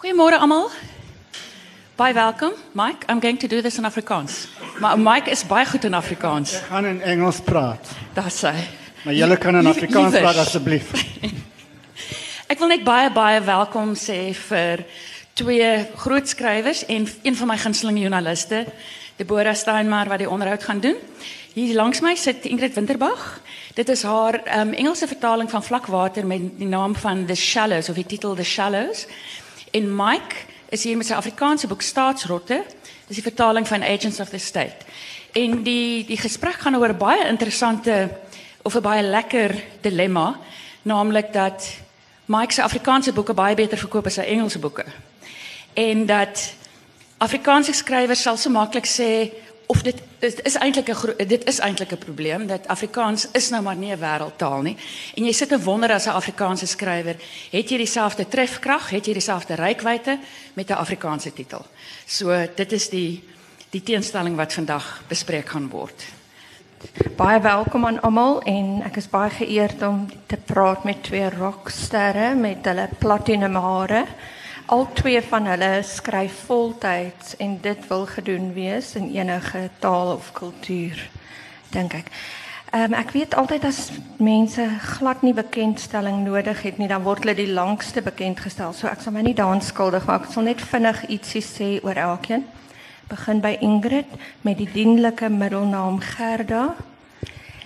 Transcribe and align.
Goeiemôre 0.00 0.38
almal. 0.40 0.70
Baie 1.96 2.14
welkom. 2.16 2.54
Mike, 2.72 3.04
I'm 3.06 3.20
going 3.20 3.36
to 3.36 3.46
do 3.46 3.60
this 3.60 3.76
in 3.76 3.84
Afrikaans. 3.84 4.48
Maar 4.80 4.98
Mike 4.98 5.30
is 5.30 5.42
baie 5.44 5.66
goed 5.66 5.84
in 5.84 5.94
Afrikaans. 5.94 6.54
Ek 6.56 6.70
gaan 6.70 6.86
in 6.88 7.02
Engels 7.04 7.42
praat. 7.44 7.90
Daar 8.16 8.30
sê. 8.32 8.54
Maar 9.04 9.14
julle 9.14 9.36
kan 9.36 9.58
in 9.60 9.66
Afrikaans 9.68 10.16
praat 10.16 10.40
asseblief. 10.40 10.94
Ek 12.52 12.56
wil 12.62 12.72
net 12.72 12.86
baie 12.86 13.10
baie 13.12 13.42
welkom 13.44 13.92
sê 13.92 14.32
vir 14.46 14.86
twee 15.36 15.68
groot 16.00 16.32
skrywers 16.32 16.80
en 16.88 17.04
een 17.04 17.36
van 17.36 17.52
my 17.52 17.58
gunsteling 17.60 18.00
joernaliste, 18.00 18.62
Deborah 19.20 19.52
Steinmar 19.52 20.08
wat 20.08 20.24
die 20.24 20.30
onderhoud 20.30 20.64
gaan 20.64 20.80
doen. 20.80 20.96
Hier 21.52 21.76
langs 21.76 22.00
my 22.00 22.14
sit 22.16 22.48
Ingrid 22.48 22.72
Winterbag. 22.78 23.28
Dit 23.76 23.92
is 23.92 24.06
haar 24.08 24.40
um, 24.62 24.72
Engelse 24.72 25.10
vertaling 25.12 25.52
van 25.52 25.60
Vlakwater 25.60 26.24
met 26.24 26.48
die 26.56 26.72
naam 26.72 26.96
van 26.96 27.26
The 27.28 27.36
Shallows 27.36 27.92
of 27.92 28.00
die 28.00 28.08
titel 28.16 28.32
The 28.34 28.48
Shallows. 28.48 29.04
En 29.70 29.96
Mike 29.96 30.34
is 30.68 30.84
hier 30.84 30.96
met 30.96 31.06
sy 31.06 31.14
Afrikaanse 31.14 31.66
boek 31.66 31.82
Staatsrotte. 31.82 32.64
Dis 33.06 33.18
die 33.20 33.26
vertaling 33.26 33.68
van 33.68 33.82
Agents 33.82 34.20
of 34.20 34.28
the 34.28 34.38
State. 34.38 34.86
En 35.32 35.62
die 35.62 36.04
die 36.06 36.18
gesprek 36.18 36.58
gaan 36.62 36.76
oor 36.76 36.90
'n 36.90 36.98
baie 36.98 37.28
interessante 37.28 38.10
of 38.62 38.74
'n 38.74 38.82
baie 38.82 39.02
lekker 39.02 39.54
dilemma, 39.80 40.38
naamlik 40.82 41.32
dat 41.32 41.76
Mike 42.24 42.52
se 42.52 42.62
Afrikaanse 42.62 43.12
boeke 43.12 43.34
baie 43.34 43.54
beter 43.54 43.78
verkoop 43.78 44.06
as 44.06 44.14
sy 44.14 44.20
Engelse 44.20 44.58
boeke. 44.58 44.84
En 45.72 46.06
dat 46.06 46.54
Afrikaanse 47.18 47.72
skrywers 47.72 48.22
sal 48.22 48.36
so 48.36 48.50
maklik 48.50 48.86
sê 48.86 49.32
of 49.70 49.82
dit 49.86 49.98
dit 50.18 50.40
is 50.44 50.56
eintlik 50.58 50.88
'n 50.90 51.26
dit 51.26 51.44
is 51.46 51.58
eintlik 51.58 51.92
'n 51.92 51.98
probleem 51.98 52.46
dat 52.46 52.68
Afrikaans 52.68 53.28
is 53.32 53.50
nou 53.50 53.62
maar 53.62 53.76
nie 53.76 53.92
'n 53.92 53.98
wêreldtaal 53.98 54.62
nie. 54.62 54.76
En 55.14 55.24
jy 55.24 55.32
sit 55.32 55.52
en 55.52 55.62
wonder 55.62 55.92
as 55.92 56.06
'n 56.06 56.18
Afrikaanse 56.20 56.66
skrywer, 56.66 57.16
het 57.50 57.68
jy 57.70 57.76
dieselfde 57.76 58.28
trefkrag, 58.28 58.90
het 58.90 59.06
jy 59.06 59.12
dieselfde 59.12 59.54
reikwyte 59.54 60.18
met 60.54 60.70
'n 60.70 60.72
Afrikaanse 60.72 61.32
titel. 61.32 61.66
So 62.06 62.46
dit 62.54 62.72
is 62.72 62.88
die 62.88 63.22
die 63.70 63.82
teenstelling 63.82 64.36
wat 64.36 64.52
vandag 64.52 65.02
bespreek 65.08 65.48
gaan 65.48 65.68
word. 65.68 66.04
Baie 67.16 67.40
welkom 67.40 67.86
aan 67.86 68.00
almal 68.00 68.42
en 68.42 68.82
ek 68.82 68.96
is 68.96 69.08
baie 69.08 69.30
geëerd 69.30 69.82
om 69.82 70.08
te 70.26 70.36
praat 70.36 70.84
met 70.84 71.02
twee 71.02 71.30
rocksterre 71.30 72.34
met 72.34 72.64
hulle 72.64 72.88
platinum 72.98 73.54
hare. 73.54 74.06
Al 74.70 74.86
twee 74.92 75.22
van 75.22 75.46
hulle 75.50 75.80
skryf 75.82 76.44
voltyds 76.46 77.36
en 77.36 77.58
dit 77.60 77.86
wil 77.88 78.06
gedoen 78.06 78.52
wees 78.52 78.94
in 78.94 79.08
enige 79.10 79.70
taal 79.78 80.12
of 80.12 80.28
kultuur, 80.32 81.10
dink 81.74 81.96
ek. 81.98 82.12
Ehm 82.70 82.92
um, 82.92 82.94
ek 82.94 83.10
weet 83.10 83.34
altyd 83.34 83.66
as 83.66 83.88
mense 84.22 84.62
glad 85.00 85.24
nie 85.26 85.34
bekendstelling 85.34 86.22
nodig 86.22 86.62
het 86.62 86.78
nie, 86.78 86.86
dan 86.86 87.02
word 87.02 87.24
hulle 87.24 87.34
die 87.34 87.50
langste 87.50 87.98
bekend 88.02 88.38
gestel. 88.46 88.70
So 88.70 88.86
ek 88.86 89.02
sal 89.02 89.16
my 89.16 89.26
nie 89.26 89.34
daaraan 89.34 89.62
skuldig 89.62 90.06
maak. 90.06 90.28
Ek 90.28 90.36
sal 90.38 90.46
net 90.46 90.62
vinnig 90.62 91.02
ietsie 91.10 91.42
sê 91.42 91.72
oor 91.82 91.98
elkeen. 91.98 92.46
Begin 93.10 93.42
by 93.42 93.56
Ingrid 93.58 94.14
met 94.46 94.62
die 94.62 94.70
dienlike 94.70 95.28
middelnaam 95.34 95.98
Gerda. 95.98 96.76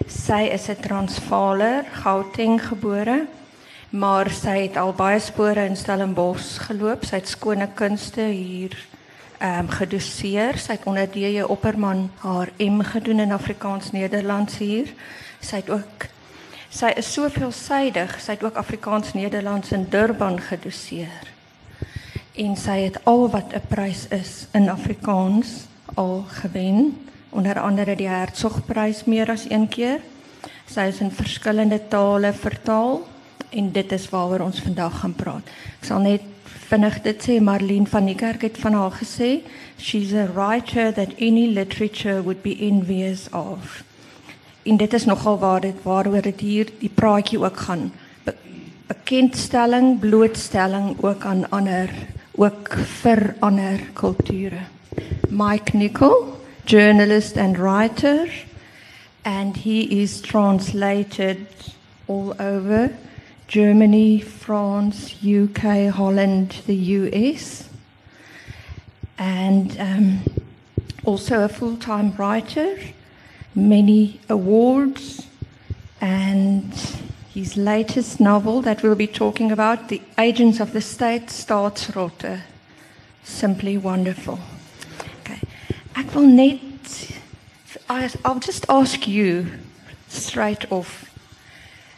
Sy 0.08 0.48
is 0.56 0.70
'n 0.72 0.80
Transvaaler, 0.80 1.84
Gauteng 2.00 2.56
gebore, 2.64 3.26
maar 3.94 4.26
sy 4.34 4.56
het 4.64 4.76
al 4.80 4.90
baie 4.96 5.20
spore 5.22 5.68
in 5.68 5.76
Stellenbosch 5.78 6.64
geloop. 6.66 7.04
Sy 7.06 7.20
het 7.20 7.30
skone 7.30 7.68
kunste 7.78 8.26
hier 8.26 8.74
ehm 9.38 9.66
um, 9.66 9.68
gedoseer. 9.70 10.58
Sy 10.58 10.78
het 10.78 10.86
onder 10.90 11.06
DJ 11.10 11.44
Opperman 11.46 12.08
haar 12.24 12.50
M 12.58 12.82
gedoen 12.82 13.20
in 13.22 13.32
Afrikaans-Nederlands 13.32 14.58
hier. 14.58 14.90
Sy 15.40 15.62
het 15.62 15.70
ook 15.70 16.08
sy 16.74 16.90
is 16.98 17.12
so 17.12 17.30
veelsidig. 17.30 18.16
Sy 18.20 18.34
het 18.34 18.42
ook 18.42 18.58
Afrikaans-Nederlands 18.58 19.72
in 19.72 19.86
Durban 19.90 20.40
gedoseer 20.40 21.30
en 22.34 22.56
sy 22.58 22.80
het 22.88 22.98
al 23.06 23.28
wat 23.30 23.54
'n 23.54 23.62
prys 23.68 24.08
is 24.10 24.46
in 24.52 24.68
Afrikaans 24.68 25.66
al 25.94 26.24
gewen 26.28 26.98
onder 27.30 27.60
andere 27.60 27.94
die 27.96 28.08
Hertzogprys 28.08 29.04
meer 29.04 29.30
as 29.30 29.46
een 29.50 29.68
keer. 29.68 30.00
Sy 30.66 30.80
is 30.80 31.00
in 31.00 31.10
verskillende 31.10 31.88
tale 31.88 32.32
vertaal 32.32 33.13
en 33.54 33.72
dit 33.72 33.92
is 33.92 34.08
waaroor 34.10 34.46
ons 34.48 34.60
vandag 34.60 35.00
gaan 35.00 35.14
praat. 35.14 35.50
Ek 35.80 35.88
sal 35.88 36.02
net 36.04 36.22
vinnig 36.68 37.00
dit 37.04 37.26
sê 37.26 37.38
Marlene 37.40 37.88
van 37.90 38.08
die 38.08 38.16
kerk 38.18 38.42
het 38.46 38.58
van 38.58 38.76
haar 38.78 38.94
gesê 38.98 39.30
she's 39.78 40.12
a 40.12 40.26
writer 40.34 40.92
that 40.94 41.14
any 41.18 41.46
literature 41.46 42.22
would 42.22 42.42
be 42.42 42.56
envious 42.60 43.28
of. 43.32 43.82
En 44.64 44.76
dit 44.80 44.92
is 44.92 45.04
nogal 45.04 45.38
waar 45.38 45.60
dit 45.60 45.82
waaroor 45.82 46.22
dit 46.22 46.40
hier 46.40 46.70
die 46.80 46.90
praatjie 46.90 47.38
ook 47.38 47.56
gaan. 47.66 47.92
Be 48.24 48.34
bekendstelling, 48.86 49.98
blootstelling 50.00 50.96
ook 51.00 51.24
aan 51.24 51.44
ander, 51.50 51.90
ook 52.34 52.72
vir 53.02 53.34
ander 53.40 53.80
kulture. 53.92 54.64
Mike 55.28 55.76
Nicol, 55.76 56.40
journalist 56.64 57.36
and 57.36 57.58
writer, 57.58 58.28
and 59.24 59.56
he 59.56 59.80
is 60.02 60.20
translated 60.20 61.46
all 62.06 62.34
over 62.38 62.90
Germany, 63.48 64.20
France, 64.20 65.14
UK, 65.24 65.88
Holland, 65.90 66.62
the 66.66 66.74
US, 66.74 67.68
and 69.18 69.78
um, 69.78 70.20
also 71.04 71.44
a 71.44 71.48
full 71.48 71.76
time 71.76 72.14
writer, 72.16 72.78
many 73.54 74.20
awards, 74.28 75.26
and 76.00 76.72
his 77.32 77.56
latest 77.56 78.20
novel 78.20 78.62
that 78.62 78.82
we'll 78.82 78.94
be 78.94 79.06
talking 79.06 79.52
about, 79.52 79.88
The 79.88 80.00
Agents 80.18 80.60
of 80.60 80.72
the 80.72 80.80
State, 80.80 81.26
Staatsrotte. 81.26 82.40
Simply 83.24 83.78
wonderful. 83.78 84.38
Okay. 85.20 85.40
Ek 85.96 86.14
wil 86.14 86.26
net 86.26 86.60
I'll 87.88 88.40
just 88.40 88.66
ask 88.68 89.06
you 89.06 89.46
straight 90.08 90.70
off. 90.72 91.13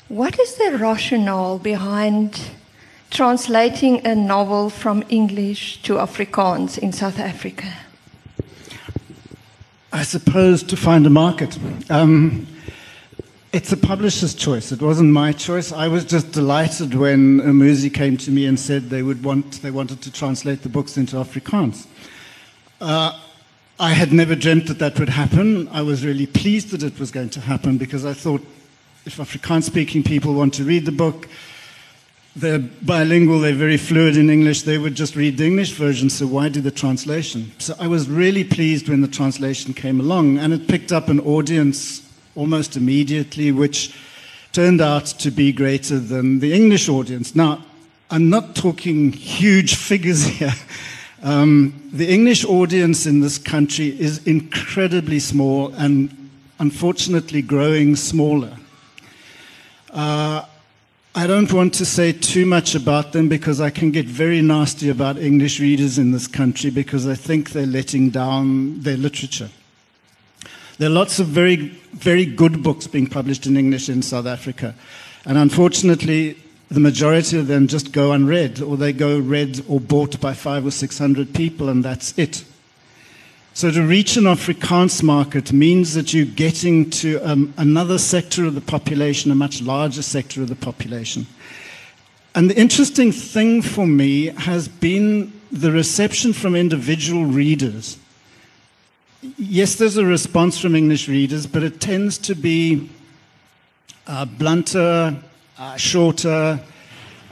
What 0.09 0.39
is 0.39 0.55
the 0.55 0.79
rationale 0.79 1.59
behind 1.59 2.41
translating 3.11 4.07
a 4.07 4.15
novel 4.15 4.71
from 4.71 5.03
English 5.09 5.83
to 5.83 5.95
Afrikaans 5.95 6.79
in 6.79 6.93
South 6.93 7.19
Africa? 7.19 7.73
I 9.93 10.05
suppose 10.05 10.63
to 10.63 10.77
find 10.77 11.07
a 11.07 11.11
market. 11.11 11.59
Um, 11.91 12.47
it's 13.53 13.73
a 13.73 13.77
publisher's 13.77 14.35
choice. 14.35 14.71
It 14.71 14.81
wasn't 14.81 15.11
my 15.11 15.33
choice. 15.33 15.73
I 15.73 15.89
was 15.89 16.05
just 16.05 16.31
delighted 16.31 16.95
when 16.95 17.41
Umuzi 17.41 17.93
came 17.93 18.17
to 18.19 18.31
me 18.31 18.47
and 18.47 18.61
said 18.61 18.91
they 18.91 19.03
would 19.03 19.25
want 19.25 19.61
they 19.63 19.73
wanted 19.73 20.03
to 20.03 20.13
translate 20.13 20.63
the 20.63 20.69
books 20.69 20.97
into 20.97 21.17
Afrikaans. 21.17 21.89
Uh, 22.81 23.19
I 23.81 23.91
had 23.91 24.13
never 24.13 24.37
dreamt 24.37 24.69
that 24.69 24.79
that 24.79 25.01
would 25.01 25.09
happen. 25.09 25.67
I 25.69 25.83
was 25.83 26.07
really 26.07 26.27
pleased 26.27 26.71
that 26.71 26.85
it 26.85 27.01
was 27.01 27.11
going 27.11 27.31
to 27.31 27.41
happen 27.41 27.77
because 27.77 28.05
I 28.05 28.13
thought 28.13 28.47
if 29.07 29.19
Afrikaans 29.19 29.63
speaking 29.63 30.03
people 30.03 30.35
want 30.35 30.53
to 30.55 30.65
read 30.65 30.85
the 30.85 30.93
book, 30.93 31.29
they're 32.35 32.59
bilingual, 32.59 33.39
they're 33.39 33.55
very 33.55 33.77
fluid 33.77 34.17
in 34.17 34.29
English, 34.29 34.63
they 34.63 34.79
would 34.79 34.97
just 34.97 35.15
read 35.15 35.39
the 35.39 35.47
English 35.47 35.73
version, 35.73 36.11
so 36.11 36.27
why 36.27 36.49
do 36.49 36.61
the 36.61 36.73
translation? 36.73 37.53
So 37.59 37.75
I 37.79 37.87
was 37.87 38.11
really 38.11 38.45
pleased 38.45 38.89
when 38.89 39.01
the 39.01 39.09
translation 39.09 39.73
came 39.73 40.01
along, 40.01 40.39
and 40.39 40.53
it 40.53 40.67
picked 40.67 40.93
up 40.93 41.09
an 41.09 41.21
audience 41.21 42.03
almost 42.35 42.77
immediately, 42.77 43.53
which 43.53 43.95
turned 44.53 44.81
out 44.81 45.07
to 45.07 45.31
be 45.31 45.53
greater 45.53 45.99
than 45.99 46.41
the 46.41 46.53
English 46.53 46.89
audience. 46.89 47.35
Now, 47.35 47.65
I'm 48.11 48.29
not 48.29 48.57
talking 48.57 49.13
huge 49.13 49.77
figures 49.89 50.25
here. 50.25 50.53
Um, 51.23 51.91
the 51.93 52.13
English 52.13 52.45
audience 52.45 53.07
in 53.07 53.21
this 53.21 53.39
country 53.39 53.99
is 53.99 54.27
incredibly 54.27 55.21
small 55.21 55.73
and 55.75 56.31
unfortunately 56.59 57.41
growing 57.41 57.97
smaller. 57.97 58.53
Uh, 59.97 60.45
I 61.15 61.27
don't 61.27 61.51
want 61.51 61.73
to 61.75 61.87
say 61.87 62.13
too 62.13 62.45
much 62.45 62.75
about 62.75 63.13
them 63.13 63.31
because 63.31 63.63
I 63.63 63.71
can 63.71 63.91
get 63.91 64.05
very 64.05 64.43
nasty 64.43 64.91
about 64.91 65.17
English 65.17 65.59
readers 65.59 65.97
in 65.97 66.13
this 66.13 66.27
country 66.27 66.69
because 66.69 67.07
I 67.07 67.15
think 67.15 67.53
they're 67.53 67.65
letting 67.65 68.11
down 68.11 68.83
their 68.83 68.99
literature. 68.99 69.49
There 70.77 70.91
are 70.91 70.93
lots 70.93 71.19
of 71.19 71.29
very, 71.29 71.69
very 71.95 72.27
good 72.27 72.63
books 72.63 72.87
being 72.87 73.07
published 73.07 73.47
in 73.47 73.57
English 73.57 73.89
in 73.89 74.03
South 74.03 74.27
Africa. 74.27 74.75
And 75.25 75.39
unfortunately, 75.39 76.37
the 76.71 76.81
majority 76.81 77.39
of 77.39 77.47
them 77.47 77.67
just 77.67 77.91
go 77.91 78.13
unread, 78.13 78.61
or 78.61 78.77
they 78.77 78.93
go 78.93 79.19
read 79.19 79.65
or 79.67 79.81
bought 79.81 80.21
by 80.21 80.35
five 80.35 80.67
or 80.67 80.71
six 80.71 80.99
hundred 80.99 81.33
people, 81.33 81.71
and 81.71 81.83
that's 81.83 82.13
it. 82.19 82.45
So 83.57 83.71
to 83.71 83.83
reach 83.83 84.19
an 84.19 84.25
Afrikaans 84.25 85.03
market 85.03 85.51
means 85.51 85.95
that 85.95 86.13
you're 86.13 86.27
getting 86.27 86.91
to 86.91 87.19
um, 87.21 87.55
another 87.57 87.97
sector 87.97 88.45
of 88.45 88.55
the 88.55 88.61
population, 88.61 89.31
a 89.31 89.35
much 89.35 89.63
larger 89.63 90.03
sector 90.03 90.43
of 90.43 90.49
the 90.49 90.55
population. 90.55 91.27
And 92.35 92.51
the 92.51 92.61
interesting 92.61 93.13
thing 93.13 93.63
for 93.63 93.87
me 93.87 94.27
has 94.27 94.69
been 94.69 95.33
the 95.51 95.73
reception 95.73 96.35
from 96.35 96.55
individual 96.55 97.25
readers. 97.25 97.97
Yes, 99.39 99.77
there's 99.77 99.97
a 99.97 100.05
response 100.05 100.59
from 100.59 100.77
English 100.77 101.09
readers, 101.09 101.47
but 101.47 101.63
it 101.63 101.81
tends 101.81 102.19
to 102.19 102.35
be 102.35 102.91
uh, 104.07 104.27
blunter, 104.27 105.17
uh, 105.59 105.77
shorter, 105.79 106.61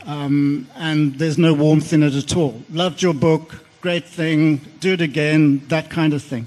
Um, 0.07 0.69
and 0.77 1.19
there's 1.19 1.39
no 1.39 1.55
warmth 1.55 1.95
in 1.95 2.03
it 2.03 2.15
at 2.15 2.37
all. 2.37 2.63
Loved 2.71 3.01
your 3.01 3.15
book, 3.15 3.64
great 3.85 4.07
thing, 4.07 4.57
do 4.81 4.95
it 4.95 5.03
again, 5.03 5.61
that 5.69 5.91
kind 5.91 6.15
of 6.15 6.23
thing. 6.23 6.47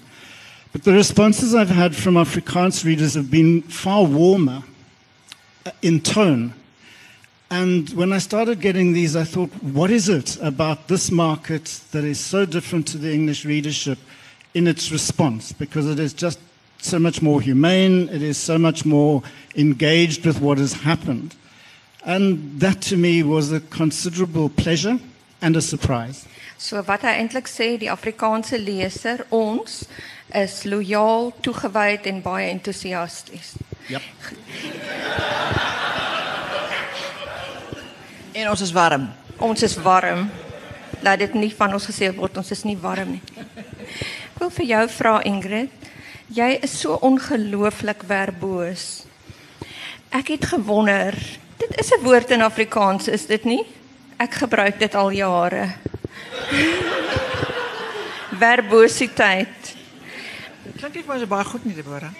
But 0.71 0.83
the 0.83 0.91
responses 0.91 1.53
I've 1.53 1.69
had 1.69 1.95
from 1.95 2.15
Afrikaans 2.15 2.83
readers 2.83 3.13
have 3.13 3.29
been 3.29 3.61
far 3.61 4.05
warmer 4.05 4.63
uh, 5.63 5.69
in 5.83 6.01
tone. 6.01 6.55
And 7.51 7.91
when 7.91 8.11
I 8.11 8.17
started 8.17 8.59
getting 8.59 8.93
these, 8.93 9.15
I 9.15 9.23
thought, 9.23 9.51
what 9.61 9.91
is 9.91 10.09
it 10.09 10.35
about 10.41 10.87
this 10.87 11.11
market 11.11 11.65
that 11.91 12.03
is 12.03 12.19
so 12.19 12.43
different 12.43 12.87
to 12.87 12.97
the 12.97 13.13
English 13.13 13.45
readership 13.45 13.99
in 14.55 14.65
its 14.65 14.91
response? 14.91 15.51
Because 15.51 15.87
it 15.87 15.99
is 15.99 16.13
just 16.13 16.39
so 16.79 16.97
much 16.97 17.21
more 17.21 17.39
humane, 17.39 18.09
it 18.09 18.23
is 18.23 18.39
so 18.39 18.57
much 18.57 18.83
more 18.83 19.21
engaged 19.55 20.25
with 20.25 20.41
what 20.41 20.57
has 20.57 20.73
happened. 20.73 21.35
And 22.03 22.59
that 22.61 22.81
to 22.89 22.97
me 22.97 23.21
was 23.21 23.51
a 23.51 23.59
considerable 23.59 24.49
pleasure 24.49 24.97
and 25.41 25.55
a 25.55 25.61
surprise. 25.61 26.25
So 26.57 26.81
wat 26.87 27.05
hy 27.05 27.13
eintlik 27.21 27.47
sê, 27.49 27.75
die 27.77 27.91
Afrikaanse 27.91 28.57
leser, 28.57 29.25
ons 29.29 29.83
is 30.33 30.63
lojaal, 30.65 31.31
toegewyd 31.45 32.07
en 32.09 32.21
baie 32.25 32.49
entoesiasties. 32.49 33.53
Yep. 33.87 34.01
En 38.37 38.49
ons 38.51 38.61
is 38.61 38.73
warm. 38.75 39.07
Ons 39.41 39.63
is 39.63 39.77
warm. 39.81 40.27
Laat 41.05 41.21
dit 41.21 41.37
nie 41.37 41.51
van 41.53 41.73
ons 41.77 41.85
gesê 41.89 42.09
word 42.15 42.37
ons 42.41 42.51
is 42.51 42.65
nie 42.65 42.77
warm 42.81 43.15
nie. 43.15 43.23
Ek 44.37 44.41
wil 44.41 44.51
vir 44.53 44.67
jou 44.69 44.83
vra 44.97 45.13
Ingrid, 45.25 45.87
jy 46.33 46.49
is 46.65 46.75
so 46.81 46.97
ongelooflik 47.05 48.03
verboos. 48.05 49.07
Ek 50.13 50.29
het 50.35 50.45
gewonder, 50.51 51.15
dit 51.57 51.73
is 51.79 51.91
'n 51.93 52.03
woord 52.03 52.31
in 52.31 52.41
Afrikaans, 52.41 53.07
is 53.07 53.25
dit 53.25 53.43
nie? 53.43 53.65
Ek 54.17 54.33
gebruik 54.41 54.79
dit 54.81 54.95
al 54.97 55.11
jare. 55.13 55.67
Verbositeit. 58.37 59.75
Dit 60.63 60.79
klink 60.79 60.95
nie 60.97 61.03
vir 61.03 61.13
my 61.13 61.19
so 61.21 61.29
baie 61.29 61.45
goed 61.45 61.67
nie, 61.69 61.75
Deborah. 61.77 62.13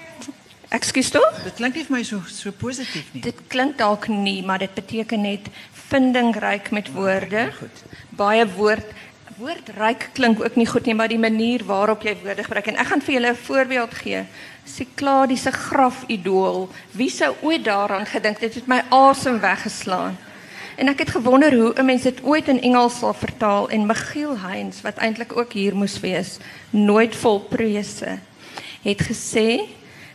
Ekskuus 0.77 1.09
toe? 1.15 1.23
Dit 1.45 1.57
klink 1.57 1.77
nie 1.77 1.85
vir 1.87 1.95
my 1.95 2.03
so 2.05 2.21
so 2.29 2.53
positief 2.53 3.09
nie. 3.15 3.23
Dit 3.25 3.39
klink 3.49 3.79
dalk 3.79 4.09
nie, 4.11 4.43
maar 4.45 4.61
dit 4.61 4.73
beteken 4.77 5.25
net 5.25 5.49
vindingryk 5.87 6.69
met 6.75 6.91
woorde. 6.93 7.47
Goed. 7.57 7.83
Baie 8.19 8.45
woord 8.57 8.93
woordryk 9.37 10.07
klink 10.17 10.39
ook 10.41 10.55
nie 10.57 10.65
goed 10.65 10.87
nie, 10.89 10.95
maar 10.97 11.11
die 11.11 11.21
manier 11.21 11.61
waarop 11.65 12.01
jy 12.05 12.15
woorde 12.23 12.45
gebruik 12.45 12.71
en 12.71 12.79
ek 12.81 12.89
gaan 12.89 13.03
vir 13.05 13.13
julle 13.13 13.31
'n 13.33 13.43
voorbeeld 13.47 13.93
gee. 13.93 14.21
Sikladiese 14.65 15.51
grafidool. 15.51 16.69
Wie 16.91 17.09
sou 17.09 17.35
ooit 17.41 17.63
daaraan 17.63 18.05
gedink 18.05 18.39
dit 18.39 18.53
het 18.53 18.67
my 18.67 18.81
asem 18.89 19.39
weggeslaan. 19.39 20.17
En 20.77 20.87
ek 20.87 20.99
het 20.99 21.09
gewonder 21.09 21.53
hoe 21.53 21.73
'n 21.73 21.85
mens 21.85 22.01
dit 22.01 22.23
ooit 22.23 22.47
in 22.47 22.61
Engels 22.61 22.99
sal 22.99 23.13
vertaal 23.13 23.69
en 23.69 23.85
Michiel 23.85 24.37
Heinz 24.37 24.81
wat 24.81 24.97
eintlik 24.97 25.37
ook 25.37 25.53
hier 25.53 25.75
moes 25.75 25.99
wees, 25.99 26.37
nooit 26.69 27.15
vol 27.15 27.39
prese, 27.39 28.19
het 28.81 29.01
gesê 29.01 29.61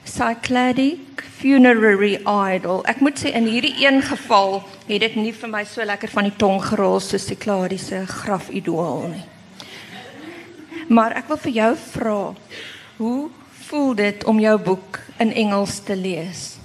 Cycladic 0.05 1.25
funerary 1.39 2.21
idol. 2.55 2.85
Ek 2.87 3.01
moet 3.01 3.19
sê 3.19 3.35
in 3.35 3.47
hierdie 3.47 3.87
een 3.87 4.03
geval 4.03 4.63
het 4.87 5.01
dit 5.01 5.15
nie 5.15 5.35
vir 5.35 5.49
my 5.49 5.65
so 5.65 5.85
lekker 5.85 6.09
van 6.09 6.23
die 6.23 6.37
tong 6.37 6.63
gerol 6.63 7.01
soos 7.01 7.27
die 7.27 7.35
Cycladiese 7.35 8.07
grafidool 8.07 9.09
nie. 9.09 9.25
Maar 10.89 11.17
ek 11.17 11.29
wil 11.29 11.37
vir 11.37 11.53
jou 11.53 11.77
vra, 11.77 12.35
hoe 12.97 13.31
voel 13.67 13.95
dit 13.95 14.25
om 14.25 14.39
jou 14.39 14.59
boek 14.59 14.99
in 15.19 15.33
Engels 15.33 15.81
te 15.81 15.97
lees? 15.97 16.62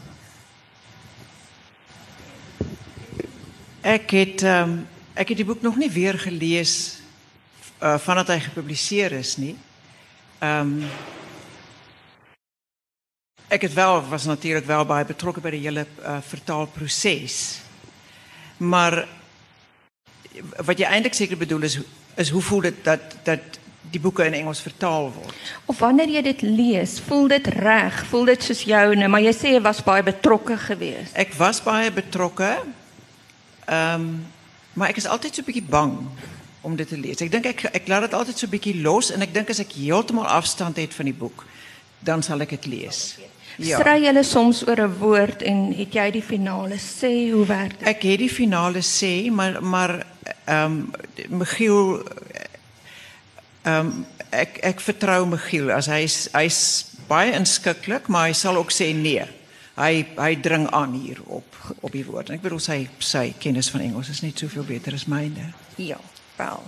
Ek 3.87 4.11
het 4.11 4.41
ehm 4.43 4.69
um, 4.69 4.87
ek 5.17 5.31
het 5.31 5.39
die 5.39 5.45
boek 5.47 5.61
nog 5.63 5.77
nie 5.79 5.87
weer 5.89 6.17
gelees 6.19 6.99
uh 7.79 7.95
vandat 7.97 8.27
hy 8.33 8.39
gepubliseer 8.43 9.13
is 9.15 9.37
nie. 9.39 9.53
Ehm 10.39 10.73
um, 10.81 10.89
ek 13.47 13.61
het 13.61 13.73
wel 13.73 14.01
was 14.09 14.25
natuurlik 14.27 14.65
wel 14.65 14.83
baie 14.85 15.05
betrokke 15.07 15.39
by 15.41 15.53
die 15.55 15.63
hele 15.63 15.85
uh, 16.01 16.17
vertaalproses. 16.19 17.61
Maar 18.57 19.07
wat 20.67 20.77
jy 20.77 20.89
eintlik 20.89 21.15
seker 21.15 21.39
bedoel 21.39 21.63
is 21.69 21.79
is 22.15 22.29
hoe 22.29 22.41
voel 22.41 22.67
dit 22.67 22.83
dat 22.83 23.15
dat 23.23 23.59
die 23.91 24.01
boeke 24.03 24.25
in 24.25 24.35
Engels 24.35 24.59
vertaal 24.61 25.07
word? 25.15 25.53
Of 25.65 25.79
wanneer 25.79 26.11
jy 26.11 26.21
dit 26.21 26.41
lees, 26.41 26.97
voel 27.07 27.27
dit 27.27 27.47
reg? 27.47 28.03
Voel 28.11 28.25
dit 28.33 28.43
soos 28.43 28.65
joune, 28.67 29.07
maar 29.07 29.23
jy 29.23 29.31
sê 29.31 29.55
jy 29.55 29.63
was 29.63 29.79
baie 29.83 30.03
betrokke 30.03 30.57
geweest. 30.57 31.15
Ek 31.15 31.31
was 31.39 31.63
baie 31.63 31.87
betrokke. 31.91 32.51
Ehm 33.67 34.01
um, 34.01 34.25
maar 34.77 34.91
ek 34.93 34.99
is 35.01 35.07
altyd 35.09 35.35
so 35.35 35.41
'n 35.41 35.45
bietjie 35.45 35.69
bang 35.69 35.93
om 36.61 36.75
dit 36.75 36.87
te 36.87 36.97
lees. 36.97 37.21
Ek 37.21 37.31
dink 37.31 37.45
ek 37.45 37.63
ek 37.73 37.87
laat 37.87 38.05
dit 38.05 38.13
altyd 38.13 38.37
so 38.37 38.45
'n 38.45 38.49
bietjie 38.49 38.81
los 38.81 39.11
en 39.11 39.21
ek 39.21 39.33
dink 39.33 39.49
as 39.49 39.59
ek 39.59 39.73
heeltemal 39.73 40.27
afstand 40.27 40.77
het 40.77 40.93
van 40.93 41.05
die 41.05 41.19
boek, 41.23 41.45
dan 41.99 42.23
sal 42.23 42.41
ek 42.41 42.49
dit 42.49 42.65
lees. 42.65 43.17
Ja. 43.57 43.79
Stry 43.79 44.03
julle 44.03 44.23
soms 44.23 44.67
oor 44.67 44.81
'n 44.81 44.97
woord 44.99 45.41
en 45.41 45.73
het 45.73 45.93
jy 45.93 46.11
die 46.11 46.21
finale 46.21 46.77
sê 46.77 47.31
hoe 47.31 47.45
werk 47.45 47.79
dit? 47.79 47.87
Ek 47.87 48.03
het 48.03 48.19
die 48.19 48.29
finale 48.29 48.81
sê, 48.81 49.31
maar 49.31 49.63
maar 49.63 50.05
ehm 50.45 50.65
um, 50.65 50.91
Michiel 51.27 52.03
ehm 53.63 53.85
um, 53.85 54.05
ek 54.29 54.57
ek 54.61 54.79
vertrou 54.79 55.25
Michiel 55.25 55.71
as 55.71 55.87
hy's 55.87 56.29
hy's 56.33 56.85
baie 57.07 57.31
inskikkelik, 57.33 58.07
maar 58.07 58.27
hy 58.27 58.33
sal 58.33 58.55
ook 58.55 58.71
sê 58.71 58.93
nee. 58.95 59.25
Hy 59.77 60.05
hy 60.17 60.31
dring 60.41 60.65
aan 60.73 60.93
hier 60.97 61.21
op 61.25 61.45
op 61.79 61.91
die 61.91 62.05
woord. 62.05 62.29
En 62.29 62.39
ek 62.39 62.41
bedoel 62.41 62.63
sy 62.63 62.79
sy 62.97 63.33
kennis 63.39 63.69
van 63.69 63.85
Engels 63.85 64.09
is 64.09 64.23
net 64.25 64.39
soveel 64.41 64.65
beter 64.65 64.93
as 64.97 65.05
myne. 65.05 65.51
Ja, 65.77 65.99
wel. 66.37 66.65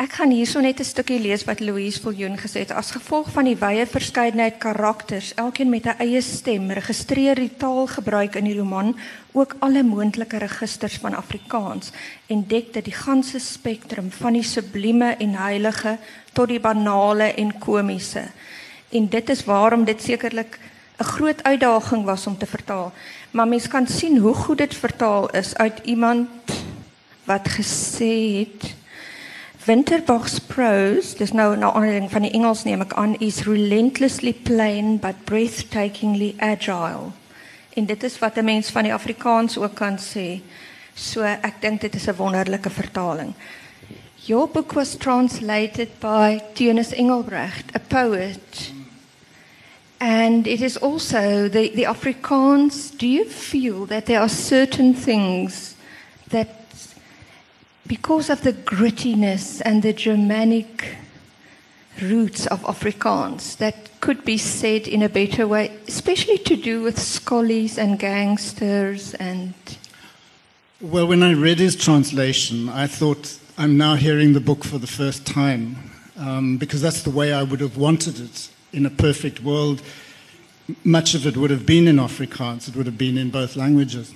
Ek 0.00 0.14
gaan 0.16 0.30
hierso 0.32 0.62
net 0.64 0.80
'n 0.80 0.84
stukkie 0.84 1.18
lees 1.20 1.44
wat 1.44 1.60
Louise 1.60 2.00
Viljoen 2.00 2.38
gesê 2.38 2.64
het. 2.64 2.70
As 2.72 2.90
gevolg 2.90 3.28
van 3.30 3.44
die 3.44 3.56
wye 3.56 3.84
verskeidenheid 3.86 4.56
karakters, 4.58 5.34
elkeen 5.34 5.68
met 5.68 5.84
'n 5.84 6.00
eie 6.00 6.22
stem, 6.22 6.70
registreer 6.70 7.34
die 7.34 7.56
taalgebruik 7.56 8.34
in 8.34 8.44
die 8.44 8.56
roman 8.56 8.96
ook 9.32 9.56
alle 9.58 9.82
moontlike 9.82 10.38
registers 10.38 10.96
van 10.96 11.14
Afrikaans 11.14 11.90
en 12.28 12.46
dek 12.48 12.72
dit 12.72 12.84
die 12.84 12.96
ganse 12.96 13.38
spektrum 13.38 14.10
van 14.10 14.32
die 14.32 14.42
sublieme 14.42 15.16
en 15.18 15.34
heilige 15.34 15.98
tot 16.32 16.48
die 16.48 16.60
banale 16.60 17.34
en 17.34 17.58
komiese. 17.58 18.24
En 18.88 19.08
dit 19.08 19.30
is 19.30 19.44
waarom 19.44 19.84
dit 19.84 20.02
sekerlik 20.02 20.58
'n 21.00 21.04
groot 21.04 21.42
uitdaging 21.42 22.04
was 22.04 22.26
om 22.26 22.38
te 22.38 22.46
vertaal. 22.46 22.92
Maar 23.30 23.48
mens 23.48 23.68
kan 23.68 23.86
sien 23.86 24.18
hoe 24.18 24.34
goed 24.34 24.58
dit 24.58 24.74
vertaal 24.74 25.30
is 25.30 25.56
uit 25.56 25.78
iemand 25.82 26.28
wat 27.24 27.48
gesê 27.48 28.38
het 28.38 28.74
Winterbach's 29.64 30.38
prose, 30.40 31.16
dis 31.16 31.32
nou 31.32 31.56
nou 31.56 31.74
aanleiding 31.74 32.10
van 32.10 32.24
die 32.24 32.32
Engels 32.32 32.62
neem 32.64 32.80
ek 32.80 32.94
aan, 32.96 33.18
is 33.20 33.42
relentlessly 33.44 34.32
plain 34.32 34.96
but 34.98 35.24
breathtakingly 35.24 36.34
agile. 36.38 37.12
En 37.76 37.86
dit 37.86 38.02
is 38.02 38.18
wat 38.18 38.36
'n 38.36 38.44
mens 38.44 38.70
van 38.70 38.82
die 38.82 38.94
Afrikaans 38.94 39.58
ook 39.58 39.74
kan 39.74 39.98
sê. 39.98 40.40
So 40.94 41.22
ek 41.22 41.60
dink 41.60 41.80
dit 41.80 41.94
is 41.94 42.08
'n 42.08 42.16
wonderlike 42.16 42.70
vertaling. 42.70 43.34
Your 44.14 44.48
book 44.48 44.72
was 44.72 44.96
translated 44.96 45.88
by 45.98 46.40
Teunus 46.52 46.92
Engelbrecht, 46.92 47.76
a 47.76 47.80
poet. 47.88 48.79
And 50.00 50.46
it 50.46 50.62
is 50.62 50.78
also 50.78 51.46
the, 51.48 51.68
the 51.68 51.84
Afrikaans. 51.84 52.96
Do 52.96 53.06
you 53.06 53.26
feel 53.26 53.84
that 53.86 54.06
there 54.06 54.20
are 54.20 54.30
certain 54.30 54.94
things 54.94 55.76
that, 56.30 56.64
because 57.86 58.30
of 58.30 58.42
the 58.42 58.54
grittiness 58.54 59.60
and 59.62 59.82
the 59.82 59.92
Germanic 59.92 60.96
roots 62.00 62.46
of 62.46 62.62
Afrikaans, 62.62 63.58
that 63.58 64.00
could 64.00 64.24
be 64.24 64.38
said 64.38 64.88
in 64.88 65.02
a 65.02 65.08
better 65.10 65.46
way, 65.46 65.76
especially 65.86 66.38
to 66.38 66.56
do 66.56 66.82
with 66.82 66.96
scollies 66.96 67.76
and 67.76 67.98
gangsters 67.98 69.12
and. 69.14 69.52
Well, 70.80 71.06
when 71.06 71.22
I 71.22 71.34
read 71.34 71.58
his 71.58 71.76
translation, 71.76 72.70
I 72.70 72.86
thought 72.86 73.38
I'm 73.58 73.76
now 73.76 73.96
hearing 73.96 74.32
the 74.32 74.40
book 74.40 74.64
for 74.64 74.78
the 74.78 74.86
first 74.86 75.26
time 75.26 75.76
um, 76.16 76.56
because 76.56 76.80
that's 76.80 77.02
the 77.02 77.10
way 77.10 77.34
I 77.34 77.42
would 77.42 77.60
have 77.60 77.76
wanted 77.76 78.18
it 78.18 78.48
in 78.72 78.86
a 78.86 78.90
perfect 78.90 79.42
world, 79.42 79.82
much 80.84 81.14
of 81.14 81.26
it 81.26 81.36
would 81.36 81.50
have 81.50 81.66
been 81.66 81.88
in 81.88 81.96
Afrikaans. 81.96 82.68
It 82.68 82.76
would 82.76 82.86
have 82.86 82.98
been 82.98 83.18
in 83.18 83.30
both 83.30 83.56
languages. 83.56 84.14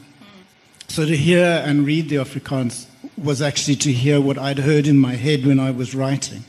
So 0.89 1.05
to 1.05 1.17
hear 1.17 1.63
and 1.65 1.87
read 1.87 2.09
the 2.09 2.17
Afrikaans 2.17 2.87
was 3.17 3.43
actually 3.43 3.77
to 3.77 3.93
hear 3.93 4.21
what 4.21 4.39
I'd 4.39 4.59
heard 4.59 4.87
in 4.87 4.99
my 4.99 5.15
head 5.15 5.45
when 5.45 5.59
I 5.59 5.71
was 5.71 5.95
writing. 5.95 6.45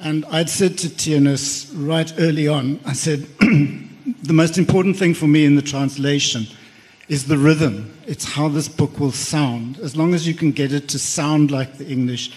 And 0.00 0.24
I'd 0.26 0.50
said 0.50 0.78
to 0.78 0.88
Theunis 0.88 1.72
right 1.74 2.12
early 2.18 2.46
on, 2.48 2.80
I 2.84 2.92
said, 2.92 3.20
the 3.40 4.32
most 4.32 4.58
important 4.58 4.96
thing 4.96 5.14
for 5.14 5.26
me 5.26 5.44
in 5.44 5.56
the 5.56 5.62
translation 5.62 6.46
is 7.08 7.26
the 7.26 7.38
rhythm. 7.38 7.92
It's 8.06 8.24
how 8.24 8.48
this 8.48 8.68
book 8.68 8.98
will 8.98 9.12
sound. 9.12 9.78
As 9.78 9.96
long 9.96 10.12
as 10.14 10.26
you 10.26 10.34
can 10.34 10.52
get 10.52 10.72
it 10.72 10.88
to 10.90 10.98
sound 10.98 11.50
like 11.50 11.78
the 11.78 11.86
English, 11.86 12.32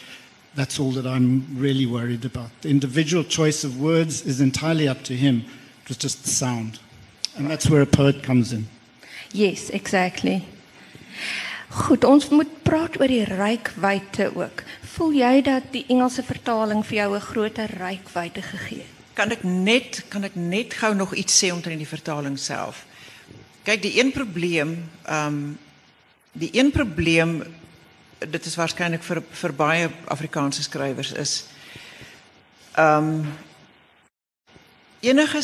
that's 0.56 0.80
all 0.80 0.92
that 0.92 1.06
I'm 1.06 1.46
really 1.56 1.86
worried 1.86 2.26
about. 2.26 2.50
The 2.62 2.70
individual 2.70 3.24
choice 3.24 3.64
of 3.64 3.80
words 3.80 4.26
is 4.26 4.42
entirely 4.42 4.88
up 4.88 5.04
to 5.04 5.14
him. 5.14 5.46
It 5.84 5.90
was 5.90 5.98
just 5.98 6.24
the 6.24 6.30
sound. 6.30 6.80
And 7.36 7.50
that's 7.50 7.70
where 7.70 7.82
a 7.82 7.86
poet 7.86 8.24
comes 8.24 8.52
in. 8.52 8.68
Yes, 9.32 9.70
exactly. 9.70 10.44
Goed, 11.70 12.04
ons 12.04 12.30
moet 12.34 12.50
praat 12.66 12.98
oor 12.98 13.08
die 13.08 13.24
rykwyte 13.30 14.32
ook. 14.34 14.64
Voel 14.96 15.20
jy 15.20 15.34
dat 15.46 15.68
die 15.74 15.86
Engelse 15.94 16.24
vertaling 16.26 16.82
vir 16.86 16.98
jou 16.98 17.16
'n 17.16 17.22
groter 17.22 17.70
rykwyte 17.78 18.42
gegee 18.42 18.82
het? 18.82 18.96
Kan 19.14 19.32
ek 19.32 19.44
net 19.44 20.04
kan 20.10 20.24
ek 20.24 20.36
net 20.36 20.74
gou 20.74 20.94
nog 20.96 21.14
iets 21.14 21.44
sê 21.44 21.52
omtrent 21.52 21.78
die 21.78 21.86
vertaling 21.86 22.40
self? 22.40 22.86
Kyk, 23.64 23.82
die 23.82 24.00
een 24.00 24.12
probleem, 24.12 24.90
ehm 25.06 25.28
um, 25.28 25.58
die 26.34 26.50
een 26.54 26.72
probleem 26.72 27.44
dit 28.28 28.46
is 28.46 28.56
waarskynlik 28.56 29.04
vir 29.04 29.22
vir 29.32 29.54
baie 29.56 29.90
Afrikaanse 30.12 30.64
skrywers 30.64 31.12
is 31.12 31.44
ehm 32.76 33.14
um, 33.14 33.38
enige 35.00 35.42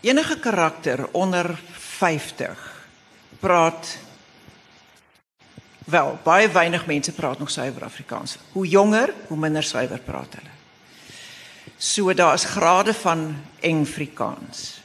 enige 0.00 0.36
karakter 0.38 1.08
onder 1.12 1.58
50 1.72 2.84
praat 3.40 3.96
wel 5.84 6.18
baie 6.22 6.48
weinig 6.48 6.86
mense 6.86 7.12
praat 7.12 7.38
nog 7.38 7.50
suiwer 7.50 7.84
Afrikaans. 7.84 8.38
Hoe 8.52 8.66
jonger, 8.66 9.14
hoe 9.26 9.38
minder 9.38 9.62
suiwer 9.62 9.98
praat 9.98 10.34
hulle. 10.34 10.54
So 11.76 12.14
daar's 12.14 12.44
grade 12.44 12.94
van 12.94 13.42
Engfrikaans. 13.60 14.80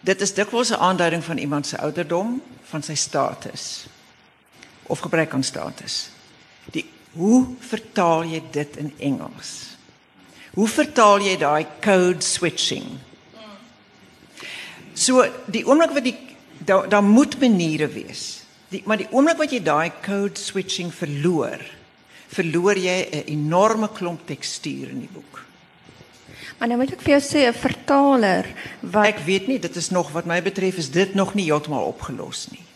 Dit 0.00 0.20
is 0.20 0.34
dikwels 0.34 0.70
'n 0.70 0.80
aanduiding 0.80 1.24
van 1.24 1.38
iemand 1.38 1.66
se 1.66 1.78
ouderdom, 1.78 2.42
van 2.62 2.82
sy 2.82 2.94
status 2.94 3.86
of 4.88 5.02
gebrek 5.04 5.34
aan 5.36 5.44
status. 5.46 6.08
Die 6.72 6.86
hoe 7.16 7.46
vertaal 7.60 8.26
jy 8.28 8.42
dit 8.52 8.76
in 8.80 8.92
Engels? 8.98 9.76
Hoe 10.56 10.68
vertaal 10.68 11.22
jy 11.22 11.36
daai 11.40 11.66
code 11.84 12.24
switching? 12.24 12.98
So 14.98 15.22
die 15.46 15.62
oomblik 15.68 15.94
wat 15.94 16.06
die 16.08 16.16
daar 16.58 16.88
daar 16.90 17.04
moet 17.04 17.38
maniere 17.40 17.86
wees. 17.88 18.42
Die, 18.68 18.82
maar 18.84 18.98
die 19.00 19.08
oomblik 19.14 19.38
wat 19.38 19.52
jy 19.54 19.60
daai 19.64 19.92
code 20.04 20.40
switching 20.40 20.90
verloor, 20.92 21.62
verloor 22.28 22.76
jy 22.76 22.98
'n 23.12 23.24
enorme 23.26 23.88
klomp 23.88 24.26
tekstuur 24.26 24.90
in 24.90 25.00
die 25.06 25.12
boek. 25.12 25.44
Maar 26.58 26.68
nou 26.68 26.80
moet 26.80 26.92
ek 26.92 27.02
vir 27.06 27.18
jou 27.18 27.22
sê 27.22 27.46
'n 27.46 27.54
vertaler 27.54 28.46
wat 28.80 29.06
Ek 29.06 29.18
weet 29.24 29.46
nie, 29.46 29.58
dit 29.58 29.76
is 29.76 29.90
nog 29.90 30.10
wat 30.12 30.26
my 30.26 30.42
betref 30.42 30.76
is 30.76 30.90
dit 30.90 31.14
nog 31.14 31.34
nie 31.34 31.44
heeltemal 31.44 31.84
opgelos 31.86 32.48
nie. 32.50 32.67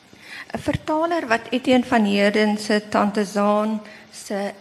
'n 0.53 0.59
vertaler 0.59 1.27
wat 1.29 1.41
Etienne 1.51 1.85
van 1.87 2.05
Heerden 2.05 2.59
se 2.59 2.83
Tante 2.89 3.25
Zaan 3.25 3.81
se 4.13 4.53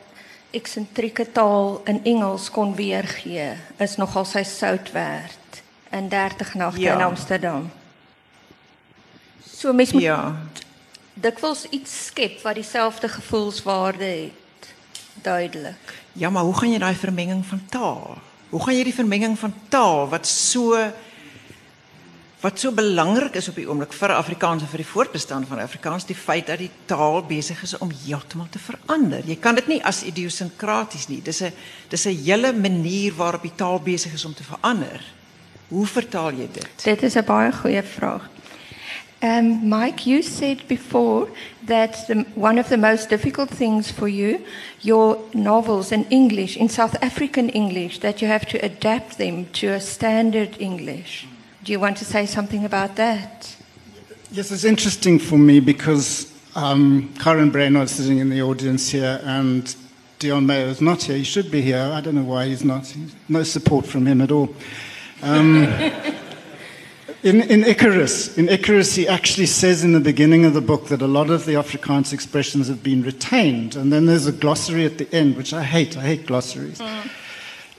eksentrieke 0.51 1.31
taal 1.31 1.81
in 1.85 1.99
Engels 2.03 2.51
kon 2.51 2.75
weergee, 2.75 3.53
is 3.77 3.95
nogal 3.95 4.25
sy 4.25 4.43
sout 4.43 4.91
werd 4.91 5.61
in 5.91 6.09
30 6.09 6.53
nagte 6.53 6.79
Ja. 6.81 6.93
in 6.93 7.01
Amsterdam. 7.01 7.71
So 9.55 9.73
mens 9.73 9.91
moet 9.91 10.01
Ja. 10.01 10.35
dikwels 11.13 11.65
iets 11.69 12.05
skep 12.05 12.41
wat 12.41 12.55
dieselfde 12.55 13.07
gevoelswaarde 13.09 14.03
het. 14.05 14.73
Duidelik. 15.21 16.01
Ja, 16.13 16.29
maar 16.29 16.43
hoe 16.43 16.53
gaan 16.57 16.71
jy 16.71 16.77
daai 16.79 16.95
vermenging 16.95 17.45
van 17.45 17.61
taal? 17.69 18.17
Hoe 18.49 18.63
gaan 18.63 18.75
jy 18.75 18.83
die 18.83 18.93
vermenging 18.93 19.39
van 19.39 19.53
taal 19.69 20.09
wat 20.09 20.27
so 20.27 20.91
wat 22.41 22.59
so 22.59 22.71
belangrik 22.73 23.35
is 23.37 23.49
op 23.51 23.57
die 23.59 23.67
oomblik 23.69 23.93
vir 23.93 24.15
Afrikaans 24.15 24.63
en 24.65 24.69
vir 24.71 24.81
die 24.81 24.89
voortbestaan 24.89 25.45
van 25.45 25.61
Afrikaans, 25.61 26.07
die 26.09 26.17
feit 26.17 26.47
dat 26.49 26.57
die 26.61 26.71
taal 26.89 27.21
besig 27.29 27.61
is 27.63 27.75
om 27.77 27.91
heeltemal 28.03 28.49
te 28.49 28.59
verander. 28.59 29.21
Jy 29.29 29.37
kan 29.37 29.55
dit 29.59 29.69
nie 29.69 29.81
as 29.85 30.01
idiosinkraties 30.09 31.07
nie. 31.07 31.21
Dis 31.21 31.41
'n 31.41 31.53
dis 31.89 32.05
'n 32.07 32.17
hele 32.25 32.53
manier 32.53 33.13
waarop 33.13 33.43
die 33.43 33.55
taal 33.55 33.79
besig 33.79 34.13
is 34.13 34.25
om 34.25 34.33
te 34.33 34.43
verander. 34.43 35.01
Hoe 35.69 35.85
vertaal 35.85 36.31
jy 36.31 36.49
dit? 36.51 36.83
Dit 36.83 37.03
is 37.03 37.15
'n 37.15 37.25
baie 37.25 37.51
goeie 37.51 37.83
vraag. 37.83 38.29
Um, 39.23 39.69
Mike, 39.69 40.09
you 40.09 40.23
said 40.23 40.67
before 40.67 41.27
that 41.67 42.07
the, 42.07 42.25
one 42.33 42.59
of 42.59 42.69
the 42.69 42.77
most 42.77 43.09
difficult 43.09 43.49
things 43.57 43.91
for 43.91 44.09
you, 44.09 44.39
your 44.79 45.17
novels 45.33 45.91
in 45.91 46.05
English, 46.09 46.57
in 46.57 46.69
South 46.69 46.95
African 47.01 47.49
English, 47.49 47.99
that 47.99 48.19
you 48.19 48.31
have 48.31 48.47
to 48.47 48.57
adapt 48.65 49.17
them 49.17 49.45
to 49.51 49.67
a 49.67 49.79
standard 49.79 50.55
English. 50.59 51.27
Do 51.63 51.71
you 51.71 51.79
want 51.79 51.97
to 51.97 52.05
say 52.05 52.25
something 52.25 52.65
about 52.65 52.95
that? 52.95 53.55
Yes, 54.31 54.51
it's 54.51 54.63
interesting 54.63 55.19
for 55.19 55.37
me 55.37 55.59
because 55.59 56.33
um, 56.55 57.13
Karin 57.19 57.51
Brynard 57.51 57.83
is 57.83 57.91
sitting 57.91 58.17
in 58.17 58.31
the 58.31 58.41
audience 58.41 58.89
here 58.89 59.21
and 59.23 59.63
Deon 60.17 60.47
Meyer 60.47 60.65
is 60.65 60.81
not 60.81 61.03
here. 61.03 61.17
He 61.17 61.23
should 61.23 61.51
be 61.51 61.61
here. 61.61 61.91
I 61.93 62.01
don't 62.01 62.15
know 62.15 62.23
why 62.23 62.47
he's 62.47 62.63
not. 62.63 62.87
He's, 62.87 63.13
no 63.29 63.43
support 63.43 63.85
from 63.85 64.07
him 64.07 64.21
at 64.21 64.31
all. 64.31 64.55
Um, 65.21 65.63
in, 67.23 67.41
in 67.41 67.63
Icarus, 67.63 68.35
in 68.39 68.49
Icarus, 68.49 68.95
he 68.95 69.07
actually 69.07 69.45
says 69.45 69.83
in 69.83 69.93
the 69.93 69.99
beginning 69.99 70.45
of 70.45 70.55
the 70.55 70.61
book 70.61 70.87
that 70.87 71.03
a 71.03 71.07
lot 71.07 71.29
of 71.29 71.45
the 71.45 71.53
Afrikaans 71.53 72.11
expressions 72.11 72.69
have 72.69 72.81
been 72.81 73.03
retained, 73.03 73.75
and 73.75 73.93
then 73.93 74.07
there's 74.07 74.25
a 74.25 74.31
glossary 74.31 74.83
at 74.83 74.97
the 74.97 75.13
end, 75.13 75.37
which 75.37 75.53
I 75.53 75.61
hate. 75.61 75.95
I 75.95 76.01
hate 76.01 76.25
glossaries. 76.25 76.81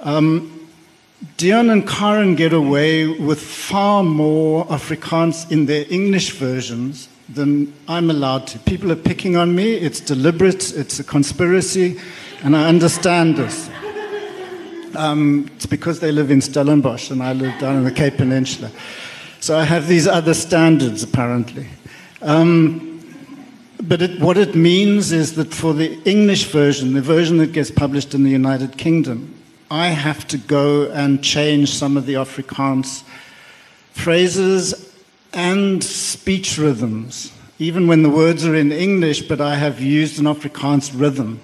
Um, 0.00 0.61
Deon 1.36 1.70
and 1.70 1.88
Karin 1.88 2.34
get 2.34 2.52
away 2.52 3.06
with 3.06 3.40
far 3.40 4.02
more 4.02 4.66
Afrikaans 4.66 5.50
in 5.52 5.66
their 5.66 5.84
English 5.88 6.32
versions 6.32 7.08
than 7.28 7.72
I'm 7.86 8.10
allowed 8.10 8.48
to. 8.48 8.58
People 8.58 8.90
are 8.90 8.96
picking 8.96 9.36
on 9.36 9.54
me. 9.54 9.74
It's 9.74 10.00
deliberate. 10.00 10.72
It's 10.72 10.98
a 10.98 11.04
conspiracy, 11.04 12.00
and 12.42 12.56
I 12.56 12.68
understand 12.68 13.36
this. 13.36 13.70
Um, 14.96 15.48
it's 15.54 15.66
because 15.66 16.00
they 16.00 16.10
live 16.10 16.30
in 16.30 16.40
Stellenbosch 16.40 17.10
and 17.10 17.22
I 17.22 17.32
live 17.32 17.58
down 17.58 17.76
in 17.76 17.84
the 17.84 17.92
Cape 17.92 18.16
Peninsula. 18.16 18.70
So 19.40 19.56
I 19.56 19.64
have 19.64 19.88
these 19.88 20.06
other 20.06 20.34
standards, 20.34 21.02
apparently. 21.02 21.66
Um, 22.20 23.00
but 23.82 24.02
it, 24.02 24.20
what 24.20 24.36
it 24.36 24.54
means 24.54 25.12
is 25.12 25.34
that 25.36 25.54
for 25.54 25.72
the 25.72 25.98
English 26.02 26.44
version, 26.46 26.92
the 26.94 27.00
version 27.00 27.38
that 27.38 27.52
gets 27.52 27.70
published 27.70 28.12
in 28.12 28.22
the 28.22 28.30
United 28.30 28.76
Kingdom, 28.76 29.34
I 29.72 29.86
have 29.86 30.28
to 30.28 30.36
go 30.36 30.90
and 30.90 31.24
change 31.24 31.72
some 31.72 31.96
of 31.96 32.04
the 32.04 32.12
Afrikaans 32.12 33.04
phrases 33.92 34.94
and 35.32 35.82
speech 35.82 36.58
rhythms, 36.58 37.32
even 37.58 37.86
when 37.86 38.02
the 38.02 38.10
words 38.10 38.44
are 38.44 38.54
in 38.54 38.70
English, 38.70 39.22
but 39.22 39.40
I 39.40 39.54
have 39.54 39.80
used 39.80 40.18
an 40.18 40.26
Afrikaans 40.26 40.92
rhythm. 40.94 41.40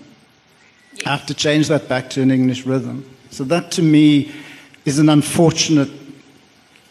I 1.07 1.09
have 1.09 1.25
to 1.25 1.33
change 1.33 1.69
that 1.69 1.89
back 1.89 2.11
to 2.11 2.21
an 2.21 2.31
English 2.31 2.67
rhythm. 2.67 3.09
So 3.31 3.45
that 3.45 3.71
to 3.73 3.83
me 3.83 4.31
is 4.85 4.99
an 4.99 5.09
unfortunate 5.09 5.91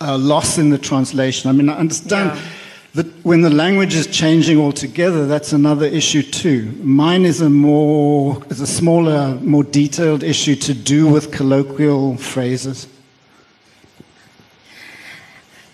uh, 0.02 0.18
loss 0.18 0.58
in 0.58 0.72
the 0.72 0.80
translation. 0.80 1.52
I 1.52 1.54
mean, 1.54 1.70
I 1.70 1.78
understand 1.78 2.32
Yeah. 2.32 2.42
That 2.94 3.06
when 3.24 3.42
the 3.42 3.50
language 3.50 3.96
is 3.96 4.08
changing 4.08 4.60
altogether, 4.60 5.28
that's 5.28 5.54
another 5.54 5.86
issue 5.86 6.24
too. 6.24 6.72
Mine 6.82 7.26
is 7.26 7.42
a 7.42 7.50
more, 7.50 8.42
is 8.50 8.62
a 8.62 8.68
smaller, 8.68 9.36
more 9.42 9.64
detailed 9.64 10.24
issue 10.24 10.56
to 10.56 10.74
do 10.74 11.08
with 11.08 11.32
colloquial 11.32 12.18
phrases. 12.18 12.88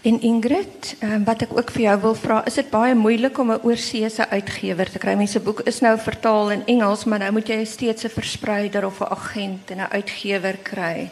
En 0.04 0.22
Ingrid, 0.22 0.98
um, 1.00 1.24
wat 1.24 1.46
ek 1.46 1.54
ook 1.56 1.70
vir 1.72 1.86
jou 1.86 1.94
wil 2.04 2.16
vra, 2.20 2.42
is 2.44 2.58
dit 2.60 2.68
baie 2.68 2.92
moeilik 2.92 3.38
om 3.40 3.54
'n 3.54 3.64
oorseese 3.64 4.28
uitgewer 4.30 4.92
te 4.92 5.00
kry? 5.00 5.16
Mense 5.16 5.40
boek 5.40 5.62
is 5.64 5.80
nou 5.80 5.96
vertaal 5.98 6.52
in 6.52 6.66
Engels, 6.66 7.06
maar 7.06 7.20
nou 7.20 7.32
moet 7.32 7.48
jy 7.48 7.64
steeds 7.64 8.04
'n 8.04 8.10
verspreider 8.10 8.86
of 8.86 9.00
'n 9.00 9.12
agent 9.12 9.72
en 9.72 9.78
'n 9.78 9.92
uitgewer 9.92 10.58
kry. 10.64 11.10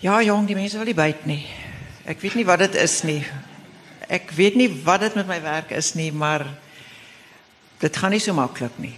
Ja, 0.00 0.22
jong, 0.22 0.46
die 0.46 0.54
mense 0.54 0.76
wil 0.76 0.86
nie 0.86 0.94
byt 0.94 1.26
nie. 1.26 1.46
Ek 2.04 2.20
weet 2.20 2.34
nie 2.34 2.44
wat 2.44 2.58
dit 2.58 2.74
is 2.74 3.02
nie. 3.02 3.22
Ek 4.08 4.30
weet 4.36 4.56
nie 4.56 4.68
wat 4.84 5.00
dit 5.04 5.14
met 5.20 5.28
my 5.28 5.40
werk 5.44 5.70
is 5.76 5.92
nie, 5.94 6.08
maar 6.12 6.46
dit 7.82 7.96
gaan 7.96 8.10
nie 8.14 8.22
so 8.22 8.32
maklik 8.34 8.78
nie. 8.80 8.94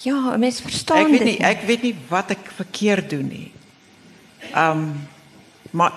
Ja, 0.00 0.36
mens 0.40 0.60
verstaan 0.64 1.04
Ek 1.04 1.10
weet 1.12 1.24
dit. 1.24 1.28
nie, 1.28 1.40
ek 1.44 1.64
weet 1.68 1.82
nie 1.84 1.94
wat 2.08 2.30
ek 2.32 2.46
verkeerd 2.56 3.10
doen 3.10 3.26
nie. 3.28 3.48
Um 4.56 5.08
maar 5.70 5.92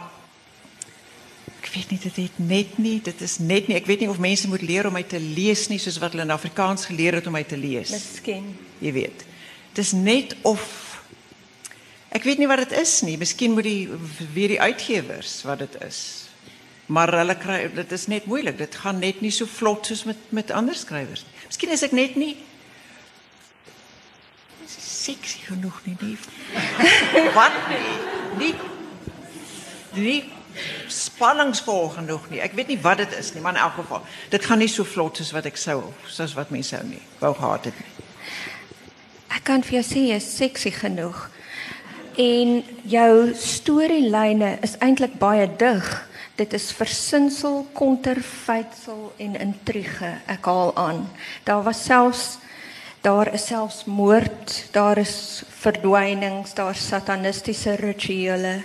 ek 1.62 1.70
weet 1.74 1.90
nie 1.94 2.00
dit 2.04 2.18
het 2.22 2.36
net 2.38 2.78
nie, 2.78 2.98
dit 3.02 3.22
is 3.26 3.38
net 3.42 3.68
nie. 3.70 3.78
Ek 3.80 3.88
weet 3.90 4.04
nie 4.04 4.10
of 4.12 4.20
mense 4.22 4.48
moet 4.52 4.62
leer 4.62 4.86
om 4.90 4.94
my 4.94 5.02
te 5.08 5.18
lees 5.22 5.68
nie 5.72 5.80
soos 5.82 5.98
wat 6.04 6.14
hulle 6.14 6.28
in 6.28 6.34
Afrikaans 6.36 6.86
geleer 6.90 7.18
het 7.18 7.30
om 7.30 7.34
my 7.34 7.44
te 7.48 7.58
lees. 7.58 7.90
Miskien. 7.96 8.52
Jy 8.84 8.92
weet. 8.94 9.24
Dis 9.74 9.94
net 9.98 10.36
of 10.46 10.62
ek 12.14 12.28
weet 12.28 12.38
nie 12.44 12.50
wat 12.52 12.66
dit 12.68 12.76
is 12.84 13.00
nie. 13.08 13.16
Miskien 13.18 13.56
moet 13.56 13.66
die 13.66 13.88
weer 14.36 14.54
die 14.54 14.62
uitgewers 14.62 15.40
wat 15.48 15.64
dit 15.64 15.80
is. 15.88 16.23
Maar 16.94 17.14
hulle 17.18 17.36
kry 17.42 17.60
dit 17.74 17.92
is 17.96 18.08
net 18.12 18.26
moeilik. 18.30 18.58
Dit 18.58 18.76
gaan 18.84 19.00
net 19.02 19.22
nie 19.24 19.32
so 19.34 19.50
vlot 19.50 19.90
soos 19.90 20.04
met 20.10 20.30
met 20.30 20.52
ander 20.52 20.76
skrywers. 20.78 21.26
Miskien 21.48 21.74
is 21.74 21.86
ek 21.86 21.96
net 21.98 22.20
nie 22.20 22.36
sexy 25.04 25.42
genoeg 25.48 25.82
nie. 25.84 25.98
nie. 26.00 26.18
wat? 27.40 27.58
Nie 28.40 28.54
nie 29.94 30.22
spanningsvol 30.88 31.90
genoeg 31.98 32.30
nie. 32.30 32.42
Ek 32.44 32.54
weet 32.58 32.70
nie 32.74 32.80
wat 32.82 33.02
dit 33.02 33.14
is 33.18 33.34
nie, 33.34 33.42
maar 33.42 33.56
in 33.56 33.62
elk 33.64 33.78
geval, 33.80 34.04
dit 34.30 34.46
gaan 34.46 34.62
nie 34.62 34.70
so 34.70 34.86
vlot 34.86 35.18
soos 35.18 35.34
wat 35.34 35.48
ek 35.50 35.58
sou 35.58 35.80
soos 36.10 36.36
wat 36.38 36.54
mense 36.54 36.76
sou 36.76 36.84
nie. 36.88 37.02
Wou 37.22 37.34
gehad 37.38 37.70
het 37.70 37.80
nie. 37.82 37.92
Ek 39.34 39.46
kan 39.50 39.66
vir 39.66 39.80
jou 39.80 39.86
sê 39.88 40.06
jy 40.12 40.20
is 40.22 40.30
seksie 40.38 40.74
genoeg. 40.76 41.28
En 42.22 42.60
jou 42.86 43.14
storielyne 43.34 44.58
is 44.66 44.78
eintlik 44.86 45.18
baie 45.22 45.48
dig. 45.50 45.88
Dit 46.36 46.54
is 46.54 46.72
versinsel, 46.72 47.68
konterfeitsel 47.74 49.14
en 49.18 49.36
intrige. 49.40 50.18
Ek 50.26 50.46
haal 50.46 50.76
aan. 50.76 51.06
Daar 51.44 51.64
was 51.64 51.84
selfs 51.84 52.38
daar 53.04 53.34
is 53.34 53.46
selfs 53.46 53.84
moord, 53.86 54.68
daar 54.72 54.98
is 54.98 55.44
verdwynings, 55.50 56.54
daar 56.54 56.72
is 56.72 56.88
satanistiese 56.88 57.76
rituele. 57.76 58.62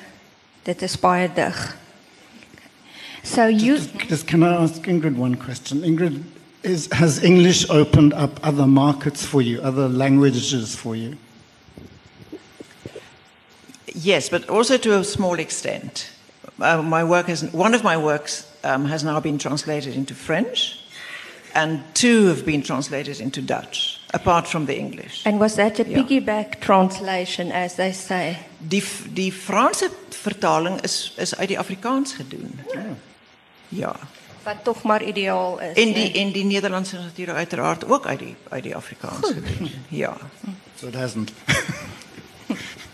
Dit 0.63 0.83
is 0.83 0.99
baie 0.99 1.31
dig. 1.35 1.77
So 3.23 3.49
you 3.49 3.75
Just, 3.75 3.91
just 4.09 4.25
can 4.25 4.43
I 4.43 4.55
ask 4.55 4.87
Ingrid 4.87 5.19
one 5.19 5.37
question? 5.37 5.83
Ingrid, 5.83 6.23
is, 6.61 6.87
has 6.91 7.19
English 7.23 7.69
opened 7.69 8.15
up 8.15 8.39
other 8.43 8.67
markets 8.67 9.27
for 9.27 9.43
you, 9.43 9.61
other 9.61 9.89
languages 9.89 10.77
for 10.77 10.95
you? 10.95 11.17
Yes, 13.87 14.29
but 14.29 14.49
also 14.49 14.77
to 14.77 14.99
a 14.99 15.05
small 15.05 15.39
extent. 15.39 16.11
Uh, 16.61 16.83
my 16.83 17.05
work 17.05 17.27
has, 17.29 17.43
one 17.53 17.75
of 17.77 17.83
my 17.83 17.97
works 17.97 18.45
um, 18.65 18.85
has 18.87 19.03
now 19.03 19.21
been 19.21 19.39
translated 19.39 19.95
into 19.95 20.15
French, 20.15 20.77
and 21.55 21.81
two 21.95 22.27
have 22.27 22.45
been 22.45 22.63
translated 22.63 23.21
into 23.21 23.41
Dutch, 23.41 24.01
apart 24.13 24.47
from 24.49 24.67
the 24.67 24.75
English. 24.77 25.23
and 25.25 25.39
was 25.39 25.55
that 25.55 25.79
a 25.79 25.85
Ja. 25.89 26.03
piggyback 26.03 26.61
translation 26.61 27.53
as 27.53 27.75
they 27.75 27.93
say? 27.93 28.37
Die, 28.69 28.83
die 29.15 29.31
Franse 29.33 29.91
vertaling 30.11 30.81
is, 30.83 31.13
is 31.17 31.37
uit 31.37 31.49
die 31.49 31.59
Afrikaans 31.59 32.13
gedoen. 32.13 32.61
Ja. 33.69 33.95
Wat 34.43 34.57
tog 34.65 34.83
maar 34.83 35.03
ideaal 35.03 35.61
is. 35.61 35.77
En 35.77 35.93
die, 35.93 35.95
nee? 35.95 36.13
en 36.13 36.33
die 36.33 36.45
Nederlandse 36.45 36.97
is 36.97 37.03
natuurlijk 37.03 37.39
uiteraard 37.39 37.85
ook 37.91 38.07
uit 38.07 38.19
die, 38.19 38.35
uit 38.49 38.63
die 38.63 38.77
Afrikaans 38.77 39.27
gedoen. 39.27 39.71
Ja. 39.89 40.17
So 40.75 40.87
it 40.87 40.95
hasn't. 40.95 41.33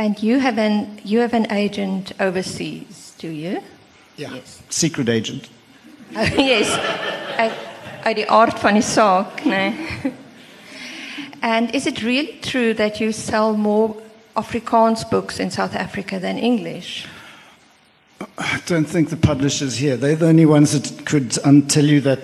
And 0.00 0.22
you 0.22 0.38
have 0.38 0.56
an 0.56 0.98
you 1.04 1.18
have 1.18 1.34
an 1.34 1.52
agent 1.52 2.12
overseas, 2.18 3.12
do 3.18 3.28
you? 3.28 3.60
Yeah. 4.16 4.32
Yes. 4.32 4.62
Secret 4.70 5.10
agent. 5.10 5.50
Oh, 6.16 6.22
yes. 6.38 6.70
Uit, 7.36 7.52
uit 8.02 8.16
die 8.16 8.30
aard 8.30 8.58
van 8.58 8.78
die 8.78 8.82
saak, 8.82 9.44
nee. 9.44 9.74
And 11.42 11.74
is 11.74 11.86
it 11.86 12.00
really 12.02 12.38
true 12.40 12.72
that 12.74 12.98
you 12.98 13.12
sell 13.12 13.52
more 13.56 13.94
Afrikaans 14.36 15.04
books 15.10 15.38
in 15.38 15.50
South 15.50 15.76
Africa 15.76 16.18
than 16.18 16.38
English? 16.38 17.06
I 18.38 18.60
don't 18.64 18.88
think 18.88 19.10
the 19.10 19.16
publishers 19.16 19.76
here, 19.76 19.98
they're 19.98 20.16
the 20.16 20.28
only 20.28 20.46
ones 20.46 20.72
that 20.72 21.04
could 21.04 21.38
um, 21.44 21.66
tell 21.66 21.84
you 21.84 22.00
that 22.00 22.20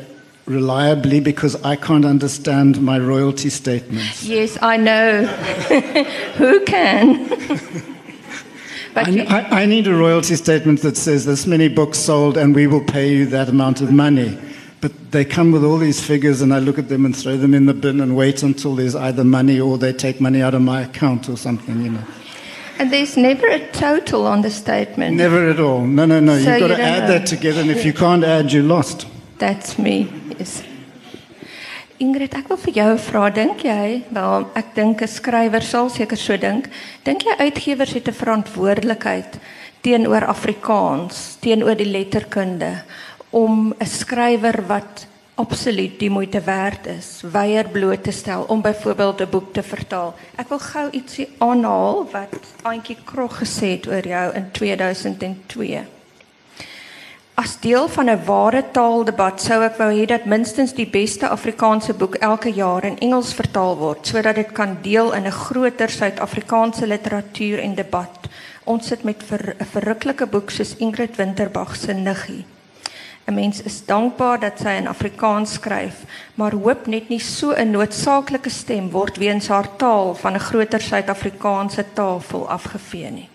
reliably 0.46 1.18
because 1.20 1.60
I 1.64 1.76
can't 1.76 2.04
understand 2.04 2.80
my 2.80 2.98
royalty 2.98 3.50
statements. 3.50 4.22
Yes, 4.24 4.56
I 4.62 4.76
know. 4.76 5.24
Who 6.36 6.64
can? 6.64 7.28
but 8.94 9.06
I, 9.08 9.10
you, 9.10 9.22
I, 9.24 9.62
I 9.62 9.66
need 9.66 9.86
a 9.88 9.94
royalty 9.94 10.36
statement 10.36 10.82
that 10.82 10.96
says 10.96 11.24
this 11.24 11.46
many 11.46 11.68
books 11.68 11.98
sold 11.98 12.36
and 12.36 12.54
we 12.54 12.66
will 12.66 12.84
pay 12.84 13.12
you 13.12 13.26
that 13.26 13.48
amount 13.48 13.80
of 13.80 13.90
money. 13.90 14.38
But 14.80 15.10
they 15.10 15.24
come 15.24 15.50
with 15.50 15.64
all 15.64 15.78
these 15.78 16.04
figures 16.04 16.42
and 16.42 16.54
I 16.54 16.60
look 16.60 16.78
at 16.78 16.88
them 16.88 17.04
and 17.04 17.16
throw 17.16 17.36
them 17.36 17.52
in 17.54 17.66
the 17.66 17.74
bin 17.74 18.00
and 18.00 18.16
wait 18.16 18.42
until 18.44 18.76
there's 18.76 18.94
either 18.94 19.24
money 19.24 19.58
or 19.58 19.78
they 19.78 19.92
take 19.92 20.20
money 20.20 20.42
out 20.42 20.54
of 20.54 20.62
my 20.62 20.82
account 20.82 21.28
or 21.28 21.36
something, 21.36 21.82
you 21.82 21.90
know. 21.90 22.04
and 22.78 22.92
there's 22.92 23.16
never 23.16 23.48
a 23.48 23.66
total 23.72 24.26
on 24.26 24.42
the 24.42 24.50
statement. 24.50 25.16
Never 25.16 25.48
at 25.50 25.58
all. 25.58 25.80
No, 25.80 26.04
no, 26.04 26.20
no. 26.20 26.38
So 26.38 26.50
You've 26.50 26.60
got 26.60 26.70
you 26.70 26.76
to 26.76 26.82
add 26.82 27.08
know. 27.08 27.18
that 27.18 27.26
together 27.26 27.62
and 27.62 27.70
if 27.70 27.84
you 27.84 27.92
can't 27.92 28.22
add, 28.22 28.52
you're 28.52 28.62
lost. 28.62 29.08
That's 29.38 29.78
me. 29.78 30.08
Yes. 30.38 30.60
Ingrid, 31.96 32.34
ek 32.36 32.50
wil 32.52 32.58
vir 32.60 32.74
jou 32.76 32.90
vra, 33.06 33.28
dink 33.32 33.62
jy, 33.64 34.02
wel 34.12 34.44
ek 34.52 34.74
dink 34.76 35.00
'n 35.00 35.08
skrywer 35.08 35.64
sal 35.64 35.88
seker 35.88 36.18
so 36.20 36.36
dink, 36.36 36.68
dink 37.04 37.24
jy 37.24 37.34
uitgewers 37.40 37.94
het 37.96 38.08
'n 38.08 38.12
verantwoordelikheid 38.12 39.40
teenoor 39.80 40.26
Afrikaans, 40.26 41.38
teenoor 41.40 41.74
die 41.74 41.88
letterkunde 41.88 42.82
om 43.30 43.72
'n 43.80 43.86
skrywer 43.86 44.66
wat 44.66 45.06
absoluut 45.36 45.98
die 45.98 46.10
moeite 46.10 46.40
werd 46.40 46.86
is, 46.86 47.22
weier 47.22 47.68
bloot 47.68 48.04
te 48.04 48.12
stel 48.12 48.44
om 48.48 48.60
byvoorbeeld 48.60 49.20
'n 49.20 49.30
boek 49.30 49.52
te 49.52 49.62
vertaal. 49.62 50.14
Ek 50.36 50.48
wil 50.48 50.58
gou 50.58 50.90
ietsie 50.90 51.28
aanhaal 51.38 52.08
wat 52.12 52.36
Antjie 52.62 52.96
Krog 53.04 53.40
gesê 53.40 53.80
het 53.80 53.86
oor 53.86 54.06
jou 54.06 54.34
in 54.34 54.50
2002. 54.52 55.95
As 57.36 57.58
deel 57.60 57.88
van 57.88 58.08
'n 58.10 58.24
ware 58.24 58.64
taaldebat 58.72 59.40
sou 59.40 59.60
ek 59.62 59.76
wou 59.76 59.90
hê 59.92 60.06
dat 60.08 60.24
minstens 60.24 60.72
die 60.72 60.86
beste 60.88 61.28
Afrikaanse 61.28 61.92
boek 61.92 62.14
elke 62.14 62.48
jaar 62.48 62.84
in 62.84 62.98
Engels 62.98 63.34
vertaal 63.34 63.76
word 63.76 64.06
sodat 64.06 64.34
dit 64.34 64.52
kan 64.52 64.78
deel 64.82 65.12
in 65.12 65.26
'n 65.26 65.38
groter 65.44 65.90
Suid-Afrikaanse 65.90 66.86
literatuur 66.86 67.58
en 67.58 67.74
debat. 67.74 68.28
Ons 68.64 68.86
sit 68.86 69.04
met 69.04 69.20
'n 69.20 69.26
ver, 69.26 69.56
verruklike 69.72 70.26
boek 70.26 70.50
soos 70.50 70.76
Ingrid 70.76 71.16
Winterbag 71.16 71.76
se 71.76 71.92
Niggie. 71.92 72.44
'n 73.26 73.34
Mens 73.34 73.62
is 73.62 73.84
dankbaar 73.84 74.40
dat 74.40 74.58
sy 74.58 74.76
in 74.78 74.88
Afrikaans 74.88 75.52
skryf, 75.52 76.04
maar 76.34 76.52
hoop 76.52 76.86
net 76.86 77.08
nie 77.08 77.20
so 77.20 77.52
'n 77.52 77.70
noodsaaklike 77.70 78.50
stem 78.50 78.90
word 78.90 79.16
weens 79.16 79.48
haar 79.48 79.76
taal 79.76 80.14
van 80.14 80.34
'n 80.34 80.46
groter 80.48 80.80
Suid-Afrikaanse 80.80 81.84
tafel 81.92 82.48
afgevee 82.48 83.10
nie. 83.10 83.28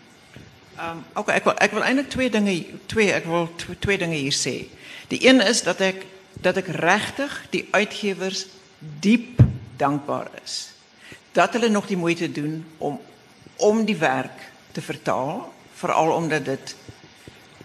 Um, 0.81 1.03
Oké, 1.15 1.33
ik, 1.33 1.43
wil, 1.43 1.55
eigenlijk 1.55 2.09
twee 2.09 2.29
dingen, 2.29 2.79
twee, 2.85 3.07
ik 3.07 3.23
wil 3.23 3.49
twee, 3.79 3.97
dingen 3.97 4.17
hier 4.17 4.31
zeggen. 4.31 4.67
Die 5.07 5.19
ene 5.19 5.43
is 5.43 5.63
dat 5.63 5.79
ik, 5.79 6.05
dat 6.33 6.57
ik 6.57 6.67
rechtig 6.67 7.45
die 7.49 7.67
uitgevers 7.71 8.45
diep 8.99 9.39
dankbaar 9.75 10.27
is. 10.43 10.71
Dat 11.31 11.53
hulle 11.53 11.69
nog 11.69 11.87
die 11.87 11.97
moeite 11.97 12.31
doen 12.31 12.65
om, 12.77 13.01
om 13.55 13.85
die 13.85 13.95
werk 13.95 14.51
te 14.71 14.81
vertalen. 14.81 15.41
Vooral 15.73 16.11
omdat 16.11 16.45
het, 16.45 16.75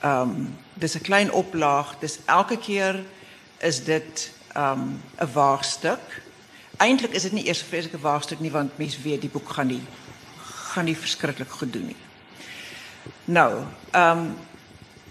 um, 0.05 0.57
dit 0.74 0.90
ehm, 0.90 0.96
een 0.96 1.07
klein 1.07 1.33
oplaag, 1.33 1.98
dus 1.98 2.18
elke 2.24 2.59
keer 2.59 3.05
is 3.57 3.85
dit 3.85 4.33
um, 4.57 5.00
een 5.14 5.33
waagstuk. 5.33 6.22
Eindelijk 6.76 7.14
is 7.14 7.22
het 7.22 7.33
niet 7.33 7.46
eerst 7.46 7.61
een 7.61 7.66
vreselijke 7.66 8.00
waagstuk, 8.00 8.40
nie, 8.40 8.50
want 8.50 8.79
mensen 8.79 9.02
weet 9.02 9.20
die 9.20 9.31
boek 9.31 9.50
gaan 9.50 9.66
niet, 9.66 9.85
gaan 10.44 10.85
nie 10.85 10.96
verschrikkelijk 10.96 11.50
goed 11.50 11.72
doen. 11.72 11.96
Nou, 13.25 13.64
ehm 13.90 14.19
um, 14.19 14.37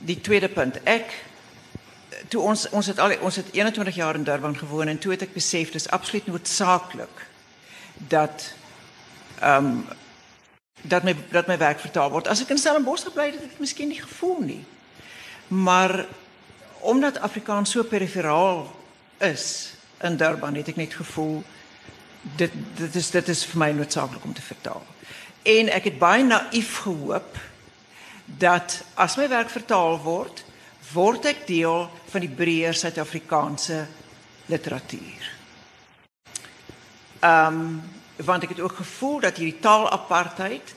die 0.05 0.21
tweede 0.21 0.49
punt. 0.49 0.83
Ek 0.83 1.25
toe 2.27 2.41
ons 2.41 2.69
ons 2.69 2.87
het 2.87 2.99
al 2.99 3.17
ons 3.21 3.35
het 3.35 3.51
21 3.51 3.95
jaar 3.95 4.15
in 4.15 4.23
Durban 4.23 4.57
gewoon 4.57 4.87
en 4.87 4.97
toe 4.97 5.11
het 5.11 5.21
ek 5.21 5.33
besef 5.33 5.71
dis 5.71 5.89
absoluut 5.89 6.27
noodsaaklik 6.27 7.27
dat 7.97 8.53
ehm 9.39 9.65
um, 9.65 9.85
dat 10.81 11.03
my 11.03 11.15
dat 11.31 11.47
my 11.47 11.57
werk 11.57 11.79
vertaal 11.79 12.09
word. 12.09 12.27
As 12.27 12.41
ek 12.41 12.53
in 12.53 12.61
Stellenbosch 12.61 13.03
gebly 13.07 13.25
het, 13.31 13.39
het 13.39 13.51
ek 13.51 13.59
miskien 13.59 13.89
nie 13.89 14.01
gevoel 14.01 14.39
nie. 14.41 14.63
Maar 15.47 16.05
omdat 16.79 17.19
Afrikaans 17.19 17.71
so 17.71 17.83
periferaal 17.83 18.67
is 19.17 19.73
in 20.01 20.17
Durban, 20.17 20.55
het 20.55 20.67
ek 20.67 20.75
net 20.75 20.93
gevoel 20.93 21.43
dit 22.37 22.51
dit 22.77 22.95
is 22.95 23.09
dit 23.11 23.27
is 23.29 23.45
vir 23.45 23.59
my 23.59 23.71
noodsaaklik 23.71 24.23
om 24.23 24.33
te 24.33 24.45
vertaal. 24.45 24.85
En 25.45 25.69
ek 25.69 25.89
het 25.91 25.99
baie 26.01 26.23
naïef 26.23 26.77
gehoop 26.85 27.37
dat 28.25 28.83
as 28.93 29.15
my 29.15 29.27
werk 29.29 29.49
vertaal 29.49 29.99
word, 30.01 30.43
word 30.93 31.25
ek 31.25 31.45
deel 31.47 31.89
van 32.11 32.21
die 32.21 32.31
breër 32.31 32.73
Suid-Afrikaanse 32.73 33.85
literatuur. 34.45 35.31
Ehm 37.19 37.59
um, 37.59 37.83
want 38.15 38.43
ek 38.43 38.53
het 38.55 38.59
ook 38.63 38.77
gevoel 38.79 39.19
dat 39.19 39.35
hierdie 39.37 39.59
taalapartheid 39.59 40.69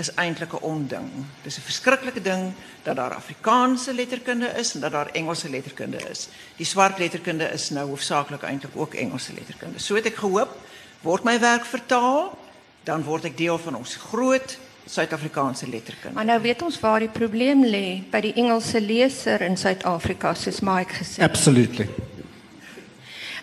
is 0.00 0.14
eintlik 0.14 0.52
'n 0.52 0.64
onding. 0.64 1.10
Dis 1.42 1.58
'n 1.58 1.68
verskriklike 1.68 2.22
ding 2.22 2.52
dat 2.82 2.96
daar 2.96 3.14
Afrikaanse 3.14 3.94
letterkunde 3.94 4.46
is 4.46 4.74
en 4.74 4.80
dat 4.80 4.92
daar 4.92 5.10
Engelse 5.12 5.50
letterkunde 5.50 6.08
is. 6.08 6.28
Die 6.56 6.66
swart 6.66 6.98
letterkunde 6.98 7.44
is 7.44 7.70
nou 7.70 7.88
hoofsaaklik 7.88 8.42
eintlik 8.42 8.76
ook 8.76 8.94
Engelse 8.94 9.32
letterkunde. 9.32 9.78
So 9.78 9.94
het 9.94 10.06
ek 10.06 10.16
gehoop 10.16 10.56
word 11.00 11.24
my 11.24 11.40
werk 11.40 11.64
vertaal, 11.64 12.38
dan 12.84 13.02
word 13.02 13.24
ek 13.24 13.36
deel 13.36 13.58
van 13.58 13.74
ons 13.74 13.94
groot 13.96 14.58
Suid-Afrikaanse 14.86 15.68
letterkunde. 15.68 16.14
Maar 16.14 16.24
nou 16.24 16.40
weet 16.40 16.62
ons 16.62 16.80
waar 16.80 16.98
die 16.98 17.08
probleem 17.08 17.64
lê 17.64 18.02
by 18.10 18.20
die 18.20 18.32
Engelse 18.38 18.80
leser 18.80 19.42
in 19.42 19.56
Suid-Afrika 19.56 20.34
soos 20.34 20.60
Mike 20.60 20.94
gesê 20.94 21.22
het. 21.22 21.30
Absolutely. 21.30 21.88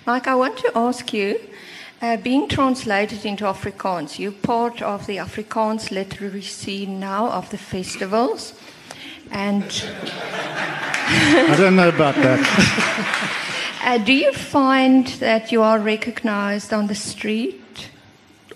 Mike, 0.05 0.29
I 0.29 0.35
want 0.35 0.57
to 0.57 0.71
ask 0.73 1.13
you, 1.13 1.39
uh, 2.01 2.17
being 2.17 2.49
translated 2.49 3.25
into 3.25 3.45
Afrikaans, 3.45 4.19
you're 4.19 4.39
part 4.41 4.81
of 4.81 5.05
the 5.05 5.17
Afrikaans 5.17 5.91
literary 5.91 6.41
scene 6.41 6.99
now 6.99 7.29
of 7.29 7.49
the 7.49 7.57
festivals. 7.57 8.53
And 9.31 9.63
I 11.07 11.55
don't 11.57 11.75
know 11.75 11.89
about 11.89 12.15
that. 12.15 12.39
uh, 13.85 13.97
do 13.97 14.13
you 14.13 14.33
find 14.33 15.07
that 15.19 15.51
you 15.51 15.61
are 15.61 15.79
recognized 15.79 16.73
on 16.73 16.87
the 16.87 16.95
street? 16.95 17.62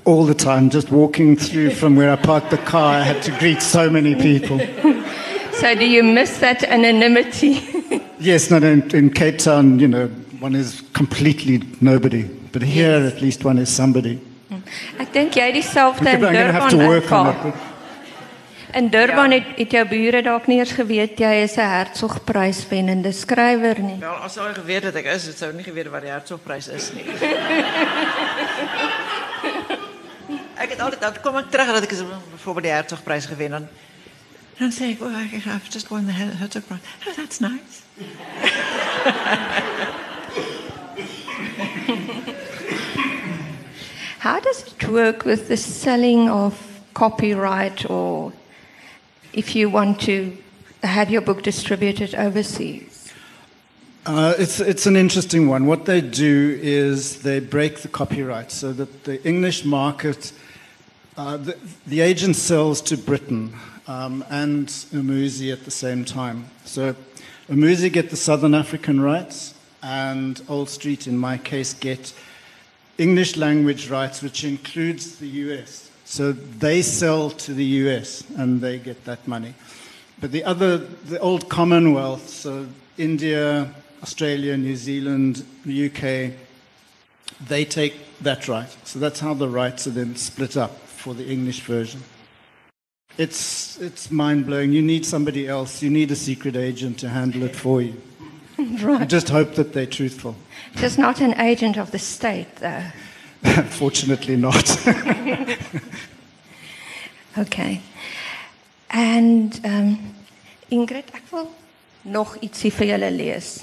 All 0.07 0.25
the 0.25 0.33
time, 0.33 0.69
just 0.69 0.89
walking 0.89 1.35
through 1.35 1.71
from 1.71 1.95
where 1.97 2.11
I 2.13 2.15
parked 2.15 2.49
the 2.49 2.57
car, 2.57 2.95
I 3.01 3.03
had 3.03 3.21
to 3.23 3.31
greet 3.39 3.61
so 3.61 3.89
many 3.89 4.15
people. 4.15 4.57
So 5.59 5.73
do 5.73 5.85
you 5.85 6.03
miss 6.03 6.37
that 6.39 6.63
anonymity? 6.63 7.53
Yes, 8.19 8.49
no, 8.51 8.59
no, 8.59 8.67
in, 8.67 8.81
in 8.95 9.09
Cape 9.09 9.37
Town, 9.39 9.79
you 9.79 9.87
know, 9.87 10.07
one 10.39 10.55
is 10.55 10.81
completely 10.93 11.61
nobody. 11.81 12.23
But 12.51 12.61
here, 12.63 13.05
at 13.05 13.21
least 13.21 13.43
one 13.45 13.57
is 13.59 13.69
somebody. 13.69 14.19
Mm. 14.49 14.61
Ek 14.99 15.11
dink 15.13 15.33
jy 15.37 15.51
dieselfde 15.53 16.07
I'm 16.07 16.15
in 16.15 16.21
going 16.21 16.33
to 16.33 16.51
have 16.53 16.69
Durban 16.69 16.79
to 16.79 16.87
work 16.87 17.11
on 17.11 17.27
ervaar. 17.33 17.53
In 18.73 18.89
Durban 18.89 19.31
Ja. 19.31 19.37
het, 19.37 19.57
het 19.57 19.71
jou 19.71 19.85
bure 19.89 20.21
dalk 20.21 20.47
nie 20.47 20.59
eens 20.59 20.71
geweet 20.71 21.19
jy 21.19 21.33
is 21.43 21.57
'n 21.57 21.69
Hertzogprys 21.69 22.65
wennende 22.69 23.11
skrywer 23.11 23.79
nie. 23.79 23.97
Wel, 23.99 24.17
as 24.25 24.35
hulle 24.35 24.53
geweet 24.53 24.83
het 24.83 24.95
ek 24.95 25.05
is, 25.05 25.25
het 25.27 25.37
sou 25.37 25.53
nie 25.53 25.63
geweet 25.63 25.89
wat 25.89 26.01
die 26.01 26.11
Hertzogprys 26.11 26.67
is 26.67 26.91
nie. 26.93 27.05
ek 30.67 30.73
het 30.75 30.81
altyd 30.83 30.99
dan 31.01 31.15
kom 31.23 31.37
ek 31.39 31.47
terug 31.51 31.67
dat 31.71 31.83
ek 31.87 31.93
is 31.95 32.03
byvoorbeeld 32.03 32.65
die 32.67 32.73
Hertzogprys 32.75 33.25
gewen 33.31 33.51
dan 33.55 33.67
dan 34.57 34.71
sê 34.73 34.89
ek, 34.91 35.01
"Oh, 35.01 35.11
I 35.13 35.39
have 35.45 35.69
just 35.71 35.87
won 35.89 36.05
the 36.05 36.11
Her- 36.11 36.35
Hertzogprys." 36.41 36.81
Oh, 37.07 37.13
that's 37.15 37.39
nice. 37.39 37.83
How 44.19 44.39
does 44.39 44.63
it 44.67 44.87
work 44.89 45.25
with 45.25 45.47
the 45.47 45.57
selling 45.57 46.29
of 46.29 46.81
copyright 46.93 47.89
or 47.89 48.33
if 49.31 49.55
you 49.55 49.69
want 49.69 50.01
to 50.01 50.35
have 50.83 51.09
your 51.09 51.21
book 51.21 51.43
distributed 51.43 52.15
overseas? 52.15 53.13
Uh, 54.05 54.33
it's, 54.39 54.59
it's 54.59 54.85
an 54.85 54.95
interesting 54.95 55.47
one. 55.47 55.65
What 55.65 55.85
they 55.85 56.01
do 56.01 56.57
is 56.61 57.21
they 57.21 57.39
break 57.39 57.79
the 57.79 57.89
copyright 57.89 58.51
so 58.51 58.71
that 58.73 59.03
the 59.03 59.23
English 59.25 59.65
market, 59.65 60.31
uh, 61.17 61.35
the, 61.37 61.57
the 61.87 61.99
agent 61.99 62.35
sells 62.35 62.79
to 62.79 62.95
Britain 62.95 63.53
um, 63.87 64.23
and 64.29 64.67
Umuzi 64.67 65.51
at 65.51 65.65
the 65.65 65.71
same 65.71 66.05
time. 66.05 66.45
So 66.63 66.95
Umuzi 67.49 67.91
get 67.91 68.11
the 68.11 68.15
Southern 68.15 68.53
African 68.53 69.01
rights, 69.01 69.55
and 69.81 70.41
Old 70.47 70.69
Street, 70.69 71.07
in 71.07 71.17
my 71.17 71.37
case, 71.37 71.73
get 71.73 72.13
English 72.97 73.35
language 73.35 73.89
rights, 73.89 74.21
which 74.21 74.43
includes 74.43 75.17
the 75.17 75.27
US. 75.27 75.89
So 76.05 76.31
they 76.31 76.81
sell 76.81 77.29
to 77.31 77.53
the 77.53 77.65
US 77.65 78.23
and 78.37 78.61
they 78.61 78.79
get 78.79 79.05
that 79.05 79.27
money. 79.27 79.53
But 80.19 80.31
the 80.31 80.43
other, 80.43 80.77
the 80.77 81.19
old 81.19 81.47
Commonwealth, 81.47 82.29
so 82.29 82.67
India, 82.97 83.71
Australia, 84.01 84.57
New 84.57 84.75
Zealand, 84.75 85.45
the 85.65 85.87
UK, 85.87 86.33
they 87.47 87.65
take 87.65 87.93
that 88.21 88.47
right. 88.47 88.75
So 88.83 88.99
that's 88.99 89.19
how 89.19 89.33
the 89.33 89.47
rights 89.47 89.85
are 89.85 89.91
then 89.91 90.15
split 90.15 90.57
up 90.57 90.86
for 91.07 91.13
the 91.13 91.31
English 91.31 91.61
version. 91.61 92.01
It's, 93.17 93.77
it's 93.79 94.11
mind 94.11 94.45
blowing. 94.45 94.73
You 94.73 94.81
need 94.81 95.05
somebody 95.05 95.47
else, 95.47 95.81
you 95.81 95.89
need 95.89 96.11
a 96.11 96.15
secret 96.17 96.57
agent 96.57 96.99
to 96.99 97.07
handle 97.07 97.43
it 97.43 97.55
for 97.55 97.81
you. 97.81 97.93
I 98.59 98.63
Right. 98.83 99.07
just 99.07 99.29
hope 99.29 99.55
that 99.55 99.71
they're 99.71 99.85
truthful. 99.85 100.35
Just 100.75 100.97
not 100.99 101.21
an 101.21 101.39
agent 101.39 101.77
of 101.77 101.91
the 101.91 101.99
state 101.99 102.53
though. 102.57 102.83
Fortunately, 103.69 104.35
not. 104.35 104.67
Okay. 107.39 107.81
Ehm 108.89 109.51
um, 109.63 109.99
Ingrid, 110.69 111.11
ek 111.13 111.27
wil 111.29 111.51
nog 112.01 112.31
ietsie 112.41 112.71
vir 112.73 112.87
julle 112.95 113.11
lees. 113.13 113.59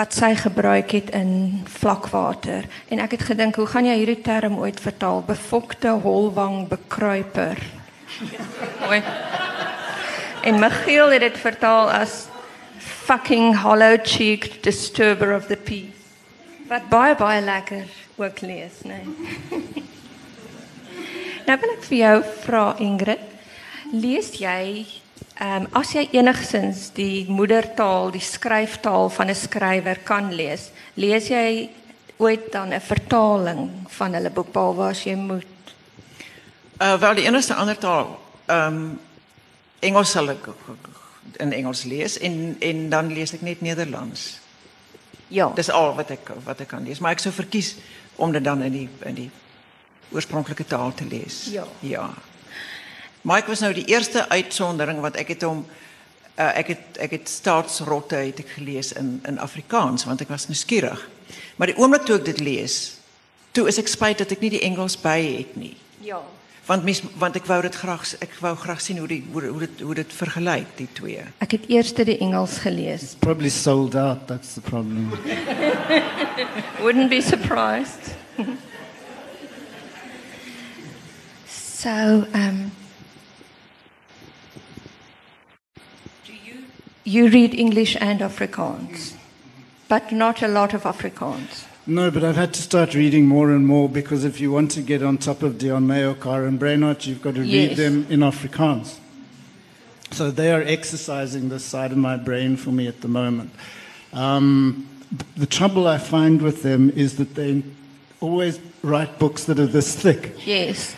Wat 0.00 0.14
sy 0.16 0.30
gebruik 0.32 0.94
het 0.96 1.10
in 1.12 1.60
vlakwater 1.68 2.64
en 2.88 3.02
ek 3.04 3.18
het 3.18 3.24
gedink, 3.28 3.58
hoe 3.60 3.66
gaan 3.68 3.84
jy 3.84 3.98
hierdie 3.98 4.22
term 4.24 4.54
ooit 4.56 4.78
vertaal? 4.80 5.20
Befokte 5.26 5.90
holwang 6.00 6.62
bekruiper. 6.70 7.60
Mooi. 8.86 9.02
En 10.48 10.56
Michiel 10.62 11.12
het 11.12 11.20
dit 11.26 11.36
vertaal 11.42 11.92
as 11.92 12.14
fucking 12.80 13.60
hollow-cheeked 13.60 14.62
disturber 14.64 15.34
of 15.36 15.52
the 15.52 15.60
peace. 15.60 16.00
Wat 16.72 16.88
baie 16.88 17.12
baie 17.20 17.44
lekker 17.44 17.84
ook 18.16 18.40
lees, 18.40 18.80
nee. 18.88 19.04
Nou 21.44 21.58
wil 21.60 21.76
ek 21.76 21.84
vir 21.90 21.98
jou 21.98 22.16
vra 22.46 22.64
Ingrid, 22.80 23.28
lees 23.92 24.32
jy 24.40 24.86
ehm 25.40 25.64
um, 25.64 25.66
as 25.72 25.94
jy 25.96 26.08
enigsins 26.12 26.90
die 26.92 27.24
moedertaal, 27.28 28.10
die 28.12 28.20
skryftaal 28.20 29.08
van 29.08 29.30
'n 29.30 29.34
skrywer 29.34 29.98
kan 30.04 30.34
lees, 30.34 30.70
lees 30.94 31.28
jy 31.28 31.70
ooit 32.16 32.52
dan 32.52 32.72
'n 32.72 32.80
vertaling 32.80 33.70
van 33.88 34.14
hulle 34.14 34.30
boek 34.30 34.52
behalwe 34.52 34.90
as 34.90 35.04
jy 35.04 35.14
moet? 35.14 35.46
Uh 36.80 37.00
wel 37.00 37.14
die 37.14 37.24
enigste 37.24 37.54
ander 37.54 37.78
taal 37.78 38.20
ehm 38.46 38.98
Engels 39.80 40.10
sal 40.10 40.28
ek 40.28 40.48
in 41.36 41.52
Engels 41.52 41.84
lees 41.84 42.18
en 42.18 42.56
en 42.58 42.88
dan 42.88 43.12
lees 43.12 43.32
ek 43.32 43.40
net 43.40 43.60
Nederlands. 43.60 44.40
Ja. 45.28 45.52
Dis 45.54 45.70
al 45.70 45.94
wat 45.94 46.10
ek 46.10 46.32
wat 46.44 46.60
ek 46.60 46.68
kan 46.68 46.84
lees, 46.84 46.98
maar 46.98 47.12
ek 47.12 47.22
sou 47.24 47.32
verkies 47.32 47.76
om 48.16 48.32
dit 48.32 48.44
dan 48.44 48.62
in 48.62 48.72
die 48.72 48.88
in 49.08 49.14
die 49.14 49.30
oorspronklike 50.10 50.66
taal 50.66 50.94
te 50.94 51.04
lees. 51.04 51.46
Ja. 51.50 51.64
Ja. 51.80 52.10
Mike 53.22 53.46
was 53.46 53.60
nou 53.60 53.72
die 53.76 53.84
eerste 53.84 54.28
uitsondering 54.28 55.00
wat 55.04 55.18
ek 55.20 55.34
het 55.34 55.42
hom 55.44 55.64
uh, 56.40 56.50
ek 56.56 56.72
het 56.72 57.00
ek 57.06 57.10
het 57.18 57.28
staatsrotte 57.28 58.16
het 58.16 58.40
ek 58.40 58.56
gelees 58.56 58.94
in 58.96 59.18
in 59.28 59.38
Afrikaans 59.38 60.06
want 60.08 60.20
ek 60.24 60.32
was 60.32 60.48
nuuskierig. 60.48 61.08
Maar 61.56 61.72
die 61.72 61.78
oomblik 61.78 62.08
toe 62.08 62.16
ek 62.16 62.24
dit 62.32 62.40
lees, 62.40 62.76
toe 63.52 63.68
is 63.68 63.78
ek 63.78 63.88
spyt 63.92 64.22
dat 64.24 64.32
ek 64.32 64.40
nie 64.40 64.54
die 64.56 64.64
Engels 64.64 64.96
by 65.00 65.18
het 65.20 65.56
nie. 65.60 65.76
Ja. 66.04 66.22
Want 66.70 66.84
mis, 66.86 67.02
want 67.18 67.36
ek 67.36 67.48
wou 67.50 67.60
dit 67.64 67.74
graag 67.74 68.06
ek 68.22 68.36
wou 68.40 68.54
graag 68.56 68.80
sien 68.80 69.00
hoe 69.02 69.08
die 69.10 69.20
hoe, 69.32 69.44
hoe 69.50 69.60
dit 69.66 69.84
hoe 69.84 69.94
dit 70.00 70.12
vergelyk 70.16 70.72
die 70.78 70.88
twee. 70.96 71.24
Ek 71.44 71.58
het 71.58 71.68
eers 71.68 71.92
die 71.92 72.18
Engels 72.18 72.58
gelees. 72.64 73.16
Probably 73.20 73.50
sold 73.50 73.94
out, 73.94 74.26
that's 74.28 74.54
the 74.54 74.64
problem. 74.64 75.10
Wouldn't 76.84 77.10
be 77.10 77.20
surprised. 77.20 78.14
so, 81.80 82.24
um, 82.32 82.70
you, 87.04 87.28
read 87.28 87.54
English 87.54 87.96
and 88.00 88.20
Afrikaans, 88.20 89.14
but 89.88 90.12
not 90.12 90.42
a 90.42 90.48
lot 90.48 90.74
of 90.74 90.82
Afrikaans. 90.82 91.64
No, 91.86 92.10
but 92.10 92.22
I've 92.22 92.36
had 92.36 92.54
to 92.54 92.62
start 92.62 92.94
reading 92.94 93.26
more 93.26 93.50
and 93.50 93.66
more 93.66 93.88
because 93.88 94.24
if 94.24 94.40
you 94.40 94.52
want 94.52 94.70
to 94.72 94.82
get 94.82 95.02
on 95.02 95.18
top 95.18 95.42
of 95.42 95.54
Deon 95.54 95.86
Mayokar 95.86 96.46
and 96.46 96.60
Brynard, 96.60 97.06
you've 97.06 97.22
got 97.22 97.34
to 97.34 97.40
read 97.40 97.76
them 97.76 98.06
in 98.10 98.20
Afrikaans. 98.20 98.98
So 100.12 100.30
they 100.30 100.52
are 100.52 100.62
exercising 100.62 101.48
this 101.48 101.64
side 101.64 101.92
of 101.92 101.98
my 101.98 102.16
brain 102.16 102.56
for 102.56 102.70
me 102.70 102.86
at 102.86 103.00
the 103.00 103.08
moment. 103.08 103.52
Um, 104.12 104.88
the 105.36 105.46
trouble 105.46 105.86
I 105.86 105.98
find 105.98 106.42
with 106.42 106.62
them 106.62 106.90
is 106.90 107.16
that 107.16 107.34
they 107.34 107.62
always 108.20 108.60
write 108.82 109.18
books 109.18 109.44
that 109.44 109.58
are 109.58 109.66
this 109.66 109.94
thick, 109.94 110.34
Yes. 110.44 110.94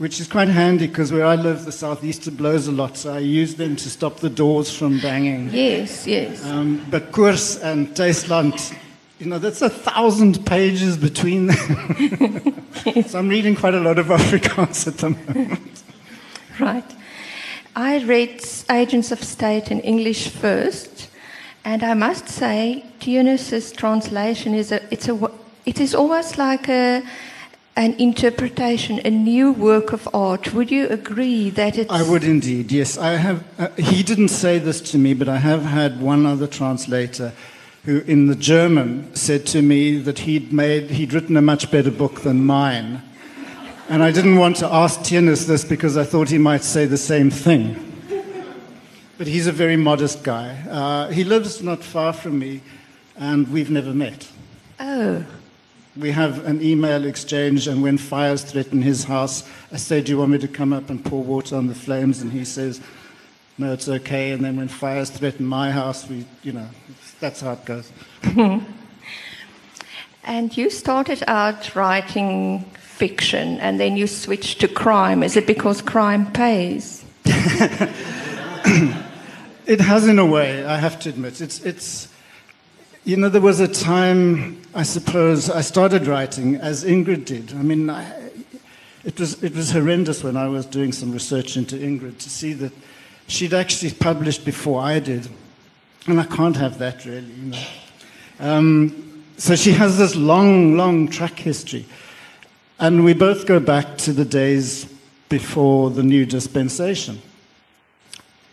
Which 0.00 0.18
is 0.18 0.26
quite 0.26 0.48
handy 0.48 0.86
because 0.86 1.12
where 1.12 1.26
I 1.26 1.34
live, 1.34 1.66
the 1.66 1.72
southeaster 1.72 2.30
blows 2.30 2.66
a 2.66 2.72
lot, 2.72 2.96
so 2.96 3.12
I 3.12 3.18
use 3.18 3.56
them 3.56 3.76
to 3.76 3.90
stop 3.90 4.16
the 4.16 4.30
doors 4.30 4.74
from 4.74 4.98
banging. 4.98 5.50
Yes, 5.50 6.06
yes. 6.06 6.42
Um, 6.42 6.86
but 6.90 7.12
Koors 7.12 7.62
and 7.62 7.94
Tasteland, 7.94 8.74
you 9.18 9.26
know, 9.26 9.38
that's 9.38 9.60
a 9.60 9.68
thousand 9.68 10.46
pages 10.46 10.96
between 10.96 11.48
them. 11.48 12.64
so 13.08 13.18
I'm 13.18 13.28
reading 13.28 13.54
quite 13.54 13.74
a 13.74 13.80
lot 13.80 13.98
of 13.98 14.06
Afrikaans 14.06 14.86
at 14.86 14.96
the 14.96 15.10
moment. 15.10 15.82
Right. 16.58 16.96
I 17.76 18.02
read 18.02 18.42
Agents 18.70 19.12
of 19.12 19.22
State 19.22 19.70
in 19.70 19.80
English 19.80 20.28
first, 20.28 21.10
and 21.62 21.82
I 21.82 21.92
must 21.92 22.26
say, 22.26 22.86
Dionys's 23.00 23.70
translation 23.70 24.54
is 24.54 24.72
a, 24.72 24.80
it's 24.90 25.10
a, 25.10 25.30
it 25.66 25.78
is 25.78 25.94
almost 25.94 26.38
like 26.38 26.70
a, 26.70 27.02
an 27.80 27.94
interpretation, 27.94 29.00
a 29.06 29.10
new 29.10 29.52
work 29.52 29.94
of 29.94 30.06
art. 30.12 30.52
Would 30.52 30.70
you 30.70 30.86
agree 30.88 31.48
that 31.48 31.78
it's? 31.78 31.90
I 31.90 32.02
would 32.02 32.24
indeed, 32.24 32.70
yes. 32.70 32.98
I 32.98 33.12
have. 33.12 33.42
Uh, 33.58 33.68
he 33.78 34.02
didn't 34.02 34.28
say 34.28 34.58
this 34.58 34.82
to 34.92 34.98
me, 34.98 35.14
but 35.14 35.30
I 35.30 35.38
have 35.38 35.62
had 35.62 35.98
one 35.98 36.26
other 36.26 36.46
translator 36.46 37.32
who, 37.86 38.00
in 38.00 38.26
the 38.26 38.34
German, 38.34 39.14
said 39.14 39.46
to 39.46 39.62
me 39.62 39.96
that 39.96 40.20
he'd 40.20 40.52
made, 40.52 40.90
he'd 40.90 41.14
written 41.14 41.38
a 41.38 41.40
much 41.40 41.70
better 41.70 41.90
book 41.90 42.20
than 42.20 42.44
mine. 42.44 43.02
And 43.88 44.02
I 44.02 44.12
didn't 44.12 44.36
want 44.36 44.56
to 44.56 44.66
ask 44.66 45.00
Theunis 45.00 45.46
this 45.46 45.64
because 45.64 45.96
I 45.96 46.04
thought 46.04 46.28
he 46.28 46.38
might 46.38 46.62
say 46.62 46.84
the 46.84 46.98
same 46.98 47.30
thing. 47.30 47.86
But 49.16 49.26
he's 49.26 49.46
a 49.46 49.52
very 49.52 49.76
modest 49.76 50.22
guy. 50.22 50.50
Uh, 50.68 51.08
he 51.08 51.24
lives 51.24 51.62
not 51.62 51.82
far 51.82 52.12
from 52.12 52.38
me, 52.38 52.60
and 53.16 53.48
we've 53.50 53.70
never 53.70 53.94
met. 53.94 54.28
Oh, 54.78 55.24
We 56.00 56.10
have 56.12 56.46
an 56.46 56.62
email 56.62 57.04
exchange, 57.04 57.68
and 57.68 57.82
when 57.82 57.98
fires 57.98 58.42
threaten 58.42 58.80
his 58.80 59.04
house, 59.04 59.48
I 59.70 59.76
say, 59.76 60.00
Do 60.00 60.12
you 60.12 60.18
want 60.18 60.30
me 60.30 60.38
to 60.38 60.48
come 60.48 60.72
up 60.72 60.88
and 60.88 61.04
pour 61.04 61.22
water 61.22 61.56
on 61.56 61.66
the 61.66 61.74
flames? 61.74 62.22
And 62.22 62.32
he 62.32 62.44
says, 62.44 62.80
No, 63.58 63.72
it's 63.72 63.88
okay. 63.88 64.32
And 64.32 64.44
then 64.44 64.56
when 64.56 64.68
fires 64.68 65.10
threaten 65.10 65.44
my 65.44 65.70
house, 65.70 66.08
we, 66.08 66.24
you 66.42 66.52
know, 66.52 66.68
that's 67.20 67.42
how 67.42 67.52
it 67.52 67.64
goes. 67.66 67.92
and 70.24 70.56
you 70.56 70.70
started 70.70 71.22
out 71.26 71.76
writing 71.76 72.64
fiction, 72.78 73.58
and 73.60 73.78
then 73.78 73.96
you 73.96 74.06
switched 74.06 74.60
to 74.60 74.68
crime. 74.68 75.22
Is 75.22 75.36
it 75.36 75.46
because 75.46 75.82
crime 75.82 76.32
pays? 76.32 77.04
It 79.70 79.80
has, 79.80 80.08
in 80.08 80.18
a 80.18 80.26
way, 80.26 80.64
I 80.64 80.78
have 80.78 80.98
to 81.00 81.10
admit. 81.10 81.40
It's, 81.40 81.60
it's, 81.60 82.08
you 83.04 83.16
know, 83.16 83.28
there 83.28 83.40
was 83.40 83.60
a 83.60 83.68
time, 83.68 84.60
I 84.74 84.82
suppose, 84.82 85.48
I 85.48 85.62
started 85.62 86.06
writing 86.06 86.56
as 86.56 86.84
Ingrid 86.84 87.24
did. 87.24 87.52
I 87.54 87.62
mean, 87.62 87.88
I, 87.88 88.30
it 89.04 89.18
was, 89.18 89.42
it 89.42 89.54
was 89.54 89.70
horrendous 89.70 90.22
when 90.22 90.36
I 90.36 90.48
was 90.48 90.66
doing 90.66 90.92
some 90.92 91.10
research 91.10 91.56
into 91.56 91.76
Ingrid 91.76 92.18
to 92.18 92.30
see 92.30 92.52
that 92.54 92.72
she'd 93.26 93.54
actually 93.54 93.92
published 93.92 94.44
before 94.44 94.82
I 94.82 94.98
did. 94.98 95.28
And 96.06 96.20
I 96.20 96.24
can't 96.24 96.56
have 96.56 96.78
that 96.78 97.04
really, 97.04 97.32
you 97.32 97.50
know. 97.52 97.64
Um, 98.38 99.24
so 99.36 99.56
she 99.56 99.72
has 99.72 99.96
this 99.96 100.14
long, 100.16 100.76
long 100.76 101.08
track 101.08 101.38
history. 101.38 101.86
And 102.78 103.04
we 103.04 103.14
both 103.14 103.46
go 103.46 103.60
back 103.60 103.96
to 103.98 104.12
the 104.12 104.24
days 104.24 104.86
before 105.28 105.90
the 105.90 106.02
new 106.02 106.26
dispensation. 106.26 107.20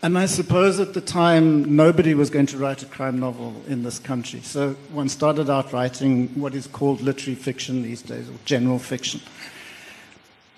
And 0.03 0.15
I 0.17 0.27
suppose 0.27 0.79
at 0.79 0.93
the 0.93 1.01
time 1.01 1.75
nobody 1.75 2.13
was 2.13 2.29
going 2.29 2.45
to 2.47 2.57
write 2.57 2.83
a 2.83 2.85
crime 2.85 3.19
novel 3.19 3.55
in 3.67 3.81
this 3.81 3.97
country. 3.97 4.41
So 4.41 4.73
one 4.91 5.09
started 5.09 5.49
out 5.49 5.73
writing 5.73 6.27
what 6.39 6.53
is 6.53 6.67
called 6.67 7.01
literary 7.01 7.35
fiction 7.35 7.81
these 7.81 8.03
days, 8.03 8.29
or 8.29 8.33
general 8.45 8.77
fiction. 8.77 9.21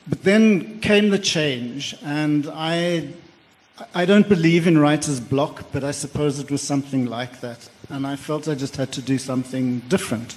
But 0.08 0.24
then 0.24 0.82
came 0.82 1.10
the 1.10 1.20
change, 1.20 1.96
and 2.04 2.50
I, 2.52 3.10
I 3.96 4.06
don't 4.06 4.28
believe 4.28 4.68
in 4.68 4.78
writer's 4.78 5.22
block, 5.22 5.66
but 5.72 5.86
I 5.86 5.92
suppose 5.92 6.40
it 6.40 6.52
was 6.52 6.62
something 6.62 7.06
like 7.06 7.40
that. 7.40 7.70
And 7.90 8.06
I 8.06 8.18
felt 8.18 8.50
I 8.50 8.56
just 8.56 8.76
had 8.76 8.92
to 8.94 9.02
do 9.02 9.18
something 9.18 9.80
different. 9.88 10.36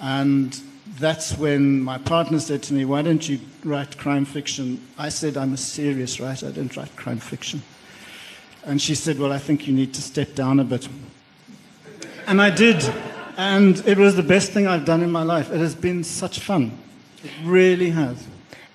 And 0.00 0.60
that's 0.98 1.38
when 1.38 1.80
my 1.80 1.98
partner 1.98 2.40
said 2.40 2.64
to 2.64 2.74
me, 2.74 2.84
Why 2.84 3.02
don't 3.02 3.28
you 3.28 3.38
write 3.62 3.96
crime 3.96 4.24
fiction? 4.24 4.84
I 4.98 5.08
said, 5.08 5.36
I'm 5.36 5.52
a 5.52 5.58
serious 5.58 6.18
writer, 6.18 6.48
I 6.48 6.50
don't 6.50 6.76
write 6.76 6.96
crime 6.96 7.18
fiction. 7.18 7.62
And 8.64 8.80
she 8.80 8.94
said, 8.94 9.18
Well, 9.18 9.32
I 9.32 9.38
think 9.38 9.66
you 9.66 9.72
need 9.72 9.92
to 9.94 10.02
step 10.02 10.34
down 10.34 10.60
a 10.60 10.64
bit. 10.64 10.88
And 12.26 12.40
I 12.40 12.50
did. 12.50 12.82
And 13.36 13.82
it 13.86 13.98
was 13.98 14.14
the 14.14 14.22
best 14.22 14.52
thing 14.52 14.66
I've 14.66 14.84
done 14.84 15.02
in 15.02 15.10
my 15.10 15.22
life. 15.22 15.50
It 15.50 15.58
has 15.58 15.74
been 15.74 16.04
such 16.04 16.38
fun. 16.38 16.78
It 17.24 17.30
really 17.44 17.90
has. 17.90 18.26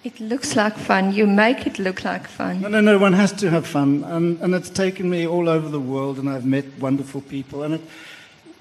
It 0.04 0.20
looks 0.20 0.56
like 0.56 0.78
fun. 0.78 1.14
You 1.14 1.28
make 1.28 1.68
it 1.68 1.80
look 1.80 2.04
like 2.06 2.28
fun. 2.28 2.62
No, 2.62 2.70
no, 2.70 2.82
no, 2.82 2.98
one 2.98 3.14
has 3.14 3.34
to 3.34 3.50
have 3.50 3.68
fun. 3.68 4.04
And, 4.06 4.40
and 4.40 4.56
it's 4.56 4.70
taken 4.70 5.10
me 5.10 5.28
all 5.28 5.50
over 5.50 5.68
the 5.70 5.80
world, 5.80 6.18
and 6.18 6.30
I've 6.30 6.46
met 6.46 6.66
wonderful 6.80 7.22
people. 7.22 7.64
And 7.64 7.76
it, 7.76 7.82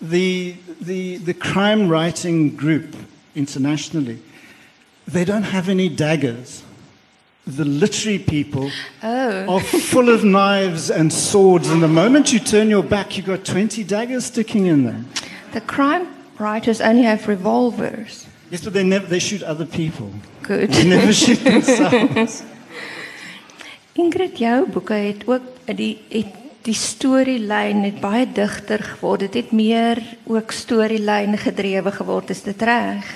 the, 0.00 0.56
the, 0.80 1.18
the 1.18 1.34
crime 1.34 1.88
writing 1.88 2.56
group 2.56 2.96
internationally, 3.34 4.18
they 5.06 5.24
don't 5.24 5.44
have 5.44 5.68
any 5.68 5.88
daggers. 5.88 6.64
The 7.46 7.64
literary 7.64 8.18
people 8.18 8.70
Oh. 9.02 9.54
are 9.54 9.60
full 9.60 10.08
of 10.08 10.24
knives 10.24 10.90
and 10.90 11.12
swords, 11.12 11.68
and 11.68 11.80
the 11.80 11.88
moment 11.88 12.32
you 12.32 12.40
turn 12.40 12.68
your 12.68 12.82
back, 12.82 13.16
you've 13.16 13.26
got 13.26 13.44
20 13.44 13.84
daggers 13.84 14.24
sticking 14.24 14.66
in 14.66 14.84
them. 14.84 15.06
The 15.52 15.60
crime 15.60 16.06
writers 16.38 16.80
only 16.80 17.04
have 17.04 17.28
revolvers. 17.28 18.26
Yes, 18.50 18.62
but 18.64 18.72
they, 18.72 18.82
never, 18.82 19.06
they 19.06 19.20
shoot 19.20 19.42
other 19.44 19.64
people. 19.64 20.10
Good. 20.42 20.70
They 20.72 20.88
never 20.88 21.12
shoot 21.12 21.38
themselves. 21.44 22.42
Ingrid, 23.94 24.38
jou 24.38 24.66
boeke 24.68 24.92
het 24.94 25.22
ook 25.26 25.42
die 25.76 25.98
het 26.10 26.34
die 26.66 26.74
storielyn 26.74 27.84
het 27.86 28.00
baie 28.02 28.26
digter 28.26 28.82
geword. 28.82 29.20
Dit 29.20 29.34
het 29.34 29.52
meer 29.52 30.02
ook 30.26 30.50
storielyn 30.52 31.38
gedrewe 31.38 31.92
geword. 31.94 32.30
Is 32.30 32.42
dit 32.42 32.62
reg? 32.62 33.06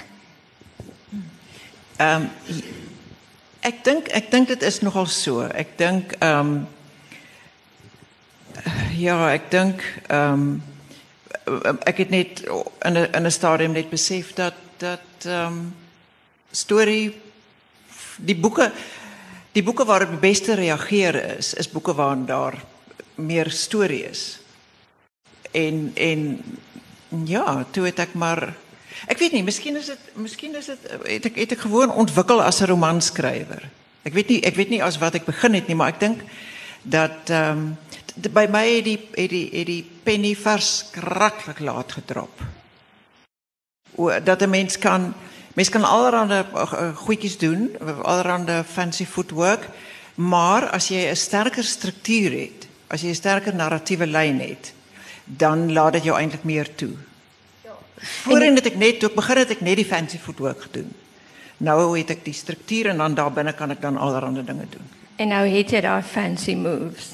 Ehm 1.98 2.30
ek 3.60 3.84
dink 3.84 4.08
ek 4.08 4.30
dink 4.30 4.48
dit 4.48 4.62
is 4.62 4.80
nogal 4.80 5.06
so. 5.06 5.44
Ek 5.44 5.76
dink 5.78 6.14
ehm 6.20 6.66
ja, 8.96 9.18
ek 9.32 9.50
dink 9.50 9.84
ehm 10.08 10.60
ek 11.88 12.04
het 12.04 12.10
net 12.10 12.42
in 12.86 12.96
'n 12.96 13.08
in 13.12 13.26
'n 13.26 13.30
stadium 13.30 13.72
net 13.72 13.90
besef 13.90 14.34
dat 14.34 14.54
dat 14.78 15.26
ehm 15.26 15.72
storie 16.52 17.14
die 18.16 18.36
boeke 18.36 18.72
die 19.52 19.62
boeke 19.62 19.84
waar 19.84 20.06
die 20.06 20.20
beste 20.20 20.54
reageer 20.54 21.38
is 21.38 21.54
is 21.54 21.70
boeke 21.70 21.94
waarin 21.94 22.26
daar 22.26 22.54
meer 23.14 23.50
storie 23.50 24.04
is. 24.04 24.40
En 25.50 25.92
en 25.94 26.42
ja, 27.24 27.64
toe 27.70 27.84
het 27.84 27.98
ek 27.98 28.14
maar 28.14 28.54
Ik 29.08 29.18
weet 29.18 29.32
niet, 29.32 29.44
misschien 29.44 29.76
is 29.76 29.88
eh, 29.88 29.94
het, 29.94 30.16
misschien 30.16 30.56
is 30.56 30.66
het, 30.66 30.78
ik, 31.02 31.34
het 31.34 31.50
ik 31.50 31.58
gewoon 31.58 31.92
ontwikkelen 31.92 32.44
als 32.44 32.60
een 32.60 32.66
romanschrijver. 32.66 33.68
Ik 34.02 34.12
weet 34.12 34.28
niet, 34.28 34.46
ik 34.46 34.54
weet 34.54 34.68
niet 34.68 34.82
als 34.82 34.98
wat 34.98 35.14
ik 35.14 35.24
begin 35.24 35.54
het 35.54 35.66
niet, 35.66 35.76
maar 35.76 35.88
ik 35.88 36.00
denk 36.00 36.20
dat 36.82 37.10
ehm, 37.24 37.58
bij 38.30 38.48
mij 38.48 38.82
die, 38.82 39.08
die, 39.28 39.64
die 39.64 39.90
penny 40.02 40.36
vers 40.36 40.84
krakkelijk 40.90 41.58
laat 41.58 41.92
gedrop. 41.92 42.40
Dat 44.24 44.42
een 44.42 44.50
mens 44.50 44.78
kan, 44.78 45.14
mens 45.52 45.68
kan 45.68 45.84
allerhande 45.84 46.44
eh, 46.54 46.72
eh, 46.72 46.96
goedjes 46.96 47.38
doen, 47.38 47.76
allerhande 48.02 48.64
fancy 48.72 49.06
footwork, 49.06 49.68
maar 50.14 50.70
als 50.70 50.88
je 50.88 51.08
een 51.08 51.16
sterker 51.16 51.64
structuur 51.64 52.30
hebt, 52.30 52.66
als 52.86 53.00
je 53.00 53.08
een 53.08 53.14
sterker 53.14 53.54
narratieve 53.54 54.06
lijn 54.06 54.40
hebt, 54.40 54.72
dan 55.24 55.72
laat 55.72 55.94
het 55.94 56.02
jou 56.02 56.16
eigenlijk 56.16 56.44
meer 56.44 56.74
toe. 56.74 56.90
Voorheen 58.00 58.54
het 58.54 58.66
ek 58.66 58.76
net 58.80 59.00
toe 59.00 59.10
ek 59.10 59.16
begin 59.16 59.40
het 59.42 59.54
ek 59.56 59.62
net 59.64 59.76
die 59.80 59.86
fancy 59.86 60.18
footwork 60.18 60.66
gedoen. 60.68 60.90
Nou 61.60 61.78
het 61.98 62.10
ek 62.10 62.24
die 62.24 62.34
struktuur 62.34 62.92
en 62.92 63.02
dan 63.02 63.14
daar 63.14 63.32
binne 63.32 63.52
kan 63.52 63.70
ek 63.70 63.80
dan 63.80 63.96
allerlei 64.00 64.44
dinge 64.44 64.66
doen. 64.70 64.86
En 65.20 65.28
nou 65.28 65.42
het 65.48 65.70
jy 65.70 65.80
daai 65.84 66.02
fancy 66.02 66.54
moves. 66.56 67.12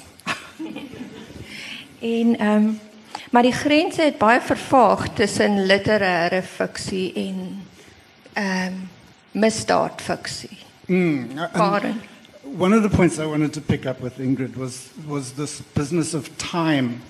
en 2.17 2.37
ehm 2.39 2.51
um, 2.57 2.75
maar 3.31 3.43
die 3.43 3.53
grense 3.53 4.03
het 4.03 4.19
baie 4.19 4.41
vervaag 4.41 5.09
tussen 5.19 5.65
literêre 5.67 6.43
fiksie 6.47 7.13
en 7.15 7.41
ehm 8.33 8.67
um, 8.67 8.85
misdaadfiksie. 9.37 10.59
Mm, 10.87 11.39
and 11.39 11.53
Karin. 11.53 12.01
one 12.55 12.73
of 12.73 12.83
the 12.83 12.89
points 12.89 13.19
I 13.19 13.27
wanted 13.27 13.53
to 13.55 13.61
pick 13.61 13.87
up 13.87 14.01
with 14.01 14.19
Ingrid 14.19 14.57
was, 14.57 14.91
was 15.07 15.33
this 15.33 15.61
business 15.61 16.15
of 16.15 16.37
time 16.39 17.03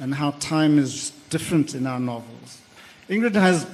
and 0.00 0.14
how 0.14 0.30
time 0.32 0.78
is 0.78 1.10
different 1.30 1.74
in 1.74 1.86
our 1.86 2.00
novels. 2.00 2.58
Ingrid 3.08 3.36
has 3.36 3.66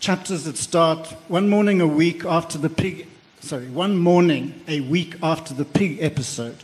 chapters 0.00 0.44
that 0.44 0.56
start 0.56 1.06
one 1.28 1.46
morning 1.50 1.82
a 1.82 1.86
week 1.86 2.24
after 2.24 2.56
the 2.56 2.70
pig, 2.70 3.06
sorry, 3.40 3.66
one 3.66 3.98
morning 3.98 4.58
a 4.66 4.80
week 4.80 5.14
after 5.22 5.52
the 5.52 5.66
pig 5.66 5.98
episode. 6.00 6.56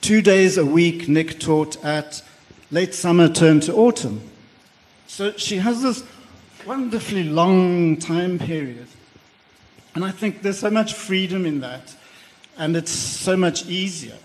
Two 0.00 0.20
days 0.20 0.58
a 0.58 0.66
week, 0.66 1.06
Nick 1.06 1.38
taught 1.38 1.82
at 1.84 2.20
late 2.72 2.94
summer 2.94 3.28
turn 3.28 3.60
to 3.60 3.74
autumn. 3.74 4.28
So 5.06 5.34
she 5.36 5.58
has 5.58 5.82
this 5.82 6.02
wonderfully 6.66 7.22
long 7.22 7.96
time 7.96 8.40
period. 8.40 8.88
And 9.94 10.04
I 10.04 10.10
think 10.10 10.42
there's 10.42 10.58
so 10.58 10.70
much 10.70 10.94
freedom 10.94 11.46
in 11.46 11.60
that, 11.60 11.94
and 12.58 12.76
it's 12.76 12.90
so 12.90 13.36
much 13.36 13.66
easier. 13.66 14.18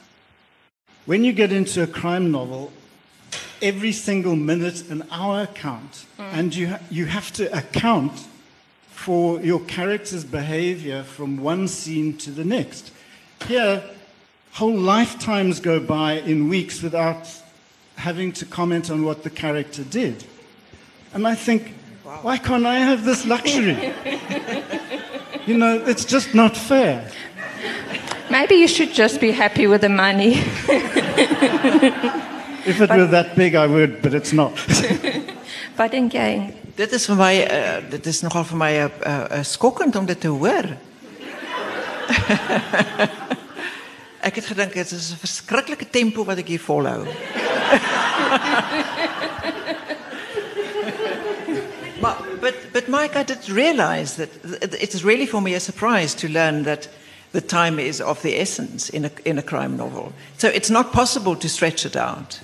When 1.06 1.24
you 1.24 1.34
get 1.34 1.52
into 1.52 1.84
a 1.84 1.88
crime 1.88 2.32
novel, 2.32 2.74
every 3.62 3.92
single 3.92 4.36
minute 4.36 4.90
and 4.90 5.04
hour 5.12 5.48
count, 5.48 6.06
mm. 6.18 6.34
and 6.34 6.56
you, 6.56 6.68
ha- 6.68 6.80
you 6.90 7.06
have 7.06 7.32
to 7.34 7.56
account 7.58 8.28
for 8.90 9.40
your 9.42 9.60
character's 9.62 10.24
behavior 10.24 11.04
from 11.04 11.38
one 11.38 11.68
scene 11.68 12.18
to 12.18 12.32
the 12.32 12.46
next. 12.46 12.92
Here, 13.48 13.84
whole 14.52 14.78
lifetimes 14.78 15.60
go 15.60 15.80
by 15.80 16.14
in 16.14 16.50
weeks 16.50 16.84
without 16.84 17.28
having 17.96 18.32
to 18.34 18.46
comment 18.46 18.90
on 18.92 19.04
what 19.04 19.24
the 19.24 19.30
character 19.30 19.84
did. 19.84 20.24
And 21.14 21.28
I 21.28 21.36
think, 21.36 21.74
why 22.22 22.38
can't 22.38 22.66
I 22.66 22.76
have 22.76 23.04
this 23.04 23.26
luxury? 23.26 23.74
you 25.46 25.58
know, 25.58 25.84
it's 25.86 26.06
just 26.06 26.34
not 26.34 26.56
fair. 26.56 27.10
Maybe 28.30 28.56
you 28.56 28.68
should 28.68 28.94
just 28.94 29.20
be 29.20 29.32
happy 29.32 29.68
with 29.68 29.82
the 29.82 29.90
money. 29.90 30.42
If 32.66 32.80
it 32.80 32.90
were 32.90 33.08
that 33.08 33.36
big, 33.36 33.56
I 33.56 33.66
would, 33.66 34.02
but 34.02 34.14
it's 34.14 34.34
not. 34.34 34.54
Wat 35.78 35.92
dink 35.92 36.14
jy? 36.14 36.54
Dit 36.78 36.92
is 36.94 37.08
vir 37.10 37.18
my 37.18 37.42
uh, 37.42 37.82
dit 37.90 38.06
is 38.06 38.22
nogal 38.22 38.44
vir 38.46 38.58
my 38.58 38.72
'n 38.72 38.86
uh, 38.86 38.90
uh, 39.02 39.26
uh, 39.40 39.44
skokkend 39.44 39.96
om 39.96 40.06
dit 40.06 40.20
te 40.20 40.28
hoor. 40.28 40.66
ek 44.28 44.36
het 44.36 44.46
gedink 44.46 44.74
dit 44.74 44.92
is 44.92 45.12
'n 45.12 45.18
verskriklike 45.18 45.90
tempo 45.90 46.26
wat 46.26 46.38
ek 46.38 46.48
hier 46.48 46.62
volhou. 46.62 47.06
but 52.02 52.18
but 52.42 52.56
but 52.74 52.88
Mike, 52.88 53.18
I 53.18 53.24
did 53.24 53.50
realize 53.50 54.16
that 54.22 54.30
it 54.62 54.94
is 54.94 55.04
really 55.04 55.26
for 55.26 55.42
me 55.42 55.56
a 55.56 55.60
surprise 55.60 56.16
to 56.16 56.28
learn 56.28 56.64
that 56.64 56.90
the 57.32 57.42
time 57.42 57.80
is 57.80 58.02
of 58.02 58.22
the 58.22 58.40
essence 58.40 58.90
in 58.90 59.06
a 59.06 59.12
in 59.24 59.38
a 59.38 59.44
crime 59.44 59.76
novel. 59.76 60.12
So 60.38 60.48
it's 60.48 60.70
not 60.70 60.92
possible 60.92 61.36
to 61.36 61.50
stretch 61.50 61.86
it 61.86 61.96
out. 61.96 62.40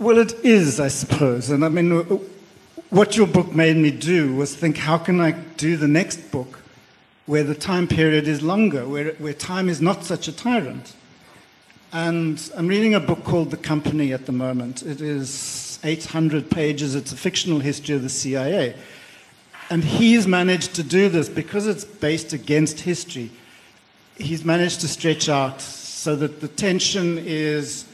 Well, 0.00 0.16
it 0.16 0.32
is, 0.42 0.80
I 0.80 0.88
suppose. 0.88 1.50
And 1.50 1.62
I 1.62 1.68
mean, 1.68 1.90
what 2.88 3.18
your 3.18 3.26
book 3.26 3.54
made 3.54 3.76
me 3.76 3.90
do 3.90 4.34
was 4.34 4.56
think, 4.56 4.78
how 4.78 4.96
can 4.96 5.20
I 5.20 5.32
do 5.32 5.76
the 5.76 5.88
next 5.88 6.30
book 6.30 6.60
where 7.26 7.44
the 7.44 7.54
time 7.54 7.86
period 7.86 8.26
is 8.26 8.40
longer, 8.40 8.88
where, 8.88 9.12
where 9.18 9.34
time 9.34 9.68
is 9.68 9.82
not 9.82 10.04
such 10.04 10.26
a 10.26 10.32
tyrant? 10.32 10.94
And 11.92 12.50
I'm 12.56 12.66
reading 12.66 12.94
a 12.94 13.00
book 13.00 13.24
called 13.24 13.50
The 13.50 13.58
Company 13.58 14.14
at 14.14 14.24
the 14.24 14.32
moment. 14.32 14.82
It 14.82 15.02
is 15.02 15.78
800 15.84 16.50
pages. 16.50 16.94
It's 16.94 17.12
a 17.12 17.16
fictional 17.16 17.58
history 17.60 17.94
of 17.94 18.00
the 18.00 18.08
CIA. 18.08 18.76
And 19.68 19.84
he's 19.84 20.26
managed 20.26 20.76
to 20.76 20.82
do 20.82 21.10
this 21.10 21.28
because 21.28 21.66
it's 21.66 21.84
based 21.84 22.32
against 22.32 22.80
history. 22.80 23.30
he's 24.16 24.46
managed 24.46 24.80
to 24.80 24.88
stretch 24.88 25.28
out 25.28 25.60
so 25.60 26.16
that 26.16 26.40
the 26.40 26.48
tension 26.48 27.18
is 27.18 27.84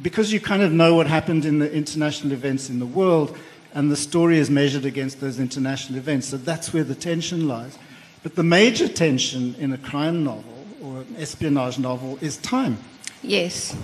because 0.00 0.32
you 0.32 0.40
kind 0.40 0.62
of 0.62 0.72
know 0.72 0.94
what 0.94 1.06
happened 1.06 1.44
in 1.44 1.58
the 1.58 1.70
international 1.70 2.32
events 2.32 2.70
in 2.70 2.78
the 2.78 2.86
world, 2.86 3.36
and 3.74 3.90
the 3.90 3.96
story 3.96 4.38
is 4.38 4.50
measured 4.50 4.84
against 4.84 5.20
those 5.20 5.38
international 5.38 5.98
events. 5.98 6.28
So 6.28 6.36
that's 6.36 6.72
where 6.72 6.84
the 6.84 6.94
tension 6.94 7.48
lies. 7.48 7.78
But 8.22 8.36
the 8.36 8.42
major 8.42 8.88
tension 8.88 9.54
in 9.58 9.72
a 9.72 9.78
crime 9.78 10.24
novel 10.24 10.66
or 10.82 10.98
an 10.98 11.16
espionage 11.18 11.78
novel 11.78 12.18
is 12.20 12.36
time. 12.38 12.78
Yes. 13.22 13.76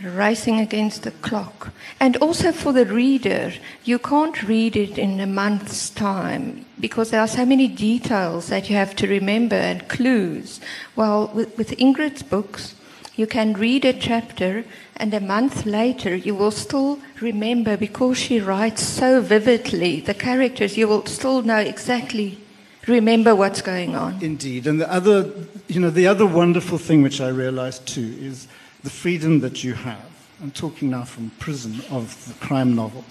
Racing 0.00 0.58
against 0.60 1.04
the 1.04 1.10
clock. 1.10 1.72
And 2.00 2.16
also 2.16 2.52
for 2.52 2.72
the 2.72 2.84
reader, 2.84 3.52
you 3.84 3.98
can't 3.98 4.42
read 4.42 4.76
it 4.76 4.98
in 4.98 5.20
a 5.20 5.26
month's 5.26 5.88
time 5.90 6.66
because 6.80 7.10
there 7.10 7.20
are 7.20 7.28
so 7.28 7.46
many 7.46 7.68
details 7.68 8.48
that 8.48 8.68
you 8.68 8.76
have 8.76 8.96
to 8.96 9.06
remember 9.06 9.56
and 9.56 9.88
clues. 9.88 10.60
Well, 10.96 11.30
with, 11.32 11.56
with 11.56 11.70
Ingrid's 11.78 12.22
books, 12.22 12.74
you 13.16 13.26
can 13.26 13.52
read 13.54 13.84
a 13.84 13.92
chapter 13.92 14.64
and 14.96 15.14
a 15.14 15.20
month 15.20 15.66
later 15.66 16.14
you 16.14 16.34
will 16.34 16.50
still 16.50 16.98
remember 17.20 17.76
because 17.76 18.18
she 18.18 18.40
writes 18.40 18.82
so 18.82 19.20
vividly 19.20 20.00
the 20.00 20.14
characters, 20.14 20.76
you 20.76 20.88
will 20.88 21.06
still 21.06 21.42
know 21.42 21.58
exactly 21.58 22.38
remember 22.86 23.34
what's 23.34 23.62
going 23.62 23.94
on. 23.94 24.22
Indeed. 24.22 24.66
And 24.66 24.80
the 24.80 24.90
other, 24.92 25.32
you 25.68 25.80
know, 25.80 25.90
the 25.90 26.06
other 26.06 26.26
wonderful 26.26 26.78
thing 26.78 27.02
which 27.02 27.20
I 27.20 27.28
realized 27.28 27.86
too 27.86 28.14
is 28.18 28.48
the 28.82 28.90
freedom 28.90 29.40
that 29.40 29.64
you 29.64 29.74
have. 29.74 30.04
I'm 30.42 30.50
talking 30.50 30.90
now 30.90 31.04
from 31.04 31.30
prison 31.38 31.80
of 31.90 32.26
the 32.28 32.34
crime 32.44 32.74
novel, 32.74 33.04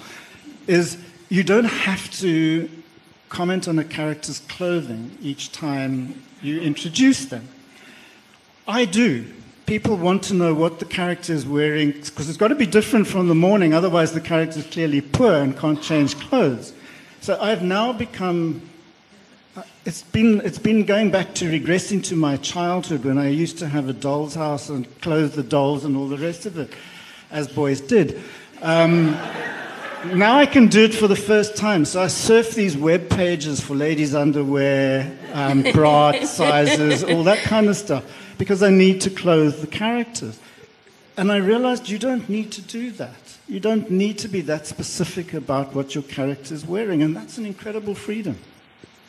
is 0.68 0.98
you 1.30 1.44
don't 1.44 1.66
have 1.66 2.12
to 2.20 2.70
comment 3.30 3.68
on 3.68 3.80
a 3.80 3.84
character's 3.84 4.40
clothing 4.42 5.18
each 5.22 5.52
time 5.52 6.22
you 6.42 6.62
introduce 6.62 7.26
them. 7.26 7.48
I 8.68 8.86
do. 8.86 9.26
People 9.74 9.98
want 9.98 10.22
to 10.26 10.36
know 10.36 10.54
what 10.54 10.78
the 10.78 10.86
character 10.86 11.34
is 11.34 11.48
wearing 11.48 11.94
because 11.94 12.30
it's 12.30 12.38
got 12.38 12.50
to 12.50 12.56
be 12.56 12.68
different 12.68 13.08
from 13.08 13.28
the 13.28 13.34
morning, 13.34 13.74
otherwise, 13.74 14.12
the 14.14 14.22
character 14.22 14.60
is 14.60 14.68
clearly 14.68 15.02
poor 15.02 15.34
and 15.34 15.58
can't 15.58 15.82
change 15.82 16.16
clothes. 16.20 16.74
So 17.22 17.40
I've 17.42 17.64
now 17.64 17.92
become 17.92 18.70
it's 19.84 20.04
been, 20.04 20.42
it's 20.42 20.60
been 20.60 20.86
going 20.86 21.10
back 21.10 21.34
to 21.34 21.46
regressing 21.46 22.04
to 22.04 22.16
my 22.16 22.38
childhood 22.38 23.04
when 23.04 23.18
I 23.18 23.30
used 23.30 23.58
to 23.58 23.68
have 23.68 23.90
a 23.90 23.94
doll's 23.94 24.36
house 24.36 24.70
and 24.70 24.86
clothe 25.02 25.34
the 25.34 25.42
dolls 25.42 25.86
and 25.86 25.98
all 25.98 26.08
the 26.08 26.20
rest 26.20 26.46
of 26.46 26.60
it, 26.60 26.72
as 27.32 27.48
boys 27.48 27.82
did. 27.82 28.22
Um, 28.62 29.18
now 30.14 30.38
I 30.38 30.46
can 30.46 30.68
do 30.68 30.84
it 30.84 30.94
for 30.94 31.08
the 31.08 31.16
first 31.16 31.58
time. 31.58 31.86
So 31.86 32.00
I 32.00 32.08
surf 32.08 32.52
these 32.52 32.78
web 32.78 33.10
pages 33.10 33.60
for 33.60 33.74
ladies' 33.74 34.14
underwear, 34.14 35.18
um, 35.34 35.64
bra 35.74 36.12
sizes, 36.26 37.04
all 37.04 37.24
that 37.24 37.40
kind 37.40 37.70
of 37.70 37.76
stuff, 37.76 38.04
because 38.44 38.62
I 38.62 38.70
need 38.72 39.00
to 39.00 39.10
clothe 39.10 39.62
the 39.62 39.68
characters. 39.68 40.38
And 41.16 41.32
I 41.32 41.38
realized 41.38 41.88
you 41.88 41.98
don't 41.98 42.28
need 42.28 42.52
to 42.52 42.62
do 42.62 42.92
that. 42.92 43.38
You 43.48 43.62
don't 43.62 43.90
need 43.90 44.18
to 44.18 44.28
be 44.28 44.42
that 44.42 44.68
specific 44.68 45.34
about 45.34 45.74
what 45.74 45.96
your 45.96 46.04
character 46.04 46.54
is 46.54 46.66
wearing, 46.68 47.02
and 47.02 47.16
that's 47.16 47.38
an 47.38 47.46
incredible 47.46 47.96
freedom. 47.96 48.38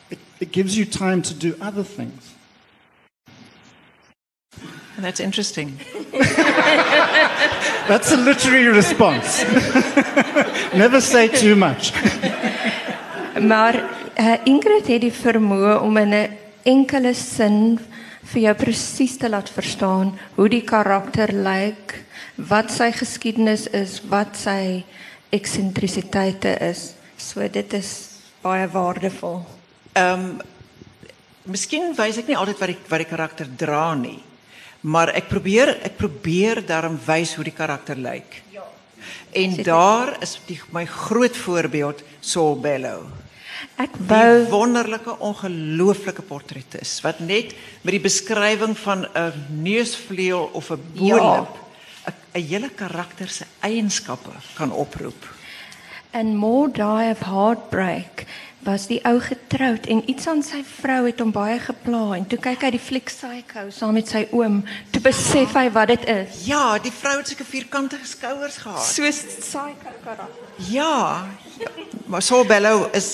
It, 0.09 0.19
it 0.39 0.53
gives 0.53 0.77
you 0.77 0.85
time 0.85 1.21
to 1.23 1.33
do 1.33 1.53
other 1.59 1.83
things. 1.83 2.33
That's 4.99 5.19
interesting. 5.19 5.79
That's 7.89 8.13
a 8.13 8.17
literary 8.17 8.67
response. 8.67 9.43
Never 10.73 11.01
say 11.01 11.27
too 11.27 11.57
much. 11.57 11.91
Maar 13.35 13.75
uh, 14.19 14.33
Ingrid 14.43 14.87
het 14.87 15.01
die 15.01 15.11
vermoë 15.11 15.81
om 15.83 15.97
in 15.97 16.13
'n 16.13 16.37
enkele 16.63 17.13
sin 17.13 17.79
vir 18.31 18.41
jou 18.47 18.55
presies 18.57 19.17
te 19.21 19.29
laat 19.29 19.49
verstaan 19.53 20.13
hoe 20.35 20.49
die 20.49 20.63
karakter 20.65 21.33
lyk, 21.33 21.93
wat 22.35 22.71
sy 22.73 22.91
geskiedenis 22.95 23.67
is, 23.67 24.01
wat 24.09 24.35
sy 24.39 24.83
eksentrisiteite 25.35 26.57
is. 26.65 26.93
So 27.17 27.45
dit 27.47 27.73
is 27.73 27.93
baie 28.43 28.67
waardevol. 28.71 29.41
Ehm 29.95 30.27
um, 30.31 30.35
Miskien 31.45 31.91
wys 31.93 32.17
ek 32.17 32.31
nie 32.31 32.37
altyd 32.39 32.57
wat 32.57 32.71
die 32.71 32.77
wat 32.89 33.01
die 33.03 33.05
karakter 33.05 33.49
dra 33.61 33.93
nie. 33.93 34.17
Maar 34.89 35.11
ek 35.19 35.27
probeer 35.29 35.75
ek 35.85 35.93
probeer 35.99 36.63
daarom 36.65 36.97
wys 37.05 37.35
hoe 37.37 37.45
die 37.45 37.53
karakter 37.53 37.99
lyk. 38.01 38.39
Ja. 38.53 38.65
En 39.29 39.53
daar 39.61 40.15
is 40.25 40.39
die, 40.47 40.57
my 40.73 40.87
groot 40.89 41.37
voorbeeld 41.37 42.01
Saul 42.19 42.57
Bellow. 42.57 43.05
Ek 43.75 43.95
wou 44.07 44.31
die 44.39 44.49
wonderlike 44.51 45.17
ongelooflike 45.19 46.21
portretis 46.21 46.99
wat 47.03 47.19
net 47.19 47.55
met 47.83 47.95
die 47.97 48.03
beskrywing 48.03 48.75
van 48.77 49.05
'n 49.05 49.63
neusvleuel 49.63 50.49
of 50.53 50.71
'n 50.71 50.81
boonlip 50.93 51.55
'n 52.05 52.13
ja. 52.33 52.41
hele 52.41 52.69
karakter 52.69 53.29
se 53.29 53.45
eienskappe 53.59 54.31
kan 54.55 54.71
oproep. 54.71 55.33
And 56.11 56.35
more 56.35 56.71
die 56.71 57.09
of 57.11 57.19
heartbreak 57.19 58.25
was 58.65 58.87
die 58.89 58.99
ou 59.05 59.19
getroud 59.21 59.85
en 59.85 60.01
iets 60.09 60.27
aan 60.27 60.41
sy 60.43 60.63
vrou 60.65 61.03
het 61.05 61.19
hom 61.21 61.31
baie 61.33 61.57
gepla 61.61 62.15
en 62.17 62.25
toe 62.29 62.39
kyk 62.41 62.65
hy 62.65 62.71
die 62.73 62.81
fliek 62.81 63.11
Psycho 63.11 63.67
saam 63.73 63.93
met 63.97 64.09
sy 64.09 64.23
oom 64.33 64.63
toe 64.93 65.01
besef 65.05 65.53
hy 65.53 65.67
wat 65.75 65.91
dit 65.93 66.07
is. 66.09 66.39
Ja, 66.49 66.79
die 66.81 66.93
vrou 66.93 67.19
het 67.19 67.29
sulke 67.29 67.45
vierkantige 67.45 68.07
skouers 68.09 68.57
gehad. 68.63 68.81
Soos 68.87 69.21
Psycho 69.37 69.93
karakter. 70.03 70.49
Ja, 70.71 71.27
ja. 71.61 71.69
Maar 72.09 72.25
so 72.25 72.43
Bello 72.45 72.89
is 72.93 73.09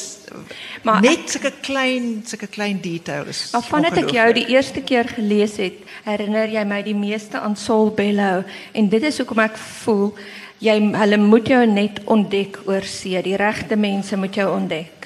maar 0.88 1.02
net 1.04 1.28
sulke 1.30 1.52
klein 1.62 2.22
sulke 2.26 2.48
klein 2.48 2.80
details. 2.82 3.50
Maar 3.52 3.68
vandat 3.68 4.00
ek 4.06 4.16
jou 4.16 4.28
die 4.40 4.48
eerste 4.56 4.84
keer 4.88 5.12
gelees 5.12 5.58
het, 5.60 5.84
herinner 6.08 6.48
jy 6.48 6.64
my 6.68 6.80
die 6.88 6.96
meeste 6.96 7.40
aan 7.44 7.60
Saul 7.60 7.92
Bello 7.96 8.46
en 8.72 8.90
dit 8.90 9.04
is 9.04 9.20
hoekom 9.20 9.44
ek 9.44 9.60
voel 9.84 10.16
jy 10.64 10.78
hulle 10.96 11.18
moet 11.20 11.48
jou 11.50 11.62
net 11.68 12.00
ontdek 12.06 12.62
oor 12.70 12.88
see. 12.88 13.20
Die 13.26 13.36
regte 13.36 13.76
mense 13.76 14.16
moet 14.16 14.40
jou 14.40 14.48
ontdek 14.56 15.01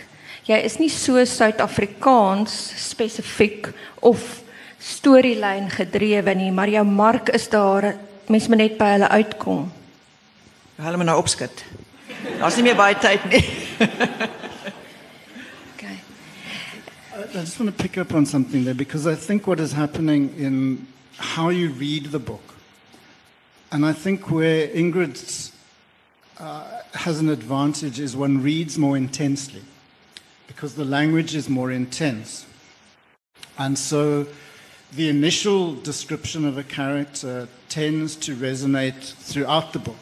jy 0.45 0.57
is 0.61 0.77
nie 0.77 0.91
so 0.93 1.17
Suid-Afrikaans 1.25 2.53
spesifiek 2.77 3.71
of 4.05 4.21
storielyn 4.85 5.71
gedrewe 5.73 6.35
nie, 6.37 6.51
maar 6.53 6.69
jou 6.69 6.83
mark 6.85 7.31
is 7.33 7.49
daar. 7.49 7.95
Mense 8.29 8.49
moet 8.49 8.61
net 8.61 8.77
by 8.77 8.91
hulle 8.95 9.09
uitkom. 9.09 9.65
Hulle 10.81 10.97
moet 11.01 11.09
nou 11.09 11.17
opskud. 11.21 11.63
Daar's 12.39 12.57
nie 12.57 12.65
meer 12.67 12.77
baie 12.77 12.97
tyd 12.97 13.25
nie. 13.29 13.41
okay. 15.73 15.97
I 17.15 17.41
just 17.41 17.57
want 17.59 17.71
to 17.71 17.83
pick 17.83 17.97
up 17.97 18.13
on 18.13 18.25
something 18.25 18.65
there 18.65 18.77
because 18.77 19.07
I 19.07 19.15
think 19.15 19.47
what 19.47 19.59
is 19.59 19.73
happening 19.73 20.33
in 20.37 20.87
how 21.17 21.49
you 21.49 21.69
read 21.69 22.11
the 22.11 22.19
book, 22.19 22.53
and 23.71 23.85
I 23.85 23.93
think 23.93 24.29
where 24.29 24.67
Ingrid 24.67 25.51
uh, 26.39 26.63
has 26.93 27.19
an 27.19 27.29
advantage 27.29 27.99
is 27.99 28.15
one 28.15 28.43
reads 28.43 28.77
more 28.77 28.97
intensely 28.97 29.63
because 30.47 30.75
the 30.75 30.85
language 30.85 31.35
is 31.35 31.49
more 31.49 31.71
intense. 31.71 32.45
And 33.57 33.77
so 33.77 34.27
the 34.93 35.09
initial 35.09 35.75
description 35.75 36.45
of 36.45 36.57
a 36.57 36.63
character 36.63 37.47
tends 37.69 38.15
to 38.17 38.35
resonate 38.35 39.13
throughout 39.13 39.73
the 39.73 39.79
book. 39.79 39.97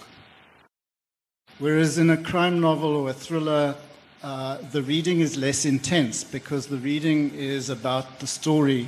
Whereas 1.59 1.97
in 1.97 2.09
a 2.09 2.17
crime 2.17 2.59
novel 2.59 2.95
or 2.95 3.09
a 3.09 3.13
thriller, 3.13 3.75
uh, 4.23 4.57
the 4.71 4.81
reading 4.81 5.19
is 5.19 5.37
less 5.37 5.65
intense 5.65 6.23
because 6.23 6.67
the 6.67 6.77
reading 6.77 7.33
is 7.33 7.69
about 7.69 8.19
the 8.19 8.27
story 8.27 8.87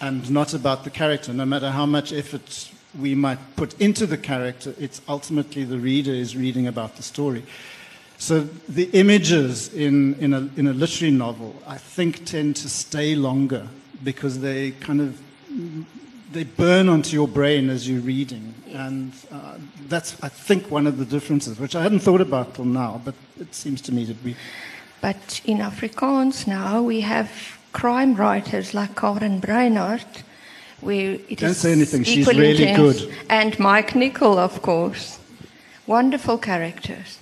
and 0.00 0.30
not 0.30 0.54
about 0.54 0.84
the 0.84 0.90
character. 0.90 1.32
No 1.32 1.44
matter 1.44 1.70
how 1.70 1.86
much 1.86 2.12
effort 2.12 2.70
we 2.98 3.14
might 3.14 3.38
put 3.56 3.80
into 3.80 4.06
the 4.06 4.18
character, 4.18 4.74
it's 4.78 5.00
ultimately 5.08 5.64
the 5.64 5.78
reader 5.78 6.12
is 6.12 6.36
reading 6.36 6.66
about 6.66 6.96
the 6.96 7.02
story. 7.02 7.44
So 8.20 8.40
the 8.68 8.84
images 8.92 9.72
in, 9.72 10.14
in, 10.16 10.34
a, 10.34 10.48
in 10.56 10.66
a 10.66 10.74
literary 10.74 11.10
novel, 11.10 11.56
I 11.66 11.78
think, 11.78 12.26
tend 12.26 12.54
to 12.56 12.68
stay 12.68 13.14
longer 13.14 13.66
because 14.04 14.40
they 14.40 14.72
kind 14.72 15.00
of 15.00 15.20
they 16.30 16.44
burn 16.44 16.88
onto 16.88 17.16
your 17.16 17.26
brain 17.26 17.70
as 17.70 17.88
you're 17.88 18.02
reading, 18.02 18.54
and 18.72 19.12
uh, 19.32 19.56
that's 19.88 20.16
I 20.22 20.28
think 20.28 20.70
one 20.70 20.86
of 20.86 20.98
the 20.98 21.04
differences, 21.04 21.58
which 21.58 21.74
I 21.74 21.82
hadn't 21.82 22.00
thought 22.00 22.20
about 22.20 22.54
till 22.54 22.66
now, 22.66 23.00
but 23.04 23.14
it 23.40 23.54
seems 23.54 23.80
to 23.82 23.92
me 23.92 24.06
to 24.06 24.14
be. 24.14 24.36
But 25.00 25.40
in 25.44 25.58
Afrikaans 25.58 26.46
now 26.46 26.82
we 26.82 27.00
have 27.00 27.30
crime 27.72 28.14
writers 28.14 28.74
like 28.74 28.94
Karin 28.94 29.40
Brynard, 29.40 30.22
where 30.82 31.18
it 31.28 31.38
Don't 31.38 31.54
say 31.54 31.72
anything. 31.72 32.04
She's 32.04 32.26
really 32.26 32.68
intense, 32.68 33.00
good. 33.00 33.14
And 33.28 33.58
Mike 33.58 33.96
Nicol, 33.96 34.38
of 34.38 34.62
course, 34.62 35.18
wonderful 35.86 36.38
characters. 36.38 37.19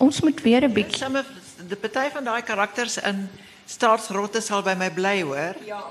Ons 0.00 0.20
moet 0.24 0.40
weer 0.42 0.64
'n 0.64 0.72
bietjie 0.72 0.96
Somme 1.04 1.24
die 1.68 1.76
party 1.76 2.08
van 2.12 2.24
daai 2.24 2.42
karakters 2.42 2.96
in 3.04 3.28
staatsrotte 3.66 4.40
sal 4.40 4.62
by 4.62 4.74
my 4.78 4.90
bly, 4.90 5.20
hoor. 5.22 5.54
Ja. 5.66 5.82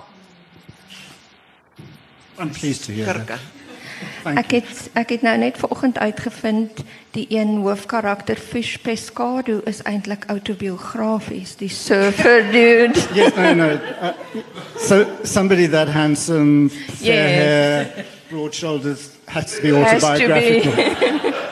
I'm 2.40 2.50
pleased 2.50 2.86
to 2.86 2.92
hear 2.92 3.06
Kirke. 3.06 3.38
Ek 4.24 4.52
het 4.52 4.90
ek 4.96 5.10
het 5.10 5.22
nou 5.22 5.38
net 5.38 5.58
vanoggend 5.58 5.98
uitgevind 6.00 6.84
die 7.12 7.26
een 7.30 7.58
hoofkarakter 7.62 8.36
Fish 8.36 8.78
Pescado 8.78 9.60
is 9.66 9.82
eintlik 9.84 10.24
autobiografies, 10.28 11.56
die 11.56 11.70
surfer 11.70 12.44
dude. 12.54 13.00
Yes, 13.14 13.36
no, 13.36 13.54
no. 13.54 13.70
Uh, 13.70 14.14
so 14.80 15.06
somebody 15.24 15.68
that 15.68 15.88
handsome, 15.88 16.70
fair 16.70 17.28
Yes. 17.28 17.36
hair, 17.36 18.06
broad 18.30 18.54
shoulders 18.56 19.10
has 19.28 19.56
to 19.56 19.62
be 19.62 19.76
Has 19.76 20.02
to 20.02 20.28
be. 20.28 21.38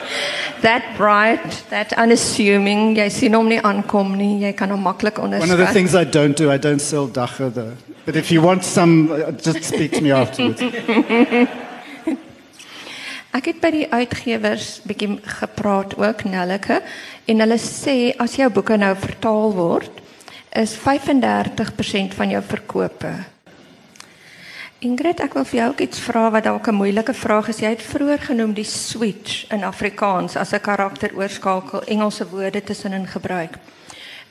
that 0.62 0.96
bright, 0.96 1.64
that 1.70 1.92
unassuming. 1.96 2.96
Jy 2.96 3.08
sien 3.10 3.34
hom 3.34 3.48
nie 3.48 3.60
aankom 3.60 4.16
nie. 4.16 4.38
Jy 4.46 4.52
kan 4.56 4.70
hom 4.70 4.82
maklik 4.84 5.18
One 5.18 5.32
of 5.34 5.40
the 5.40 5.46
onderskat. 5.46 5.72
things 5.72 5.94
I 5.94 6.04
don't 6.04 6.36
do, 6.36 6.50
I 6.50 6.58
don't 6.58 6.80
sell 6.80 7.06
dacha 7.06 7.50
though. 7.50 7.76
But 8.04 8.16
if 8.16 8.30
you 8.30 8.40
want 8.42 8.64
some, 8.64 9.10
uh, 9.12 9.32
just 9.32 9.64
speak 9.64 9.92
to 9.92 10.00
me 10.00 10.10
afterwards. 10.12 10.62
Ek 13.38 13.44
het 13.52 13.58
by 13.60 13.70
die 13.70 13.86
uitgewers 13.92 14.80
bietjie 14.88 15.18
gepraat 15.40 15.92
ook 16.00 16.24
Nelleke 16.24 16.80
en 17.28 17.42
hulle 17.44 17.58
sê 17.60 18.14
as 18.18 18.38
jou 18.40 18.48
boeke 18.50 18.78
nou 18.80 18.94
vertaal 18.98 19.52
word 19.54 20.00
is 20.56 20.72
35% 20.80 22.16
van 22.16 22.32
jou 22.32 22.40
verkope. 22.42 23.12
Ingrid, 24.78 25.18
ek 25.18 25.32
wil 25.34 25.42
vir 25.42 25.58
jou 25.58 25.64
ook 25.72 25.80
iets 25.82 25.98
vra 25.98 26.28
wat 26.30 26.44
dalk 26.46 26.68
'n 26.70 26.74
moeilike 26.78 27.14
vraag 27.14 27.48
is. 27.48 27.58
Jy 27.58 27.68
het 27.68 27.82
vroeër 27.82 28.18
genoem 28.18 28.52
die 28.54 28.64
switch 28.64 29.50
in 29.50 29.64
Afrikaans 29.64 30.36
as 30.36 30.52
'n 30.52 30.60
karakter 30.60 31.10
oorskakel 31.14 31.82
Engelse 31.84 32.28
woorde 32.28 32.62
tussenin 32.62 33.06
gebruik. 33.06 33.58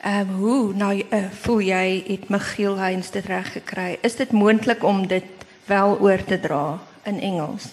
Ehm 0.04 0.30
um, 0.30 0.36
hoe 0.36 0.74
nou 0.74 1.04
uh, 1.10 1.26
voel 1.32 1.60
jy 1.60 2.04
het 2.08 2.30
Michiel 2.30 2.78
Heinz 2.78 3.10
dit 3.10 3.26
reg 3.26 3.52
gekry? 3.52 3.98
Is 4.02 4.16
dit 4.16 4.32
moontlik 4.32 4.84
om 4.84 5.08
dit 5.08 5.24
wel 5.66 6.00
oor 6.00 6.24
te 6.24 6.40
dra 6.40 6.80
in 7.04 7.20
Engels? 7.20 7.64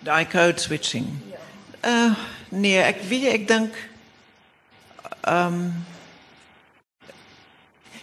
Daai 0.00 0.26
code 0.26 0.60
switching. 0.60 1.06
Uh 1.84 2.14
nee, 2.48 2.78
ek 2.78 3.00
weet 3.08 3.32
ek 3.32 3.48
dink 3.48 3.88
ehm 5.20 5.70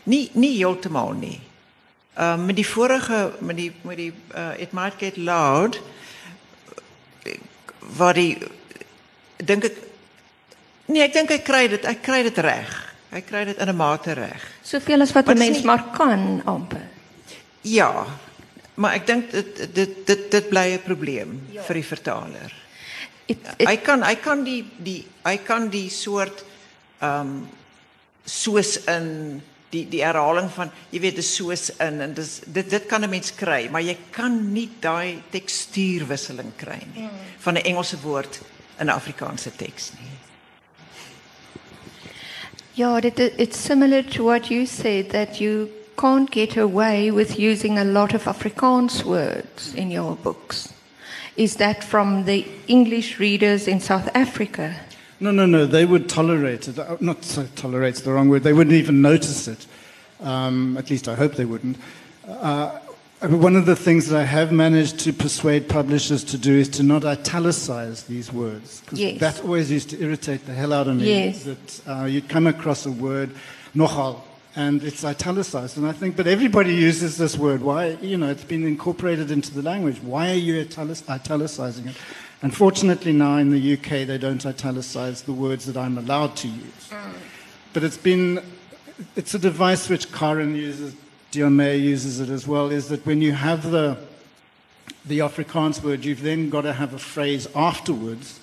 nie 0.04 0.30
nie 0.34 0.58
heeltemal 0.58 1.12
nie. 1.12 1.42
Uh, 2.18 2.46
met 2.46 2.56
die 2.56 2.68
vorige, 2.68 3.32
met 3.40 3.56
die, 3.56 3.72
met 3.82 3.98
die 3.98 4.14
uh, 4.36 4.50
It 4.58 4.72
Might 4.72 4.94
Get 4.98 5.18
Loud, 5.18 5.82
waar 7.80 8.14
die, 8.14 8.38
denk 9.36 9.64
ik, 9.64 9.78
nee, 10.86 11.04
ik 11.04 11.14
denk 11.14 11.30
ik 11.30 11.44
krijg 11.44 11.72
het, 11.72 11.86
ik 11.86 12.02
krijg 12.02 12.24
het 12.24 12.38
recht. 12.38 12.84
Ik 13.12 13.26
krijg 13.26 13.48
het 13.48 13.58
in 13.58 13.68
een 13.68 13.76
mate 13.76 14.12
recht. 14.12 14.46
Zoveel 14.62 15.00
als 15.00 15.12
wat 15.12 15.28
een 15.28 15.38
mens 15.38 15.58
nie... 15.58 15.66
maar 15.66 15.84
kan, 15.84 16.42
amper. 16.46 16.88
Ja, 17.62 18.06
maar 18.74 18.96
ik 18.96 19.08
denk 19.08 19.32
dat 19.32 19.46
dit, 19.74 19.92
dit, 20.06 20.32
dit 20.32 20.50
blijft 20.50 20.76
een 20.76 20.84
probleem 20.84 21.48
ja. 21.50 21.64
voor 21.64 21.74
die 21.74 21.86
vertaler. 21.86 22.54
Hij 23.58 23.78
kan, 23.78 24.04
hy 24.04 24.16
kan 24.16 24.44
die, 24.44 24.66
die, 24.78 25.08
hy 25.24 25.38
kan 25.38 25.70
die 25.70 25.90
soort, 25.90 26.44
um, 27.04 27.50
soos 28.24 28.84
in 28.84 29.42
die 29.76 29.86
die 29.92 30.04
herhaling 30.04 30.50
van 30.56 30.74
jy 30.92 31.04
weet 31.04 31.20
dis 31.20 31.36
soos 31.36 31.70
in 31.84 32.02
en 32.08 32.18
dis 32.18 32.40
dit 32.46 32.70
dit 32.70 32.90
kan 32.90 33.04
'n 33.04 33.10
mens 33.10 33.32
kry, 33.36 33.68
maar 33.72 33.82
jy 33.82 33.98
kan 34.12 34.54
nie 34.54 34.70
daai 34.80 35.22
tekstuurwisseling 35.32 36.54
kry 36.58 36.82
nie 36.96 37.10
van 37.40 37.58
'n 37.58 37.66
Engelse 37.66 37.98
woord 38.02 38.42
in 38.80 38.88
'n 38.88 38.98
Afrikaanse 39.00 39.52
teks 39.56 39.92
nie. 40.00 40.16
yeah, 42.76 42.98
it, 42.98 43.20
it's 43.20 43.58
similar 43.58 44.04
to 44.04 44.24
what 44.24 44.52
you 44.52 44.66
said 44.66 45.10
that 45.12 45.40
you 45.40 45.72
can't 45.98 46.30
get 46.30 46.58
away 46.58 47.10
with 47.10 47.40
using 47.40 47.78
a 47.78 47.86
lot 47.86 48.14
of 48.14 48.26
Afrikaans 48.26 49.04
words 49.04 49.74
in 49.74 49.92
your 49.92 50.16
books. 50.16 50.74
Is 51.38 51.56
that 51.56 51.84
from 51.84 52.26
the 52.26 52.46
English 52.68 53.20
readers 53.20 53.68
in 53.68 53.80
South 53.80 54.10
Africa? 54.14 54.76
No, 55.20 55.32
no, 55.32 55.46
no. 55.46 55.66
They 55.66 55.86
would 55.86 56.10
tolerate 56.10 56.68
it. 56.68 56.78
Uh, 56.78 56.98
Not 57.00 57.24
so 57.24 57.48
tolerate's 57.56 58.02
the 58.02 58.12
wrong 58.12 58.30
word. 58.30 58.44
They 58.44 58.54
wouldn't 58.54 58.76
even 58.76 59.02
notice 59.02 59.48
it. 59.48 59.66
Um, 60.22 60.78
at 60.78 60.90
least 60.90 61.08
I 61.08 61.16
hope 61.16 61.36
they 61.36 61.46
wouldn't. 61.46 61.78
Uh, 62.28 62.80
one 63.22 63.56
of 63.56 63.66
the 63.66 63.76
things 63.76 64.08
that 64.10 64.20
I 64.20 64.24
have 64.24 64.52
managed 64.52 65.00
to 65.00 65.14
persuade 65.14 65.70
publishers 65.70 66.24
to 66.26 66.38
do 66.38 66.54
is 66.54 66.68
to 66.70 66.84
not 66.84 67.06
italicize 67.06 68.04
these 68.04 68.32
words. 68.32 68.84
Yes. 68.92 69.20
That 69.20 69.42
always 69.44 69.72
used 69.72 69.90
to 69.92 70.02
irritate 70.02 70.46
the 70.46 70.54
hell 70.54 70.74
out 70.74 70.88
of 70.88 70.98
me. 70.98 71.08
Yes. 71.08 71.44
That 71.44 71.82
uh, 71.88 72.06
you'd 72.06 72.28
come 72.28 72.46
across 72.46 72.86
a 72.86 72.92
word, 72.92 73.32
nogal, 73.74 74.22
and 74.56 74.84
it's 74.84 75.04
italicized. 75.04 75.78
And 75.78 75.88
I 75.88 75.92
think, 75.94 76.18
but 76.18 76.28
everybody 76.28 76.74
uses 76.74 77.18
this 77.18 77.38
word. 77.38 77.62
Why? 77.62 77.98
You 78.02 78.18
know, 78.18 78.30
it's 78.30 78.44
been 78.44 78.66
incorporated 78.68 79.32
into 79.32 79.54
the 79.54 79.62
language. 79.62 79.98
Why 80.02 80.32
are 80.32 80.36
you 80.36 80.60
italic- 80.62 81.10
italicizing 81.10 81.88
it? 81.88 81.96
Unfortunately, 82.46 83.12
now 83.12 83.38
in 83.38 83.50
the 83.50 83.74
UK, 83.74 84.06
they 84.06 84.20
don't 84.20 84.46
italicize 84.46 85.24
the 85.24 85.34
words 85.34 85.66
that 85.66 85.76
I'm 85.76 85.98
allowed 85.98 86.36
to 86.36 86.48
use. 86.48 86.90
Mm. 86.92 87.14
But 87.74 87.84
it's 87.84 87.98
been, 87.98 88.40
it's 89.16 89.34
a 89.34 89.40
device 89.40 89.90
which 89.90 90.14
Karin 90.14 90.56
uses, 90.56 90.94
Deon 91.32 91.54
Meyer 91.54 91.74
uses 91.74 92.20
it 92.20 92.30
as 92.30 92.48
well, 92.48 92.70
is 92.70 92.88
that 92.90 93.04
when 93.04 93.20
you 93.20 93.32
have 93.32 93.72
the, 93.72 93.98
the 95.08 95.20
Afrikaans 95.20 95.84
word, 95.84 96.06
you've 96.06 96.22
then 96.22 96.52
got 96.52 96.62
to 96.62 96.74
have 96.74 96.94
a 96.94 97.00
phrase 97.00 97.48
afterwards 97.56 98.40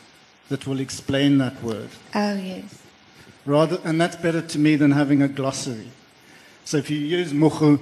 that 0.49 0.67
will 0.67 0.81
explain 0.81 1.39
that 1.39 1.63
word. 1.63 1.91
Oh, 2.13 2.35
yes. 2.35 2.83
Rather, 3.47 3.79
and 3.85 4.01
that's 4.01 4.17
better 4.17 4.43
to 4.43 4.59
me 4.59 4.75
than 4.75 4.91
having 4.91 5.23
a 5.23 5.29
glossary. 5.29 5.91
So 6.65 6.77
if 6.77 6.91
you 6.91 6.99
use 6.99 7.33
moegoe, 7.33 7.79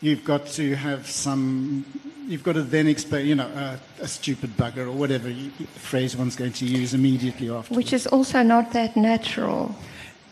you've 0.00 0.24
got 0.24 0.46
to 0.46 0.74
have 0.76 1.06
some, 1.06 1.84
you've 2.26 2.42
got 2.42 2.54
to 2.54 2.62
then 2.62 2.86
explain, 2.86 3.26
you 3.26 3.34
know, 3.34 3.48
uh, 3.48 3.76
a 4.00 4.08
stupid 4.08 4.56
bugger 4.56 4.86
or 4.86 4.92
whatever 4.92 5.28
you, 5.28 5.50
phrase 5.74 6.16
one's 6.16 6.36
going 6.36 6.52
to 6.52 6.64
use 6.64 6.94
immediately 6.94 7.50
after. 7.50 7.74
Which 7.74 7.92
is 7.92 8.06
also 8.06 8.42
not 8.42 8.72
that 8.72 8.96
natural. 8.96 9.74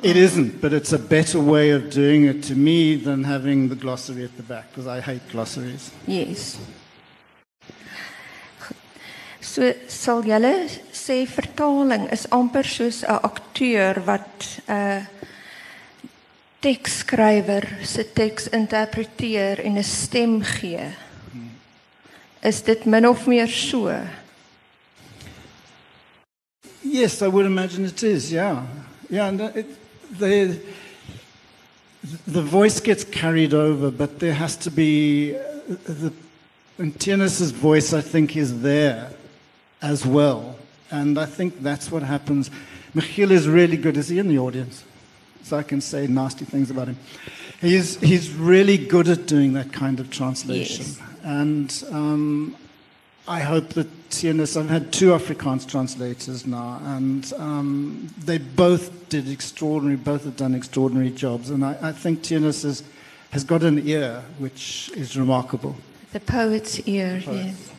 It 0.03 0.17
isn't, 0.17 0.61
but 0.61 0.73
it's 0.73 0.93
a 0.93 0.99
better 0.99 1.41
way 1.41 1.71
of 1.71 1.91
doing 1.91 2.25
it 2.25 2.45
to 2.45 2.55
me 2.55 2.95
than 2.95 3.25
having 3.25 3.69
the 3.69 3.75
glossary 3.75 4.23
at 4.23 4.37
the 4.37 4.45
back 4.45 4.71
because 4.71 4.87
I 4.87 5.01
hate 5.01 5.23
glossaries. 5.31 5.91
Yes. 6.07 6.57
So 9.41 9.73
sal 9.89 10.23
julle 10.23 10.69
sê 10.95 11.27
vertaling 11.27 12.13
is 12.13 12.29
amper 12.31 12.63
soos 12.63 13.03
'n 13.03 13.19
akteur 13.27 13.99
wat 14.07 14.61
'n 14.69 15.09
teksskrywer 16.63 17.67
se 17.83 18.05
teks 18.05 18.47
interpreteer 18.55 19.65
en 19.65 19.79
'n 19.79 19.83
stem 19.83 20.43
gee. 20.45 20.95
Is 22.43 22.63
dit 22.63 22.87
min 22.87 23.05
of 23.05 23.27
meer 23.27 23.47
so? 23.49 23.91
Yes, 26.85 27.23
I 27.23 27.29
would 27.29 27.47
imagine 27.47 27.85
it 27.85 28.03
is. 28.03 28.33
Yeah, 28.33 28.67
yeah. 29.11 29.29
And 29.29 29.41
it, 29.41 29.67
the 30.19 30.59
the 32.27 32.43
voice 32.43 32.81
gets 32.81 33.05
carried 33.05 33.53
over, 33.53 33.91
but 33.91 34.21
there 34.21 34.35
has 34.35 34.57
to 34.59 34.71
be 34.71 35.35
uh, 35.37 35.41
the 35.85 36.13
and 36.79 36.95
voice. 37.55 37.93
I 37.93 38.01
think 38.01 38.37
is 38.37 38.63
there 38.63 39.11
as 39.83 40.07
well, 40.07 40.57
and 40.91 41.19
I 41.19 41.27
think 41.27 41.61
that's 41.63 41.91
what 41.91 42.03
happens. 42.03 42.51
Michiel 42.95 43.31
is 43.33 43.49
really 43.49 43.77
good. 43.77 43.97
Is 43.97 44.09
he 44.09 44.19
in 44.19 44.29
the 44.29 44.39
audience? 44.39 44.85
So 45.43 45.57
I 45.59 45.63
can 45.63 45.81
say 45.81 46.07
nasty 46.07 46.45
things 46.45 46.71
about 46.71 46.89
him. 46.89 46.99
He's 47.61 47.99
he's 48.01 48.31
really 48.31 48.79
good 48.79 49.09
at 49.09 49.27
doing 49.27 49.55
that 49.55 49.73
kind 49.73 49.99
of 50.01 50.11
translation, 50.11 50.87
Yes. 50.87 51.08
And. 51.25 51.85
Um, 51.91 52.57
I 53.29 53.41
hope 53.41 53.75
that 53.75 53.89
Theunis, 54.09 54.57
I've 54.57 54.71
had 54.71 54.91
two 54.91 55.11
Afrikaans 55.11 55.69
translators 55.69 56.47
now, 56.47 56.81
and 56.83 57.31
um, 57.37 58.09
they 58.25 58.39
both 58.39 59.11
did 59.11 59.31
extraordinary, 59.31 59.97
both 59.97 60.25
have 60.25 60.37
done 60.37 60.55
extraordinary 60.55 61.11
jobs. 61.11 61.51
And 61.51 61.63
I, 61.63 61.77
I 61.83 61.93
think 61.93 62.23
Theunis 62.23 62.65
is, 62.65 62.83
has 63.31 63.45
got 63.45 63.63
an 63.65 63.87
ear 63.87 64.23
which 64.39 64.91
is 64.97 65.15
remarkable. 65.15 65.77
The 66.13 66.21
poet's 66.21 66.81
ear, 66.89 67.21
Poet, 67.23 67.37
yes. 67.37 67.73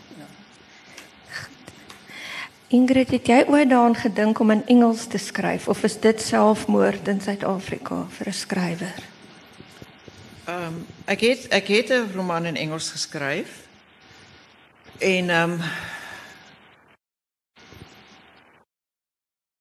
Ingrid, 2.70 3.10
het 3.10 3.26
jy 3.26 3.40
ooit 3.50 3.72
daaraan 3.72 3.96
gedink 3.98 4.38
om 4.44 4.52
in 4.54 4.60
Engels 4.70 5.08
te 5.10 5.18
skryf 5.18 5.66
of 5.74 5.82
is 5.84 5.96
dit 5.98 6.22
selfmoord 6.22 7.08
in 7.10 7.18
Suid-Afrika 7.18 8.04
vir 8.20 8.30
'n 8.30 8.38
skrywer? 8.38 9.00
Um, 10.50 10.86
ek 11.06 11.22
het 11.22 11.48
ek 11.54 11.68
het 11.68 11.90
'n 11.94 12.10
roman 12.16 12.46
in 12.46 12.56
Engels 12.56 12.90
geskryf. 12.90 13.50
En 14.98 15.30
ehm 15.30 15.52
um, 15.52 15.62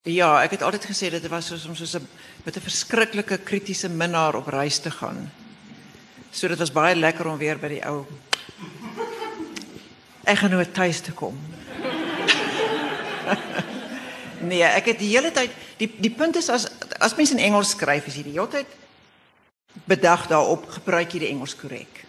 Ja, 0.03 0.43
ek 0.43 0.51
het 0.51 0.63
altyd 0.63 0.85
gesê 0.85 1.11
dit 1.11 1.27
was 1.29 1.47
soos 1.47 1.67
om 1.67 1.75
soos 1.75 1.95
'n 1.97 2.09
met 2.45 2.57
'n 2.57 2.61
verskriklike 2.61 3.39
kritiese 3.39 3.89
minnaar 3.89 4.35
op 4.35 4.47
reis 4.47 4.79
te 4.79 4.91
gaan. 4.91 5.33
So 6.31 6.49
dit 6.49 6.59
was 6.59 6.73
baie 6.73 6.97
lekker 6.97 7.27
om 7.27 7.39
weer 7.39 7.59
by 7.59 7.69
die 7.69 7.85
ou 7.87 8.07
eggenoot 10.25 10.75
tuis 10.75 11.01
te 11.01 11.13
kom. 11.13 11.39
nee, 14.51 14.63
ek 14.63 14.85
het 14.85 14.99
die 14.99 15.17
hele 15.17 15.33
tyd 15.33 15.51
die 15.77 15.95
die 15.99 16.11
punt 16.11 16.37
is 16.37 16.49
as 16.49 16.67
as 16.99 17.15
mens 17.15 17.31
in 17.31 17.39
Engels 17.39 17.71
skryf, 17.71 18.07
is 18.07 18.15
jy 18.15 18.23
die 18.23 18.33
hele 18.33 18.49
tyd 18.49 18.67
bedag 19.85 20.27
daarop 20.27 20.69
gebruik 20.69 21.13
jy 21.13 21.19
die 21.19 21.33
Engels 21.33 21.57
korrek. 21.57 22.05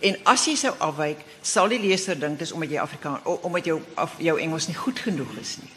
En 0.00 0.16
as 0.30 0.46
jy 0.48 0.56
sou 0.58 0.72
afwyk, 0.82 1.20
sal 1.42 1.70
die 1.70 1.78
leser 1.78 2.18
dink 2.18 2.38
dis 2.38 2.52
omdat 2.52 2.70
jy 2.70 2.80
Afrikaans 2.82 3.26
omdat 3.46 3.68
jou 3.70 3.80
af, 4.00 4.16
jou 4.18 4.38
Engels 4.40 4.68
nie 4.68 4.78
goed 4.78 4.98
genoeg 4.98 5.36
is 5.40 5.56
nie. 5.62 5.72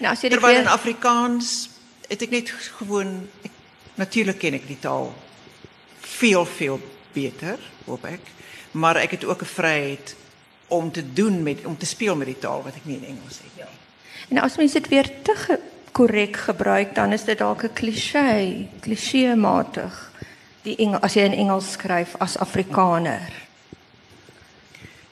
Nou 0.00 0.12
as 0.12 0.22
jy 0.22 0.30
dit 0.30 0.38
Terwyl 0.38 0.62
in 0.62 0.64
weer 0.64 0.72
Afrikaans 0.72 1.70
het 2.08 2.22
ek 2.26 2.32
net 2.34 2.50
gewoon 2.80 3.28
natuurlik 4.00 4.40
ken 4.42 4.56
ek 4.58 4.66
die 4.66 4.80
taal 4.80 5.12
veel 6.00 6.46
veel 6.46 6.80
beter, 7.12 7.60
hoop 7.86 8.04
ek, 8.08 8.32
maar 8.72 8.98
ek 9.02 9.18
het 9.18 9.24
ook 9.24 9.42
'n 9.42 9.54
vryheid 9.54 10.16
om 10.68 10.90
te 10.92 11.12
doen 11.12 11.42
met 11.42 11.64
om 11.64 11.76
te 11.76 11.86
speel 11.86 12.16
met 12.16 12.26
die 12.26 12.38
taal 12.38 12.62
wat 12.62 12.74
ek 12.74 12.86
nie 12.86 12.96
in 12.96 13.04
Engels 13.04 13.38
het 13.42 13.54
nie. 13.56 13.64
en 14.30 14.38
as 14.38 14.56
mens 14.56 14.72
dit 14.72 14.88
weer 14.88 15.10
te 15.22 15.34
ge 15.34 15.58
korrek 15.92 16.36
gebruik, 16.36 16.94
dan 16.94 17.12
is 17.12 17.24
dit 17.24 17.38
dalk 17.38 17.64
'n 17.64 17.72
kliseë, 17.72 18.66
kliseematig. 18.80 20.10
Die 20.62 20.76
Engel, 20.76 21.00
as 21.00 21.14
jy 21.14 21.22
in 21.22 21.32
Engels 21.32 21.72
skryf 21.72 22.14
as 22.18 22.38
Afrikaner. 22.38 23.32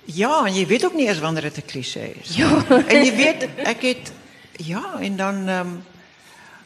Ja, 0.04 0.46
en 0.46 0.54
jy 0.54 0.66
weet 0.66 0.84
ook 0.84 0.94
nie 0.94 1.08
eens 1.08 1.18
wanneer 1.18 1.42
dit 1.42 1.56
'n 1.56 1.66
klise 1.66 2.14
is. 2.20 2.36
Ja. 2.36 2.64
En 2.88 3.04
jy 3.04 3.16
weet 3.16 3.48
ek 3.56 3.82
het 3.82 4.12
ja, 4.56 5.00
en 5.00 5.16
dan 5.16 5.48
ehm 5.48 5.66
um, 5.66 5.84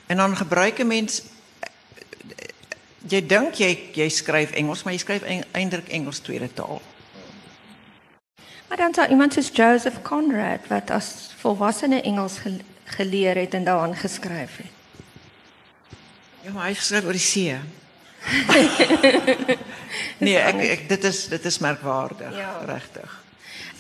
en 0.07 0.17
dan 0.17 0.37
gebruik 0.37 0.79
'n 0.79 0.87
mens 0.87 1.23
jy 3.09 3.27
dink 3.27 3.55
jy 3.55 3.91
jy 3.93 4.09
skryf 4.09 4.51
Engels, 4.51 4.83
maar 4.83 4.93
jy 4.93 4.99
skryf 4.99 5.23
eintlik 5.53 5.89
Engels 5.89 6.19
tweede 6.19 6.53
taal. 6.55 6.83
Maar 8.69 8.77
dan 8.77 8.95
sou 8.95 9.09
iemand 9.09 9.33
soos 9.33 9.51
Joseph 9.53 10.03
Conrad 10.03 10.67
wat 10.69 10.91
as 10.91 11.35
volwassene 11.37 12.01
Engels 12.03 12.39
gel 12.39 12.61
geleer 12.95 13.37
het 13.37 13.55
en 13.55 13.65
daaraan 13.65 13.97
geskryf 13.97 14.57
het. 14.57 14.71
Ja, 16.43 16.51
maar 16.53 16.67
hy 16.67 16.75
skryf 16.75 17.05
oor 17.05 17.13
die 17.17 17.21
see. 17.23 17.57
nee, 20.25 20.37
ek, 20.39 20.61
ek 20.77 20.89
dit 20.89 21.05
is 21.05 21.27
dit 21.33 21.45
is 21.45 21.59
merkwaardig, 21.59 22.37
Ja. 22.37 22.53
regtig. 22.67 23.19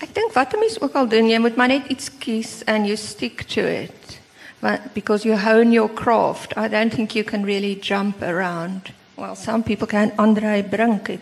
Ek 0.02 0.14
dink 0.14 0.32
wat 0.34 0.52
'n 0.54 0.58
mens 0.58 0.80
ook 0.80 0.94
al 0.94 1.08
doen, 1.08 1.28
jy 1.28 1.38
moet 1.38 1.56
maar 1.56 1.68
net 1.68 1.86
iets 1.86 2.10
kies 2.18 2.64
and 2.66 2.86
you 2.86 2.96
stick 2.96 3.42
to 3.42 3.60
it. 3.62 4.18
But 4.60 4.80
because 4.94 5.28
you 5.28 5.38
hone 5.38 5.70
your 5.72 5.92
craft, 5.92 6.56
I 6.56 6.68
don't 6.68 6.94
think 6.94 7.12
you 7.14 7.24
can 7.24 7.44
really 7.44 7.78
jump 7.80 8.22
around. 8.22 8.90
Well, 9.14 9.36
some 9.36 9.62
people 9.62 9.86
can. 9.86 10.12
Andre 10.16 10.62
Brink 10.62 11.06
het 11.06 11.20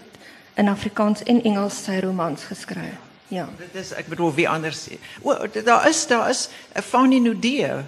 in 0.54 0.68
Afrikaans 0.68 1.22
en 1.22 1.42
Engels 1.42 1.84
sy 1.84 1.98
romans 2.00 2.44
geskryf. 2.44 2.96
Ja. 3.30 3.48
Dit 3.58 3.74
is 3.78 3.92
ek 3.94 4.08
bedoel 4.10 4.34
wie 4.34 4.48
anders. 4.48 4.88
O, 5.22 5.36
daar 5.64 5.88
is 5.88 6.06
daar 6.06 6.28
is 6.30 6.48
'n 6.74 6.82
Fanny 6.82 7.18
Nudee. 7.18 7.84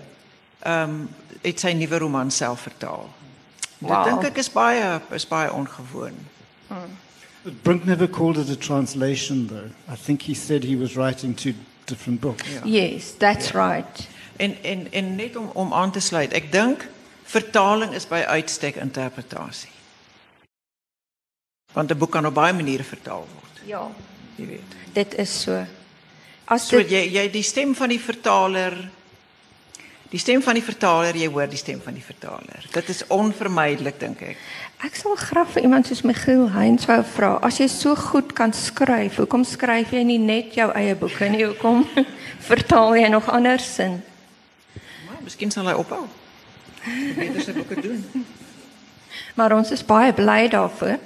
Ehm 0.63 0.91
um, 0.91 1.09
het 1.43 1.61
sy 1.61 1.73
nuwe 1.75 1.99
roman 1.99 2.31
self 2.31 2.61
vertaal. 2.61 3.11
Dit 3.79 3.89
Wow. 3.91 4.05
dink 4.05 4.23
ek 4.25 4.37
is 4.39 4.51
baie 4.53 5.01
is 5.11 5.27
baie 5.29 5.53
ongewoon. 5.53 6.15
But 7.43 7.63
Brink 7.63 7.85
never 7.85 8.09
called 8.09 8.37
it 8.39 8.49
a 8.51 8.57
translation, 8.57 9.47
though. 9.47 9.71
I 9.93 9.97
think 10.05 10.23
he 10.23 10.35
said 10.35 10.63
he 10.65 10.77
was 10.77 10.95
writing 10.95 11.35
two 11.35 11.55
different 11.85 12.21
books. 12.21 12.45
Yes, 12.65 13.17
that's 13.19 13.51
right. 13.53 14.09
En 14.37 14.57
en 14.63 14.93
en 14.93 15.15
net 15.17 15.37
om 15.37 15.51
om 15.53 15.73
aan 15.73 15.91
te 15.91 16.01
sluit, 16.01 16.33
ek 16.33 16.53
dink 16.53 16.89
vertaling 17.25 17.93
is 17.93 18.07
by 18.09 18.23
uitstek 18.27 18.77
interpretasie. 18.77 19.71
Want 21.73 21.91
'n 21.91 21.99
boek 21.99 22.11
kan 22.11 22.27
op 22.27 22.35
baie 22.35 22.53
maniere 22.53 22.85
vertaal 22.85 23.27
word, 23.35 23.61
Ja. 23.67 23.91
Jy 24.37 24.49
weet. 24.55 24.81
Dit 24.95 25.15
is 25.19 25.37
so. 25.45 25.61
As 26.47 26.67
So 26.69 26.83
dit 26.83 26.91
jy 26.91 27.05
jy 27.17 27.29
die 27.33 27.47
stem 27.47 27.75
van 27.75 27.93
die 27.93 28.03
vertaler 28.03 28.77
die 30.13 30.21
stem 30.21 30.43
van 30.45 30.59
die 30.59 30.65
vertaler, 30.65 31.17
jy 31.17 31.29
hoor 31.33 31.49
die 31.49 31.61
stem 31.61 31.79
van 31.81 31.97
die 31.97 32.05
vertaler. 32.05 32.67
Dit 32.75 32.91
is 32.93 33.01
onvermydelik 33.13 33.97
dink 34.01 34.21
ek. 34.27 34.41
Ek 34.85 34.97
sal 34.99 35.15
graag 35.17 35.49
vir 35.55 35.65
iemand 35.65 35.89
soos 35.89 36.03
Michiel 36.05 36.51
Heinz 36.53 36.85
wou 36.91 36.99
vra, 37.15 37.31
as 37.47 37.61
jy 37.63 37.69
so 37.73 37.97
goed 37.97 38.35
kan 38.37 38.53
skryf, 38.53 39.17
hoekom 39.23 39.47
skryf 39.49 39.95
jy 39.97 40.03
nie 40.05 40.19
net 40.21 40.53
jou 40.59 40.69
eie 40.77 40.93
boeke 40.99 41.31
nie? 41.33 41.47
Hoekom 41.47 41.87
vertaal 42.51 42.99
jy 43.01 43.09
nog 43.15 43.31
andersin? 43.33 44.03
Maar 45.07 45.25
miskien 45.25 45.55
sal 45.55 45.71
hy 45.71 45.79
ophou. 45.81 46.05
Beter 46.85 47.49
sy 47.49 47.57
boeke 47.57 47.81
doen. 47.81 48.05
Maar 49.37 49.53
ons 49.57 49.71
is 49.73 49.81
baie 49.85 50.13
bly 50.13 50.47
daarvoor. 50.53 50.99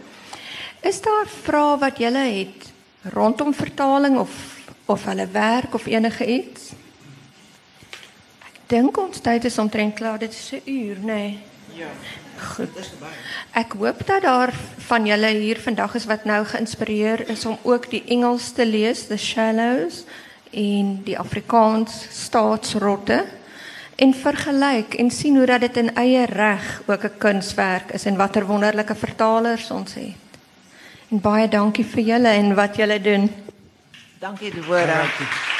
Is 0.87 0.99
daar 1.03 1.29
vrae 1.31 1.77
wat 1.79 1.99
julle 2.03 2.22
het 2.27 2.66
rondom 3.12 3.54
vertaling 3.54 4.18
of 4.18 4.54
of 4.86 5.04
hulle 5.04 5.26
werk 5.32 5.74
of 5.74 5.86
enige 5.86 6.26
iets? 6.26 6.70
Ek 8.46 8.61
dink 8.66 8.96
ons 8.98 9.20
tyd 9.20 9.44
is 9.44 9.59
omtrent 9.59 9.94
klaar. 9.94 10.18
Dit 10.18 10.32
is 10.32 10.52
'n 10.52 10.62
uur, 10.64 10.96
nê? 10.96 11.04
Nee. 11.04 11.38
Ja. 11.74 11.90
Goed. 12.36 12.92
Ek 13.57 13.72
hoop 13.72 14.07
dat 14.07 14.22
daar 14.22 14.52
van 14.86 15.07
julle 15.07 15.26
hier 15.26 15.61
vandag 15.61 15.94
is 15.94 16.04
wat 16.04 16.24
nou 16.24 16.44
geïnspireer 16.44 17.28
is 17.32 17.46
om 17.46 17.59
ook 17.62 17.90
die 17.90 18.02
Engels 18.12 18.50
te 18.52 18.66
lees, 18.66 19.07
The 19.07 19.16
Shallows 19.16 20.04
en 20.50 21.00
die 21.04 21.18
Afrikaans 21.18 22.07
Staatsrotte 22.11 23.24
en 23.96 24.14
vergelyk 24.14 24.94
en 25.00 25.11
sien 25.11 25.36
hoe 25.36 25.46
dat 25.46 25.61
dit 25.61 25.76
in 25.76 25.94
eie 25.94 26.24
reg 26.24 26.82
ook 26.86 27.04
'n 27.04 27.18
kunswerk 27.18 27.92
is 27.92 28.04
en 28.04 28.16
watter 28.16 28.46
wonderlike 28.46 28.94
vertalers 28.94 29.70
ons 29.70 29.94
het. 29.94 30.26
En 31.09 31.20
baie 31.22 31.48
dankie 31.48 31.84
vir 31.86 32.02
julle 32.02 32.32
en 32.34 32.54
wat 32.59 32.76
julle 32.76 33.00
doen. 33.00 33.28
Dankie 34.18 34.50
Deborah. 34.50 35.54